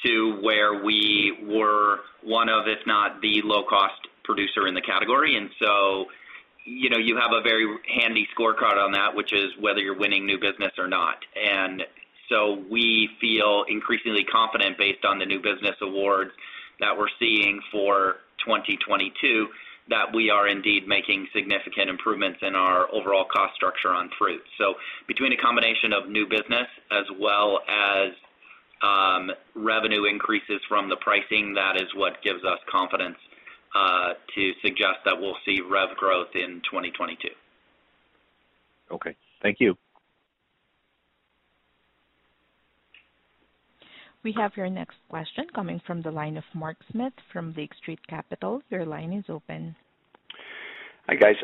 to 0.05 0.41
where 0.41 0.83
we 0.83 1.37
were 1.47 2.01
one 2.23 2.49
of, 2.49 2.67
if 2.67 2.79
not 2.87 3.21
the 3.21 3.43
low-cost 3.43 4.09
producer 4.25 4.67
in 4.67 4.75
the 4.75 4.81
category. 4.81 5.37
And 5.37 5.51
so 5.59 6.07
you 6.65 6.91
know 6.91 6.99
you 6.99 7.17
have 7.17 7.33
a 7.33 7.43
very 7.43 7.67
handy 7.95 8.27
scorecard 8.37 8.83
on 8.83 8.93
that, 8.93 9.15
which 9.15 9.33
is 9.33 9.51
whether 9.59 9.81
you're 9.81 9.99
winning 9.99 10.27
new 10.27 10.39
business 10.39 10.73
or 10.79 10.89
not. 10.89 11.25
So 12.31 12.63
we 12.71 13.11
feel 13.21 13.65
increasingly 13.69 14.25
confident 14.25 14.79
based 14.79 15.05
on 15.05 15.19
the 15.19 15.27
new 15.27 15.39
business 15.43 15.77
awards 15.83 16.31
that 16.79 16.97
we're 16.97 17.13
seeing 17.19 17.61
for 17.71 18.17
2022, 18.47 19.49
that 19.91 20.15
we 20.15 20.31
are 20.31 20.47
indeed 20.49 20.87
making 20.87 21.27
significant 21.35 21.91
improvements 21.91 22.39
in 22.43 22.55
our 22.55 22.87
overall 22.95 23.25
cost 23.25 23.55
structure 23.57 23.91
on 23.91 24.09
fruit. 24.17 24.41
So 24.57 24.75
between 25.09 25.33
a 25.33 25.37
combination 25.37 25.93
of 25.93 26.09
new 26.09 26.27
business 26.27 26.69
as 26.93 27.05
well 27.19 27.61
as 27.69 28.13
um, 28.83 29.31
revenue 29.55 30.05
increases 30.05 30.61
from 30.69 30.89
the 30.89 30.97
pricing, 30.97 31.55
that 31.55 31.77
is 31.77 31.89
what 31.95 32.23
gives 32.23 32.45
us 32.45 32.59
confidence 32.71 33.19
uh, 33.75 34.15
to 34.35 34.53
suggest 34.63 35.01
that 35.05 35.21
we'll 35.21 35.37
see 35.45 35.61
rev 35.61 35.97
growth 35.97 36.35
in 36.35 36.63
2022. 36.71 37.29
Okay. 38.93 39.17
Thank 39.43 39.61
you. 39.61 39.77
We 44.23 44.35
have 44.37 44.53
your 44.57 44.69
next 44.69 44.97
question 45.09 45.47
coming 45.55 45.81
from 45.87 46.03
the 46.03 46.11
line 46.11 46.37
of 46.37 46.45
Mark 46.55 46.77
Smith 46.93 47.15
from 47.33 47.55
Lake 47.57 47.73
Street 47.81 48.01
Capital. 48.07 48.61
Your 48.69 48.85
line 48.85 49.15
is 49.15 49.25
open. 49.31 49.75
Hi, 51.09 51.15
guys. 51.15 51.37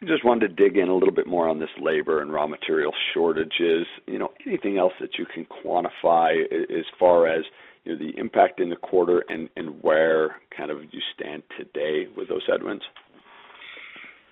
I 0.00 0.06
just 0.06 0.24
wanted 0.24 0.48
to 0.48 0.68
dig 0.68 0.78
in 0.78 0.88
a 0.88 0.94
little 0.94 1.14
bit 1.14 1.26
more 1.26 1.48
on 1.48 1.60
this 1.60 1.68
labor 1.80 2.22
and 2.22 2.32
raw 2.32 2.46
material 2.46 2.92
shortages. 3.12 3.86
You 4.06 4.18
know, 4.18 4.30
anything 4.46 4.78
else 4.78 4.94
that 5.00 5.18
you 5.18 5.26
can 5.26 5.46
quantify 5.46 6.42
as 6.50 6.86
far 6.98 7.28
as 7.28 7.44
you 7.84 7.92
know, 7.92 7.98
the 7.98 8.18
impact 8.18 8.60
in 8.60 8.70
the 8.70 8.76
quarter 8.76 9.22
and 9.28 9.48
where 9.82 10.36
kind 10.56 10.70
of 10.70 10.82
you 10.90 11.00
stand 11.14 11.42
today 11.58 12.08
with 12.16 12.28
those 12.28 12.42
headwinds? 12.48 12.82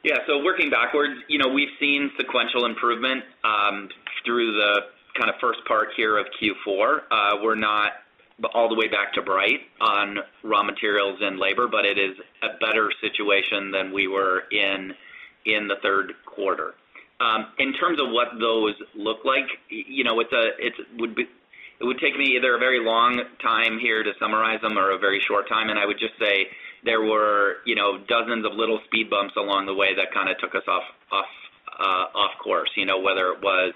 Yeah. 0.02 0.16
So 0.26 0.42
working 0.42 0.70
backwards, 0.70 1.20
you 1.28 1.38
know, 1.38 1.48
we've 1.48 1.68
seen 1.78 2.10
sequential 2.16 2.64
improvement 2.64 3.22
um, 3.44 3.88
through 4.24 4.52
the 4.52 4.80
first 5.40 5.60
part 5.66 5.88
here 5.96 6.18
of 6.18 6.26
Q4. 6.40 7.42
We're 7.42 7.54
not 7.54 7.92
all 8.54 8.68
the 8.68 8.74
way 8.74 8.88
back 8.88 9.12
to 9.14 9.22
bright 9.22 9.60
on 9.80 10.18
raw 10.42 10.62
materials 10.62 11.18
and 11.20 11.38
labor, 11.38 11.68
but 11.68 11.84
it 11.84 11.98
is 11.98 12.16
a 12.42 12.58
better 12.58 12.90
situation 13.00 13.70
than 13.70 13.92
we 13.92 14.08
were 14.08 14.44
in 14.50 14.92
in 15.46 15.68
the 15.68 15.76
third 15.82 16.12
quarter. 16.26 16.74
In 17.58 17.72
terms 17.74 17.98
of 18.00 18.10
what 18.10 18.28
those 18.38 18.74
look 18.94 19.24
like, 19.24 19.46
you 19.68 20.04
know, 20.04 20.20
it 20.20 20.28
would 21.80 21.98
take 21.98 22.16
me 22.16 22.36
either 22.36 22.56
a 22.56 22.58
very 22.58 22.84
long 22.84 23.22
time 23.42 23.78
here 23.78 24.02
to 24.02 24.12
summarize 24.18 24.60
them 24.62 24.78
or 24.78 24.92
a 24.92 24.98
very 24.98 25.20
short 25.26 25.48
time, 25.48 25.68
and 25.68 25.78
I 25.78 25.86
would 25.86 25.98
just 25.98 26.18
say 26.18 26.46
there 26.84 27.02
were 27.02 27.56
you 27.66 27.74
know 27.74 27.98
dozens 28.08 28.44
of 28.46 28.52
little 28.54 28.80
speed 28.86 29.10
bumps 29.10 29.34
along 29.36 29.66
the 29.66 29.74
way 29.74 29.94
that 29.94 30.14
kind 30.14 30.28
of 30.30 30.38
took 30.38 30.54
us 30.54 30.66
off 30.68 30.84
uh, 31.12 32.16
off 32.16 32.32
course. 32.42 32.70
You 32.76 32.86
know 32.86 33.00
whether 33.00 33.32
it 33.32 33.42
was 33.42 33.72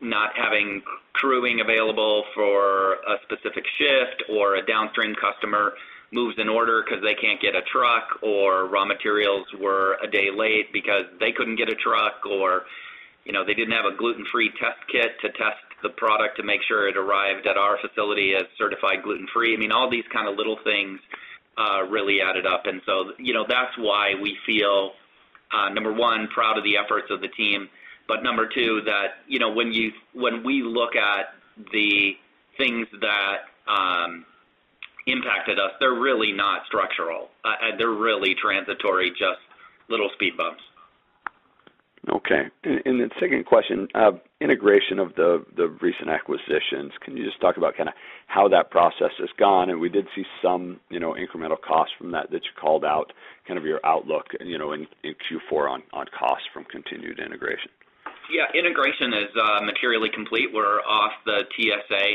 not 0.00 0.30
having 0.36 0.82
crewing 1.14 1.60
available 1.60 2.24
for 2.34 2.94
a 2.94 3.16
specific 3.24 3.64
shift, 3.78 4.24
or 4.28 4.56
a 4.56 4.66
downstream 4.66 5.14
customer 5.14 5.72
moves 6.12 6.36
an 6.38 6.48
order 6.48 6.84
because 6.84 7.02
they 7.02 7.14
can't 7.14 7.40
get 7.40 7.54
a 7.54 7.62
truck, 7.62 8.22
or 8.22 8.66
raw 8.66 8.84
materials 8.84 9.46
were 9.58 9.96
a 10.02 10.06
day 10.10 10.30
late 10.34 10.72
because 10.72 11.04
they 11.18 11.32
couldn't 11.32 11.56
get 11.56 11.68
a 11.68 11.74
truck, 11.74 12.24
or 12.26 12.64
you 13.24 13.32
know 13.32 13.44
they 13.44 13.54
didn't 13.54 13.72
have 13.72 13.86
a 13.86 13.96
gluten-free 13.96 14.50
test 14.60 14.78
kit 14.90 15.18
to 15.22 15.28
test 15.30 15.58
the 15.82 15.88
product 15.90 16.36
to 16.36 16.42
make 16.42 16.60
sure 16.68 16.88
it 16.88 16.96
arrived 16.96 17.46
at 17.46 17.56
our 17.56 17.78
facility 17.78 18.34
as 18.34 18.44
certified 18.56 19.02
gluten-free. 19.02 19.54
I 19.54 19.56
mean, 19.56 19.72
all 19.72 19.90
these 19.90 20.06
kind 20.12 20.28
of 20.28 20.36
little 20.36 20.58
things 20.64 21.00
uh, 21.58 21.84
really 21.84 22.20
added 22.20 22.46
up, 22.46 22.66
and 22.66 22.80
so 22.86 23.12
you 23.18 23.32
know 23.32 23.44
that's 23.48 23.76
why 23.78 24.14
we 24.20 24.36
feel 24.46 24.92
uh, 25.52 25.70
number 25.70 25.92
one 25.92 26.28
proud 26.28 26.58
of 26.58 26.64
the 26.64 26.76
efforts 26.76 27.08
of 27.10 27.20
the 27.20 27.28
team, 27.28 27.68
but 28.08 28.22
number 28.22 28.48
two 28.52 28.82
that 28.86 29.22
you 29.26 29.38
know 29.38 29.50
when 29.52 29.72
you 29.72 29.92
when 30.14 30.44
we 30.44 30.62
look 30.62 30.96
at 30.96 31.34
the 31.72 32.12
things 32.56 32.86
that 33.00 33.36
um, 33.70 34.24
impacted 35.06 35.58
us, 35.58 35.72
they're 35.80 35.94
really 35.94 36.32
not 36.32 36.66
structural. 36.66 37.28
Uh, 37.44 37.76
they're 37.78 37.90
really 37.90 38.34
transitory, 38.34 39.10
just 39.10 39.40
little 39.88 40.10
speed 40.14 40.36
bumps. 40.36 40.62
Okay. 42.08 42.42
And 42.62 43.00
the 43.00 43.10
second 43.18 43.46
question, 43.46 43.88
uh, 43.94 44.12
integration 44.40 45.00
of 45.00 45.14
the 45.16 45.44
the 45.56 45.68
recent 45.80 46.08
acquisitions. 46.08 46.92
Can 47.04 47.16
you 47.16 47.24
just 47.24 47.40
talk 47.40 47.56
about 47.56 47.76
kind 47.76 47.88
of 47.88 47.96
how 48.28 48.46
that 48.48 48.70
process 48.70 49.10
has 49.18 49.28
gone? 49.38 49.70
And 49.70 49.80
we 49.80 49.88
did 49.88 50.06
see 50.14 50.22
some, 50.40 50.78
you 50.88 51.00
know, 51.00 51.14
incremental 51.14 51.60
costs 51.60 51.94
from 51.98 52.12
that 52.12 52.30
that 52.30 52.44
you 52.44 52.50
called 52.60 52.84
out, 52.84 53.12
kind 53.48 53.58
of 53.58 53.64
your 53.64 53.80
outlook, 53.84 54.26
you 54.40 54.56
know, 54.56 54.72
in 54.72 54.86
in 55.02 55.14
Q4 55.14 55.68
on, 55.68 55.82
on 55.92 56.06
costs 56.16 56.46
from 56.54 56.64
continued 56.64 57.18
integration. 57.18 57.70
Yeah. 58.30 58.46
Integration 58.58 59.12
is 59.14 59.30
uh, 59.40 59.60
materially 59.62 60.10
complete. 60.10 60.52
We're 60.52 60.80
off 60.80 61.12
the 61.24 61.42
TSA 61.56 62.06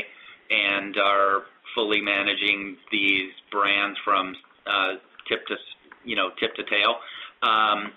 and 0.50 0.96
are 0.98 1.42
fully 1.74 2.00
managing 2.00 2.76
these 2.90 3.32
brands 3.50 3.98
from 4.04 4.34
uh, 4.66 4.94
tip 5.28 5.46
to, 5.46 5.56
you 6.04 6.16
know, 6.16 6.30
tip 6.38 6.54
to 6.56 6.62
tail. 6.64 6.96
Um, 7.42 7.92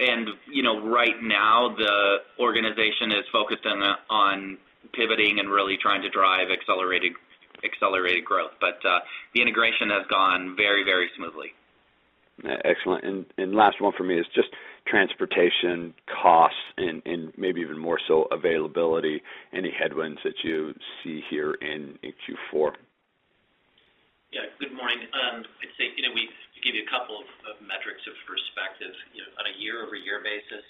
and 0.00 0.28
you 0.52 0.62
know, 0.62 0.86
right 0.86 1.22
now 1.22 1.74
the 1.76 2.16
organization 2.38 3.10
is 3.10 3.24
focused 3.32 3.64
on, 3.64 3.96
on 4.10 4.58
pivoting 4.92 5.38
and 5.38 5.48
really 5.50 5.78
trying 5.80 6.02
to 6.02 6.10
drive 6.10 6.48
accelerated 6.50 7.12
accelerated 7.64 8.24
growth. 8.24 8.52
But 8.60 8.84
uh, 8.84 9.00
the 9.34 9.40
integration 9.40 9.88
has 9.90 10.06
gone 10.08 10.54
very 10.56 10.84
very 10.84 11.08
smoothly. 11.16 11.52
Excellent. 12.44 13.04
And, 13.04 13.26
and 13.38 13.54
last 13.54 13.80
one 13.80 13.94
for 13.96 14.04
me 14.04 14.18
is 14.18 14.26
just 14.34 14.48
transportation 14.86 15.94
costs 16.06 16.58
and, 16.76 17.02
and 17.04 17.32
maybe 17.36 17.60
even 17.60 17.78
more 17.78 17.98
so 18.06 18.26
availability. 18.30 19.22
Any 19.52 19.70
headwinds 19.70 20.20
that 20.24 20.34
you 20.42 20.74
see 21.02 21.22
here 21.28 21.54
in, 21.60 21.98
in 22.02 22.12
Q4? 22.24 22.72
Yeah. 24.32 24.46
Good 24.58 24.74
morning. 24.74 24.98
Um, 25.12 25.42
I'd 25.62 25.74
say, 25.78 25.90
you 25.96 26.02
know, 26.02 26.14
we 26.14 26.28
give 26.66 26.74
you 26.74 26.82
a 26.82 26.90
couple 26.90 27.22
of, 27.22 27.28
of 27.46 27.62
metrics 27.62 28.02
of 28.10 28.18
perspective, 28.26 28.90
you 29.14 29.22
know, 29.22 29.30
on 29.38 29.46
a 29.46 29.54
year-over-year 29.54 30.18
basis, 30.26 30.66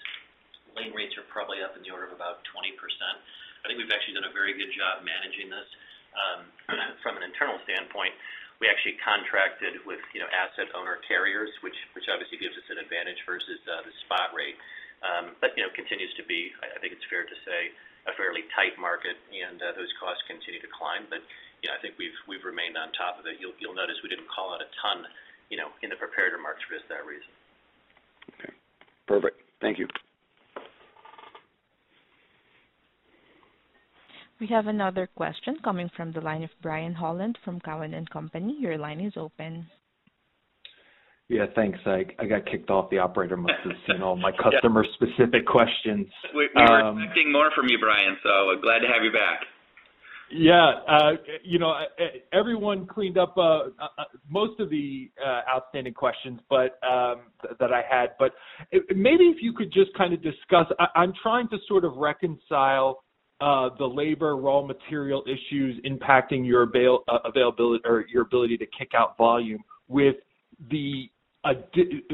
lane 0.77 0.93
rates 0.93 1.17
are 1.17 1.25
probably 1.33 1.65
up 1.65 1.73
in 1.73 1.81
the 1.81 1.89
order 1.89 2.05
of 2.05 2.13
about 2.13 2.45
20%. 2.53 2.77
I 2.77 3.65
think 3.65 3.81
we've 3.81 3.89
actually 3.89 4.21
done 4.21 4.29
a 4.29 4.35
very 4.37 4.53
good 4.53 4.69
job 4.77 5.01
managing 5.01 5.49
this. 5.49 5.69
Um, 6.13 6.41
from 7.05 7.17
an 7.17 7.25
internal 7.25 7.57
standpoint, 7.65 8.13
we 8.61 8.69
actually 8.73 8.97
contracted 9.05 9.85
with, 9.85 10.01
you 10.17 10.21
know, 10.21 10.31
asset 10.33 10.73
owner 10.73 11.01
carriers, 11.05 11.53
which 11.61 11.77
which 11.93 12.09
obviously 12.09 12.41
gives 12.41 12.57
us 12.57 12.67
an 12.73 12.81
advantage 12.81 13.21
versus 13.29 13.61
uh, 13.69 13.85
the 13.85 13.93
spot 14.07 14.33
rate. 14.33 14.57
Um, 15.05 15.37
but 15.45 15.53
you 15.57 15.63
know, 15.63 15.69
continues 15.77 16.13
to 16.17 16.25
be, 16.25 16.57
I 16.65 16.81
think 16.81 16.97
it's 16.97 17.05
fair 17.13 17.29
to 17.29 17.37
say, 17.45 17.71
a 18.09 18.17
fairly 18.17 18.49
tight 18.57 18.79
market, 18.81 19.19
and 19.29 19.61
uh, 19.61 19.77
those 19.77 19.93
costs 20.01 20.25
continue 20.25 20.63
to 20.63 20.71
climb. 20.73 21.05
But 21.13 21.21
you 21.61 21.69
know, 21.69 21.77
I 21.77 21.81
think 21.85 22.01
we've 22.01 22.17
we've 22.25 22.45
remained 22.45 22.81
on 22.81 22.95
top 22.97 23.21
of 23.21 23.29
it. 23.29 23.37
You'll 23.43 23.57
you'll 23.61 23.77
notice 23.77 24.01
we 24.01 24.09
didn't 24.09 24.31
call 24.33 24.57
out 24.57 24.65
a 24.65 24.69
ton, 24.81 25.05
you 25.53 25.61
know, 25.61 25.69
in 25.85 25.93
the 25.93 25.99
prepared 26.01 26.33
remarks 26.33 26.65
for 26.65 26.81
just 26.81 26.89
that 26.89 27.05
reason. 27.05 27.29
Okay, 28.41 28.53
perfect. 29.05 29.37
Thank 29.61 29.77
you. 29.77 29.87
We 34.39 34.47
have 34.49 34.67
another 34.67 35.09
question 35.17 35.57
coming 35.65 35.91
from 35.97 36.13
the 36.13 36.21
line 36.21 36.43
of 36.43 36.51
Brian 36.61 36.95
Holland 36.95 37.39
from 37.45 37.59
Cowen 37.61 37.95
and 37.95 38.09
Company. 38.11 38.57
Your 38.61 38.77
line 38.77 39.01
is 39.01 39.15
open. 39.17 39.67
Yeah, 41.29 41.47
thanks. 41.55 41.79
I 41.87 42.05
I 42.19 42.27
got 42.27 42.47
kicked 42.47 42.71
off. 42.71 42.91
The 42.91 42.99
operator 42.99 43.37
must 43.37 43.55
have 43.65 43.73
seen 43.87 44.03
all 44.03 44.17
my 44.17 44.31
customer-specific 44.43 45.47
questions. 45.47 46.07
We 46.35 46.49
were 46.55 46.63
um, 46.63 46.99
expecting 46.99 47.33
more 47.33 47.51
from 47.55 47.69
you, 47.69 47.79
Brian, 47.79 48.17
so 48.23 48.61
glad 48.63 48.81
to 48.81 48.89
have 48.89 49.03
you 49.03 49.11
back. 49.11 49.41
Yeah, 50.31 50.73
uh, 50.89 51.13
you 51.45 51.59
know, 51.59 51.73
everyone 52.33 52.87
cleaned 52.87 53.17
up 53.17 53.37
uh, 53.37 53.69
uh, 53.79 53.89
most 54.29 54.59
of 54.59 54.71
the 54.71 55.09
uh, 55.25 55.43
outstanding 55.55 55.95
questions, 55.95 56.41
but 56.51 56.81
um, 56.85 57.23
th- 57.43 57.57
that 57.61 57.73
I 57.73 57.83
had. 57.89 58.11
But 58.19 58.33
maybe 58.91 59.25
if 59.25 59.37
you 59.41 59.53
could 59.53 59.73
just 59.73 59.95
kind 59.97 60.13
of 60.13 60.23
discuss. 60.23 60.67
I, 60.81 61.05
am 61.05 61.13
trying 61.23 61.49
to 61.51 61.59
sort 61.69 61.85
of 61.85 61.97
reconcile 61.97 63.05
the 63.41 63.87
labor 63.87 64.37
raw 64.37 64.63
material 64.63 65.23
issues 65.27 65.81
impacting 65.85 66.47
your 66.47 66.63
uh, 66.65 67.19
availability 67.25 67.83
or 67.85 68.05
your 68.09 68.23
ability 68.23 68.57
to 68.57 68.67
kick 68.79 68.93
out 68.97 69.17
volume 69.17 69.63
with 69.89 70.17
the 70.71 71.11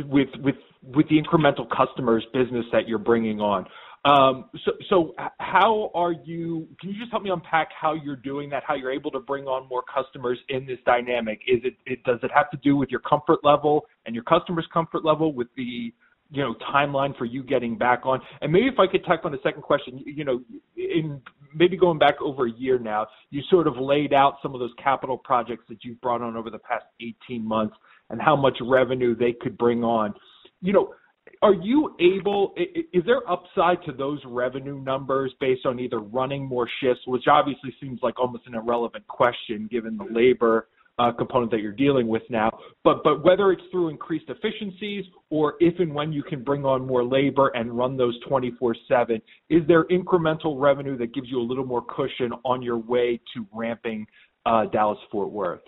with 0.09 0.29
with 0.41 0.57
with 0.83 1.09
the 1.09 1.21
incremental 1.21 1.67
customers 1.75 2.25
business 2.33 2.67
that 2.73 2.89
you're 2.89 2.99
bringing 2.99 3.41
on. 3.41 3.67
Um, 4.05 4.51
so, 4.65 4.73
so 4.91 5.15
how 5.39 5.93
are 5.95 6.13
you? 6.13 6.67
Can 6.81 6.91
you 6.91 6.99
just 6.99 7.13
help 7.13 7.23
me 7.23 7.31
unpack 7.31 7.69
how 7.81 7.95
you're 7.95 8.17
doing 8.17 8.51
that? 8.51 8.65
How 8.67 8.75
you're 8.75 8.91
able 8.91 9.13
to 9.13 9.21
bring 9.21 9.45
on 9.45 9.69
more 9.69 9.83
customers 9.83 10.39
in 10.49 10.67
this 10.67 10.79
dynamic? 10.85 11.41
Is 11.47 11.61
it 11.87 12.03
does 12.05 12.19
it 12.23 12.31
have 12.35 12.51
to 12.51 12.57
do 12.59 12.77
with 12.77 12.91
your 12.91 13.01
comfort 13.01 13.45
level 13.45 13.87
and 14.05 14.15
your 14.15 14.25
customers' 14.25 14.67
comfort 14.73 15.05
level 15.05 15.33
with 15.33 15.49
the 15.57 15.95
you 16.33 16.43
know 16.43 16.55
timeline 16.75 17.17
for 17.17 17.25
you 17.25 17.43
getting 17.43 17.77
back 17.77 18.01
on? 18.05 18.21
And 18.41 18.51
maybe 18.51 18.67
if 18.67 18.79
I 18.79 18.87
could 18.87 19.05
tack 19.05 19.21
on 19.25 19.35
a 19.35 19.41
second 19.43 19.63
question, 19.63 20.03
you 20.05 20.25
know, 20.25 20.41
in 20.77 21.21
maybe 21.55 21.77
going 21.77 21.99
back 21.99 22.15
over 22.21 22.47
a 22.47 22.53
year 22.53 22.79
now, 22.79 23.07
you 23.31 23.43
sort 23.51 23.67
of 23.67 23.77
laid 23.77 24.13
out 24.13 24.37
some 24.43 24.55
of 24.55 24.61
those 24.61 24.73
capital 24.83 25.19
projects 25.19 25.65
that 25.69 25.85
you've 25.85 26.01
brought 26.01 26.23
on 26.23 26.37
over 26.37 26.51
the 26.51 26.59
past 26.59 26.87
18 27.01 27.47
months 27.47 27.77
and 28.11 28.21
how 28.21 28.35
much 28.35 28.57
revenue 28.63 29.15
they 29.15 29.33
could 29.33 29.57
bring 29.59 29.85
on. 29.85 30.15
You 30.63 30.73
know, 30.73 30.95
are 31.43 31.55
you 31.55 31.95
able? 32.01 32.55
Is 32.57 33.03
there 33.05 33.29
upside 33.31 33.83
to 33.85 33.93
those 33.93 34.21
revenue 34.25 34.81
numbers 34.81 35.35
based 35.41 35.67
on 35.67 35.79
either 35.81 35.99
running 35.99 36.47
more 36.47 36.69
shifts, 36.81 37.03
which 37.07 37.25
obviously 37.31 37.75
seems 37.81 38.01
like 38.03 38.19
almost 38.19 38.47
an 38.47 38.55
irrelevant 38.55 39.07
question 39.07 39.69
given 39.71 39.97
the 39.99 40.07
labor 40.11 40.69
uh, 40.99 41.13
component 41.13 41.51
that 41.51 41.61
you're 41.61 41.73
dealing 41.73 42.07
with 42.07 42.23
now, 42.29 42.51
but 42.85 43.03
but 43.03 43.25
whether 43.25 43.51
it's 43.53 43.63
through 43.71 43.89
increased 43.89 44.27
efficiencies 44.29 45.05
or 45.31 45.55
if 45.61 45.79
and 45.79 45.95
when 45.95 46.13
you 46.13 46.23
can 46.23 46.45
bring 46.45 46.65
on 46.65 46.87
more 46.87 47.03
labor 47.03 47.49
and 47.55 47.77
run 47.77 47.97
those 47.97 48.19
24/7, 48.29 49.21
is 49.49 49.63
there 49.67 49.85
incremental 49.85 50.61
revenue 50.61 50.97
that 50.99 51.15
gives 51.15 51.29
you 51.31 51.41
a 51.41 51.43
little 51.43 51.65
more 51.65 51.83
cushion 51.83 52.33
on 52.45 52.63
your 52.63 52.79
way 52.79 53.21
to 53.35 53.47
ramping 53.53 54.07
uh, 54.45 54.67
Dallas 54.67 54.99
Fort 55.11 55.31
Worth? 55.31 55.63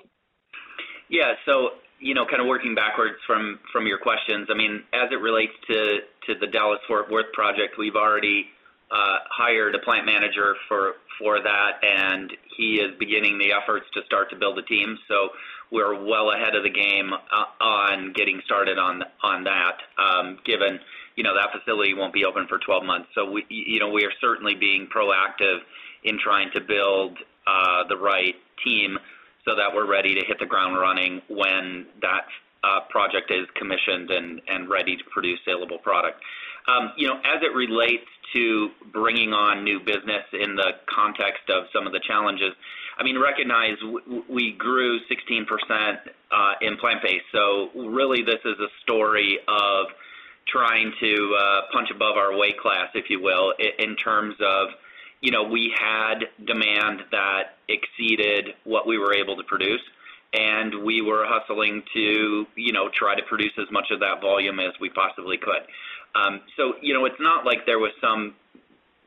Yeah. 1.08 1.32
So 1.46 1.70
you 2.00 2.12
know, 2.12 2.26
kind 2.28 2.42
of 2.42 2.46
working 2.46 2.74
backwards 2.74 3.16
from 3.26 3.58
from 3.72 3.86
your 3.86 3.98
questions, 3.98 4.48
I 4.50 4.54
mean, 4.54 4.82
as 4.92 5.08
it 5.10 5.20
relates 5.20 5.52
to 5.68 6.00
to 6.26 6.38
the 6.38 6.46
Dallas-Fort 6.46 7.10
Worth 7.10 7.32
project, 7.32 7.76
we've 7.78 7.96
already 7.96 8.46
hired 9.30 9.74
a 9.74 9.78
plant 9.80 10.06
manager 10.06 10.54
for 10.68 10.94
for 11.18 11.40
that, 11.40 11.78
and 11.82 12.32
he 12.56 12.80
is 12.80 12.98
beginning 12.98 13.38
the 13.38 13.52
efforts 13.52 13.86
to 13.94 14.00
start 14.06 14.30
to 14.30 14.36
build 14.36 14.58
a 14.58 14.62
team. 14.62 14.98
So 15.08 15.30
we're 15.70 16.04
well 16.04 16.32
ahead 16.32 16.54
of 16.54 16.62
the 16.62 16.70
game 16.70 17.12
uh, 17.12 17.64
on 17.64 18.12
getting 18.12 18.40
started 18.44 18.78
on 18.78 19.02
on 19.22 19.44
that. 19.44 19.78
Um, 19.98 20.38
given 20.44 20.78
you 21.16 21.24
know 21.24 21.34
that 21.34 21.50
facility 21.58 21.94
won't 21.94 22.12
be 22.12 22.24
open 22.24 22.46
for 22.48 22.58
12 22.58 22.84
months, 22.84 23.08
so 23.14 23.30
we 23.30 23.44
you 23.48 23.80
know 23.80 23.88
we 23.88 24.04
are 24.04 24.12
certainly 24.20 24.54
being 24.54 24.88
proactive 24.94 25.58
in 26.04 26.18
trying 26.18 26.50
to 26.54 26.60
build 26.60 27.18
uh, 27.46 27.84
the 27.88 27.96
right 27.96 28.34
team 28.64 28.98
so 29.44 29.54
that 29.54 29.74
we're 29.74 29.86
ready 29.86 30.14
to 30.14 30.24
hit 30.26 30.38
the 30.38 30.46
ground 30.46 30.78
running 30.78 31.20
when 31.28 31.86
that 32.00 32.24
uh, 32.64 32.80
project 32.88 33.30
is 33.30 33.46
commissioned 33.56 34.10
and, 34.10 34.40
and 34.48 34.68
ready 34.68 34.96
to 34.96 35.04
produce 35.12 35.38
saleable 35.44 35.78
product. 35.78 36.20
Um, 36.66 36.92
you 36.96 37.06
know, 37.08 37.16
as 37.16 37.42
it 37.42 37.54
relates 37.54 38.06
to 38.34 38.70
bringing 38.92 39.32
on 39.32 39.64
new 39.64 39.80
business 39.80 40.24
in 40.32 40.56
the 40.56 40.72
context 40.92 41.50
of 41.50 41.64
some 41.72 41.86
of 41.86 41.92
the 41.92 42.00
challenges, 42.06 42.52
I 42.98 43.02
mean, 43.02 43.18
recognize 43.18 43.76
we 44.28 44.52
grew 44.52 44.98
16% 45.10 45.96
uh, 46.30 46.52
in 46.62 46.76
plant-based. 46.76 47.24
So 47.32 47.70
really, 47.74 48.22
this 48.22 48.40
is 48.44 48.58
a 48.60 48.68
story 48.82 49.38
of 49.48 49.86
trying 50.48 50.92
to 51.00 51.36
uh, 51.38 51.60
punch 51.72 51.90
above 51.94 52.16
our 52.16 52.36
weight 52.36 52.58
class, 52.58 52.88
if 52.94 53.06
you 53.08 53.20
will, 53.20 53.52
in 53.78 53.96
terms 53.96 54.34
of 54.40 54.68
you 55.20 55.30
know, 55.30 55.42
we 55.42 55.72
had 55.80 56.26
demand 56.46 57.00
that 57.10 57.56
exceeded 57.68 58.50
what 58.64 58.86
we 58.86 58.98
were 58.98 59.14
able 59.14 59.36
to 59.36 59.42
produce. 59.44 59.80
and 60.34 60.82
we 60.84 61.00
were 61.00 61.24
hustling 61.26 61.82
to 61.94 62.44
you 62.56 62.72
know, 62.72 62.90
try 62.92 63.14
to 63.14 63.22
produce 63.22 63.52
as 63.58 63.70
much 63.70 63.86
of 63.90 64.00
that 64.00 64.20
volume 64.20 64.58
as 64.58 64.72
we 64.80 64.90
possibly 64.90 65.38
could. 65.38 65.62
Um, 66.14 66.40
it's 66.56 67.20
not 67.20 67.44
like 67.44 67.66
there 67.66 67.78
was 67.78 67.92
some 68.00 68.34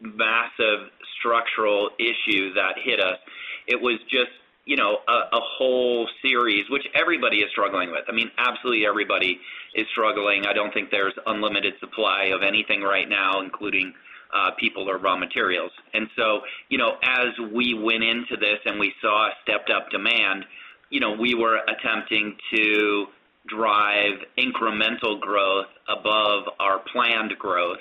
massive 0.01 0.89
structural 1.19 1.89
issue 1.99 2.53
that 2.53 2.75
hit 2.83 2.99
us. 2.99 3.17
It 3.67 3.81
was 3.81 3.99
just 4.09 4.31
you 4.67 4.75
know, 4.75 4.97
a 5.07 5.39
whole 5.39 6.09
series, 6.21 6.69
which 6.69 6.85
everybody 6.93 7.37
is 7.37 7.49
struggling 7.51 7.89
with. 7.89 8.03
I 8.09 8.11
mean, 8.11 8.29
absolutely 8.37 8.85
everybody 8.85 9.39
is 9.73 9.87
struggling. 9.93 10.45
I 10.45 10.51
don't 10.51 10.73
think 10.73 10.91
there's 10.91 11.13
unlimited 11.25 11.75
supply 11.79 12.31
of 12.35 12.43
anything 12.43 12.81
right 12.81 13.07
now, 13.07 13.39
including 13.39 13.93
uh, 14.35 14.51
people 14.59 14.89
or 14.89 14.97
raw 14.97 15.15
materials. 15.15 15.71
And 15.93 16.09
so, 16.17 16.41
you 16.67 16.77
know, 16.77 16.97
as 17.01 17.27
we 17.53 17.75
went 17.81 18.03
into 18.03 18.35
this 18.35 18.59
and 18.65 18.77
we 18.77 18.93
saw 19.01 19.27
a 19.27 19.31
stepped-up 19.43 19.89
demand, 19.89 20.43
you 20.89 20.99
know, 20.99 21.13
we 21.13 21.33
were 21.33 21.59
attempting 21.65 22.35
to 22.53 23.05
drive 23.47 24.19
incremental 24.37 25.19
growth 25.19 25.67
above 25.87 26.43
our 26.59 26.79
planned 26.79 27.37
growth. 27.39 27.79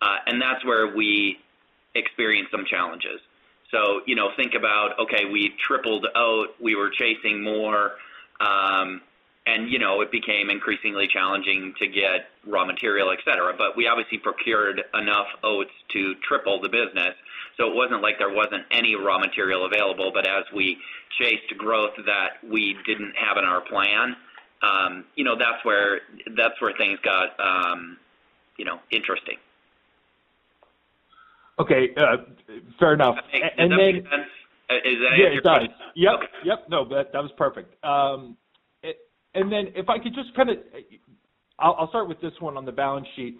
Uh, 0.00 0.16
and 0.26 0.40
that's 0.40 0.64
where 0.64 0.94
we 0.94 1.38
experienced 1.94 2.50
some 2.50 2.64
challenges. 2.64 3.20
So, 3.70 4.00
you 4.06 4.14
know, 4.14 4.30
think 4.36 4.54
about, 4.54 4.98
okay, 4.98 5.24
we 5.24 5.52
tripled 5.58 6.06
oat, 6.14 6.54
we 6.60 6.74
were 6.74 6.90
chasing 6.90 7.42
more, 7.42 7.92
and 8.40 9.70
you 9.70 9.78
know, 9.78 10.02
it 10.02 10.12
became 10.12 10.50
increasingly 10.50 11.08
challenging 11.08 11.74
to 11.78 11.86
get 11.86 12.28
raw 12.46 12.64
material, 12.64 13.10
et 13.10 13.18
cetera. 13.24 13.54
But 13.56 13.76
we 13.76 13.86
obviously 13.86 14.18
procured 14.18 14.82
enough 14.94 15.26
oats 15.42 15.72
to 15.94 16.14
triple 16.16 16.60
the 16.60 16.68
business. 16.68 17.14
So 17.56 17.68
it 17.68 17.74
wasn't 17.74 18.02
like 18.02 18.18
there 18.18 18.32
wasn't 18.32 18.64
any 18.70 18.94
raw 18.94 19.18
material 19.18 19.66
available, 19.66 20.12
but 20.12 20.26
as 20.26 20.44
we 20.54 20.78
chased 21.18 21.56
growth 21.56 21.94
that 22.06 22.38
we 22.48 22.76
didn't 22.86 23.14
have 23.16 23.36
in 23.36 23.44
our 23.44 23.62
plan, 23.62 24.16
that's 24.62 25.64
where 25.64 26.00
that's 26.36 26.60
where 26.60 26.72
things 26.78 26.98
got 27.04 27.28
um, 27.40 27.96
you 28.56 28.64
know 28.64 28.78
interesting. 28.90 29.36
Okay. 31.58 31.88
Fair 32.78 32.94
enough. 32.94 33.16
Does 33.32 33.42
that 33.56 33.68
make 33.68 33.96
sense? 33.96 34.28
Is 34.70 34.98
that 35.00 35.12
answer 35.12 35.32
your 35.32 35.42
question? 35.42 35.70
Yeah, 35.96 36.14
it 36.14 36.20
does. 36.20 36.28
Yep. 36.44 36.58
No, 36.68 36.88
that 36.88 37.12
was 37.14 37.32
perfect. 37.36 37.82
Um, 37.84 38.36
it, 38.82 38.96
and 39.34 39.50
then, 39.50 39.72
if 39.74 39.88
I 39.88 39.98
could 39.98 40.14
just 40.14 40.34
kind 40.36 40.50
of, 40.50 40.58
I'll 41.58 41.74
I'll 41.78 41.88
start 41.88 42.08
with 42.08 42.20
this 42.20 42.32
one 42.40 42.56
on 42.56 42.64
the 42.64 42.72
balance 42.72 43.06
sheet. 43.16 43.38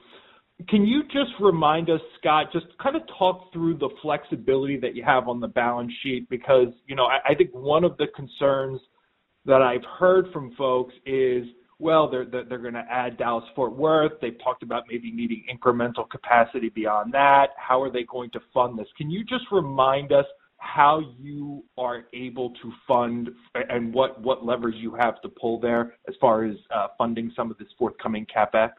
Can 0.68 0.84
you 0.84 1.04
just 1.04 1.30
remind 1.38 1.88
us, 1.88 2.00
Scott, 2.18 2.46
just 2.52 2.66
kind 2.82 2.96
of 2.96 3.02
talk 3.16 3.52
through 3.52 3.78
the 3.78 3.90
flexibility 4.02 4.76
that 4.80 4.96
you 4.96 5.04
have 5.04 5.28
on 5.28 5.38
the 5.38 5.46
balance 5.46 5.92
sheet? 6.02 6.28
Because, 6.28 6.68
you 6.88 6.96
know, 6.96 7.04
I, 7.04 7.18
I 7.28 7.34
think 7.36 7.50
one 7.52 7.84
of 7.84 7.96
the 7.96 8.08
concerns 8.16 8.80
that 9.48 9.62
I've 9.62 9.84
heard 9.98 10.26
from 10.32 10.54
folks 10.56 10.94
is, 11.04 11.44
well, 11.80 12.08
they're 12.08 12.26
they're 12.26 12.58
going 12.58 12.74
to 12.74 12.86
add 12.90 13.16
Dallas-Fort 13.16 13.74
Worth. 13.74 14.12
They've 14.20 14.38
talked 14.44 14.62
about 14.62 14.84
maybe 14.88 15.10
needing 15.10 15.44
incremental 15.52 16.08
capacity 16.08 16.68
beyond 16.68 17.12
that. 17.14 17.48
How 17.56 17.82
are 17.82 17.90
they 17.90 18.04
going 18.04 18.30
to 18.30 18.40
fund 18.54 18.78
this? 18.78 18.86
Can 18.96 19.10
you 19.10 19.24
just 19.24 19.44
remind 19.50 20.12
us 20.12 20.26
how 20.58 21.00
you 21.18 21.64
are 21.78 22.02
able 22.12 22.50
to 22.50 22.72
fund 22.86 23.30
and 23.54 23.94
what 23.94 24.20
what 24.20 24.44
levers 24.44 24.74
you 24.76 24.94
have 24.94 25.20
to 25.22 25.28
pull 25.28 25.58
there 25.58 25.94
as 26.08 26.14
far 26.20 26.44
as 26.44 26.56
funding 26.98 27.32
some 27.34 27.50
of 27.50 27.56
this 27.58 27.68
forthcoming 27.78 28.26
CapEx? 28.26 28.70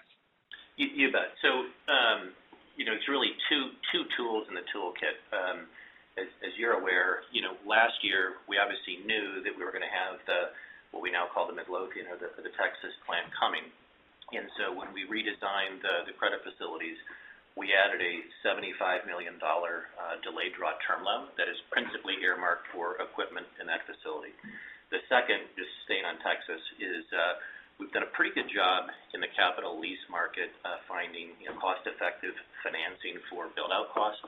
You 0.77 1.11
bet. 1.11 1.35
So, 1.41 1.49
um, 1.91 2.31
you 2.77 2.85
know, 2.85 2.93
it's 2.93 3.07
really 3.09 3.31
two 3.49 4.03
tools 4.17 4.45
in 4.49 4.55
the 4.55 4.63
toolkit. 4.71 5.17
As 6.19 6.53
you're 6.59 6.75
aware, 6.75 7.23
you 7.31 7.41
know, 7.41 7.55
last 7.63 7.99
year, 8.03 8.39
we 8.51 8.59
obviously 8.59 8.99
knew 9.07 9.39
that 9.43 9.53
we 9.55 9.63
were 9.63 9.71
going 9.71 9.85
to 9.85 9.95
have 9.95 10.19
the, 10.27 10.51
what 10.91 10.99
we 10.99 11.11
now 11.11 11.31
call 11.31 11.47
the 11.47 11.55
Midlothian 11.55 12.11
or 12.11 12.19
the 12.19 12.53
Texas 12.59 12.93
plant 13.07 13.29
coming. 13.35 13.63
And 14.35 14.45
so 14.61 14.75
when 14.75 14.93
we 14.93 15.09
redesigned 15.09 15.81
the 15.81 16.13
credit 16.19 16.45
facilities, 16.45 16.97
we 17.57 17.73
added 17.73 17.99
a 17.99 18.23
$75 18.45 19.09
million 19.09 19.35
uh, 19.41 20.15
delayed 20.21 20.53
draw 20.55 20.77
term 20.85 21.03
loan 21.03 21.27
that 21.35 21.49
is 21.49 21.57
principally 21.73 22.15
earmarked 22.21 22.69
for 22.71 22.95
equipment 23.01 23.47
in 23.57 23.67
that 23.67 23.83
facility. 23.89 24.31
The 24.93 25.03
second, 25.11 25.43
just 25.59 25.69
staying 25.85 26.05
on 26.05 26.17
Texas, 26.21 26.61
is 26.79 27.03
uh, 27.11 27.41
we've 27.77 27.91
done 27.91 28.07
a 28.07 28.13
pretty 28.13 28.31
good 28.31 28.49
job 28.49 28.89
in 29.13 29.19
the 29.19 29.29
capital 29.33 29.77
lease 29.77 30.01
market 30.09 30.53
uh, 30.65 30.81
finding 30.87 31.35
cost-effective 31.59 32.33
financing 32.63 33.19
for 33.27 33.51
build-out 33.53 33.91
costs. 33.91 34.23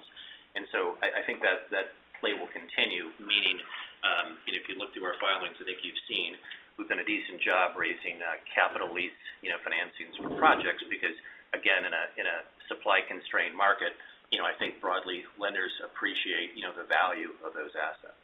I 1.02 1.24
think 1.26 1.42
that 1.42 1.70
that 1.72 1.96
play 2.20 2.34
will 2.38 2.52
continue, 2.52 3.10
meaning, 3.18 3.58
um, 4.06 4.38
you 4.46 4.54
know, 4.54 4.60
if 4.62 4.66
you 4.70 4.76
look 4.78 4.94
through 4.94 5.06
our 5.06 5.18
filings, 5.22 5.58
I 5.58 5.66
think 5.66 5.82
you've 5.82 6.04
seen 6.10 6.38
we've 6.78 6.90
done 6.90 7.04
a 7.04 7.08
decent 7.08 7.42
job 7.44 7.78
raising 7.78 8.18
uh, 8.24 8.42
capital 8.50 8.90
lease 8.90 9.14
you 9.42 9.50
know, 9.50 9.60
financings 9.62 10.18
for 10.18 10.34
projects 10.38 10.82
because, 10.90 11.14
again, 11.54 11.86
in 11.86 11.94
a 11.94 12.04
in 12.18 12.26
a 12.26 12.38
supply-constrained 12.70 13.58
market, 13.58 13.94
you 14.32 14.40
know, 14.40 14.46
I 14.46 14.56
think 14.58 14.80
broadly, 14.80 15.26
lenders 15.38 15.72
appreciate 15.84 16.56
you 16.56 16.64
know 16.64 16.74
the 16.74 16.88
value 16.88 17.34
of 17.46 17.54
those 17.54 17.74
assets. 17.76 18.22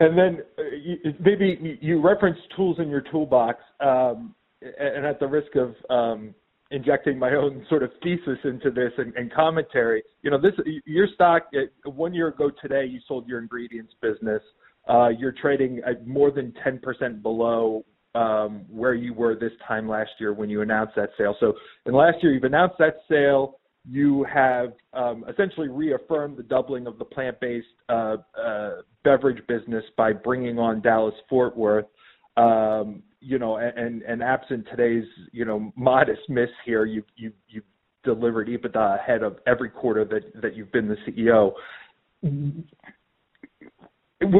And 0.00 0.18
then 0.18 0.42
uh, 0.58 1.14
maybe 1.20 1.78
you 1.80 2.00
referenced 2.00 2.42
tools 2.56 2.78
in 2.78 2.88
your 2.88 3.02
toolbox, 3.02 3.62
um, 3.80 4.34
and 4.62 5.06
at 5.06 5.20
the 5.20 5.26
risk 5.26 5.54
of 5.56 5.74
um, 5.90 6.34
injecting 6.74 7.18
my 7.18 7.34
own 7.34 7.64
sort 7.68 7.82
of 7.82 7.90
thesis 8.02 8.38
into 8.42 8.70
this 8.70 8.92
and 8.98 9.32
commentary. 9.32 10.02
You 10.22 10.30
know, 10.30 10.40
this 10.40 10.52
your 10.84 11.06
stock, 11.14 11.44
one 11.84 12.12
year 12.12 12.28
ago 12.28 12.50
today, 12.60 12.84
you 12.84 13.00
sold 13.06 13.28
your 13.28 13.38
ingredients 13.38 13.94
business. 14.02 14.42
Uh, 14.88 15.08
You're 15.08 15.32
trading 15.32 15.80
at 15.86 16.06
more 16.06 16.30
than 16.30 16.52
10% 16.66 17.22
below 17.22 17.84
um, 18.14 18.64
where 18.68 18.94
you 18.94 19.14
were 19.14 19.34
this 19.34 19.52
time 19.66 19.88
last 19.88 20.10
year 20.18 20.34
when 20.34 20.50
you 20.50 20.62
announced 20.62 20.94
that 20.96 21.10
sale. 21.16 21.36
So, 21.40 21.54
in 21.86 21.94
last 21.94 22.18
year, 22.22 22.32
you've 22.32 22.44
announced 22.44 22.76
that 22.78 22.96
sale. 23.08 23.58
You 23.88 24.24
have 24.32 24.72
um, 24.92 25.24
essentially 25.28 25.68
reaffirmed 25.68 26.36
the 26.36 26.42
doubling 26.42 26.86
of 26.86 26.98
the 26.98 27.04
plant-based 27.04 27.66
uh, 27.88 28.16
uh, 28.40 28.70
beverage 29.04 29.44
business 29.46 29.84
by 29.96 30.12
bringing 30.12 30.58
on 30.58 30.80
Dallas-Fort 30.80 31.56
Worth. 31.56 31.86
And 33.30 34.02
and 34.02 34.22
absent 34.22 34.66
today's 34.70 35.04
you 35.32 35.44
know 35.44 35.72
modest 35.76 36.22
miss 36.28 36.50
here, 36.64 36.84
you've 36.84 37.04
delivered 38.04 38.48
EBITDA 38.48 38.98
ahead 38.98 39.22
of 39.22 39.38
every 39.46 39.70
quarter 39.70 40.04
that 40.04 40.40
that 40.42 40.56
you've 40.56 40.72
been 40.72 40.88
the 40.88 40.96
CEO. 41.06 41.52
When 42.22 42.66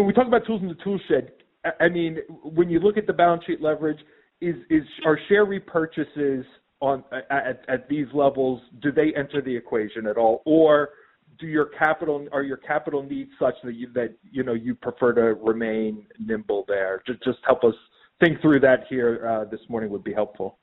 we 0.06 0.12
talk 0.12 0.26
about 0.26 0.46
tools 0.46 0.62
in 0.62 0.68
the 0.68 0.76
tool 0.82 0.98
shed, 1.08 1.32
I 1.80 1.88
mean, 1.88 2.18
when 2.42 2.68
you 2.68 2.80
look 2.80 2.96
at 2.96 3.06
the 3.06 3.12
balance 3.12 3.44
sheet 3.46 3.60
leverage, 3.60 4.00
is 4.40 4.56
is 4.70 4.82
are 5.06 5.18
share 5.28 5.46
repurchases 5.46 6.44
on 6.80 7.04
at 7.30 7.88
these 7.88 8.06
levels, 8.12 8.60
do 8.82 8.92
they 8.92 9.12
enter 9.16 9.40
the 9.40 9.54
equation 9.54 10.06
at 10.06 10.18
all? 10.18 10.42
Or 10.44 10.90
do 11.38 11.46
your 11.46 11.66
capital 11.66 12.26
are 12.32 12.42
your 12.42 12.58
capital 12.58 13.02
needs 13.02 13.30
such 13.38 13.54
that 13.62 13.74
you 13.74 14.74
prefer 14.74 15.12
to 15.14 15.40
remain 15.42 16.06
nimble 16.18 16.64
there? 16.68 17.02
Just 17.06 17.38
help 17.44 17.64
us 17.64 17.74
think 18.20 18.40
through 18.40 18.60
that 18.60 18.86
here 18.88 19.26
uh, 19.26 19.44
this 19.50 19.60
morning 19.68 19.90
would 19.90 20.04
be 20.04 20.12
helpful. 20.12 20.58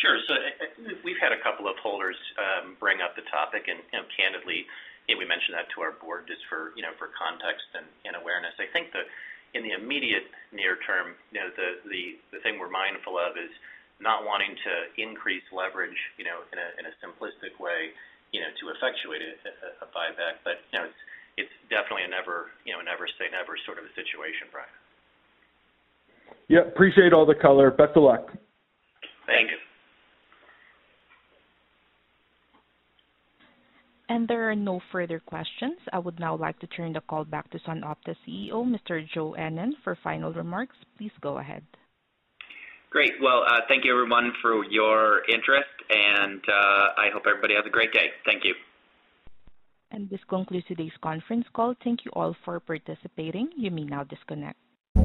Sure. 0.00 0.18
So 0.26 0.34
we've 1.04 1.20
had 1.20 1.30
a 1.30 1.40
couple 1.42 1.68
of 1.68 1.76
holders 1.78 2.16
um, 2.40 2.74
bring 2.80 2.98
up 3.04 3.14
the 3.14 3.22
topic, 3.30 3.68
and 3.68 3.78
candidly, 4.16 4.66
we 5.06 5.28
mentioned 5.28 5.54
that 5.54 5.68
to 5.76 5.84
our 5.84 5.92
board 6.00 6.24
just 6.26 6.40
for 6.48 6.72
you 6.74 6.82
know 6.82 6.96
for 6.98 7.12
context 7.12 7.68
and 7.76 8.14
awareness. 8.16 8.56
I 8.58 8.66
think 8.72 8.90
that 8.96 9.06
in 9.52 9.62
the 9.62 9.76
immediate 9.76 10.26
near 10.50 10.80
term, 10.88 11.14
you 11.30 11.38
know, 11.38 11.52
the 11.52 11.84
the, 11.86 12.02
the 12.32 12.40
thing 12.40 12.56
we're 12.56 12.72
mindful 12.72 13.20
of 13.20 13.36
is 13.36 13.52
not 14.00 14.24
wanting 14.24 14.56
to 14.56 14.74
increase 14.98 15.44
leverage 15.52 15.94
you 16.18 16.24
know, 16.24 16.42
in 16.50 16.58
a 16.58 16.68
in 16.80 16.84
a 16.88 16.94
simplistic 16.98 17.54
way 17.60 17.92
you 18.32 18.40
know, 18.40 18.48
to 18.58 18.72
effectuate 18.72 19.20
a 19.20 19.88
buyback. 19.92 20.40
But 20.42 20.64
you 20.72 20.80
know, 20.80 20.88
It's 20.88 21.00
it's 21.36 21.56
definitely 21.68 22.08
a 22.08 22.12
never 22.12 22.48
say 23.20 23.28
never 23.28 23.54
sort 23.68 23.78
of 23.78 23.84
a 23.84 23.92
situation, 23.92 24.48
Brian. 24.50 24.81
Yeah. 26.48 26.60
Appreciate 26.60 27.12
all 27.12 27.26
the 27.26 27.34
color. 27.34 27.70
Best 27.70 27.96
of 27.96 28.02
luck. 28.02 28.26
Thank 29.26 29.50
you. 29.50 29.56
And 34.08 34.28
there 34.28 34.50
are 34.50 34.54
no 34.54 34.78
further 34.92 35.20
questions. 35.20 35.78
I 35.90 35.98
would 35.98 36.20
now 36.20 36.36
like 36.36 36.58
to 36.58 36.66
turn 36.66 36.92
the 36.92 37.00
call 37.00 37.24
back 37.24 37.50
to 37.50 37.58
SunOpta 37.60 38.14
CEO, 38.26 38.62
Mr. 38.62 39.02
Joe 39.14 39.34
Ennen, 39.38 39.70
for 39.82 39.96
final 40.04 40.34
remarks. 40.34 40.76
Please 40.98 41.12
go 41.22 41.38
ahead. 41.38 41.64
Great. 42.90 43.12
Well, 43.22 43.42
uh, 43.48 43.60
thank 43.68 43.86
you 43.86 43.92
everyone 43.94 44.34
for 44.42 44.66
your 44.66 45.22
interest, 45.32 45.72
and 45.88 46.42
uh, 46.46 46.88
I 46.98 47.08
hope 47.10 47.22
everybody 47.26 47.54
has 47.54 47.64
a 47.66 47.70
great 47.70 47.94
day. 47.94 48.08
Thank 48.26 48.44
you. 48.44 48.54
And 49.92 50.10
this 50.10 50.20
concludes 50.28 50.66
today's 50.66 50.92
conference 51.02 51.46
call. 51.54 51.74
Thank 51.82 52.04
you 52.04 52.10
all 52.12 52.36
for 52.44 52.60
participating. 52.60 53.48
You 53.56 53.70
may 53.70 53.84
now 53.84 54.04
disconnect. 54.04 54.58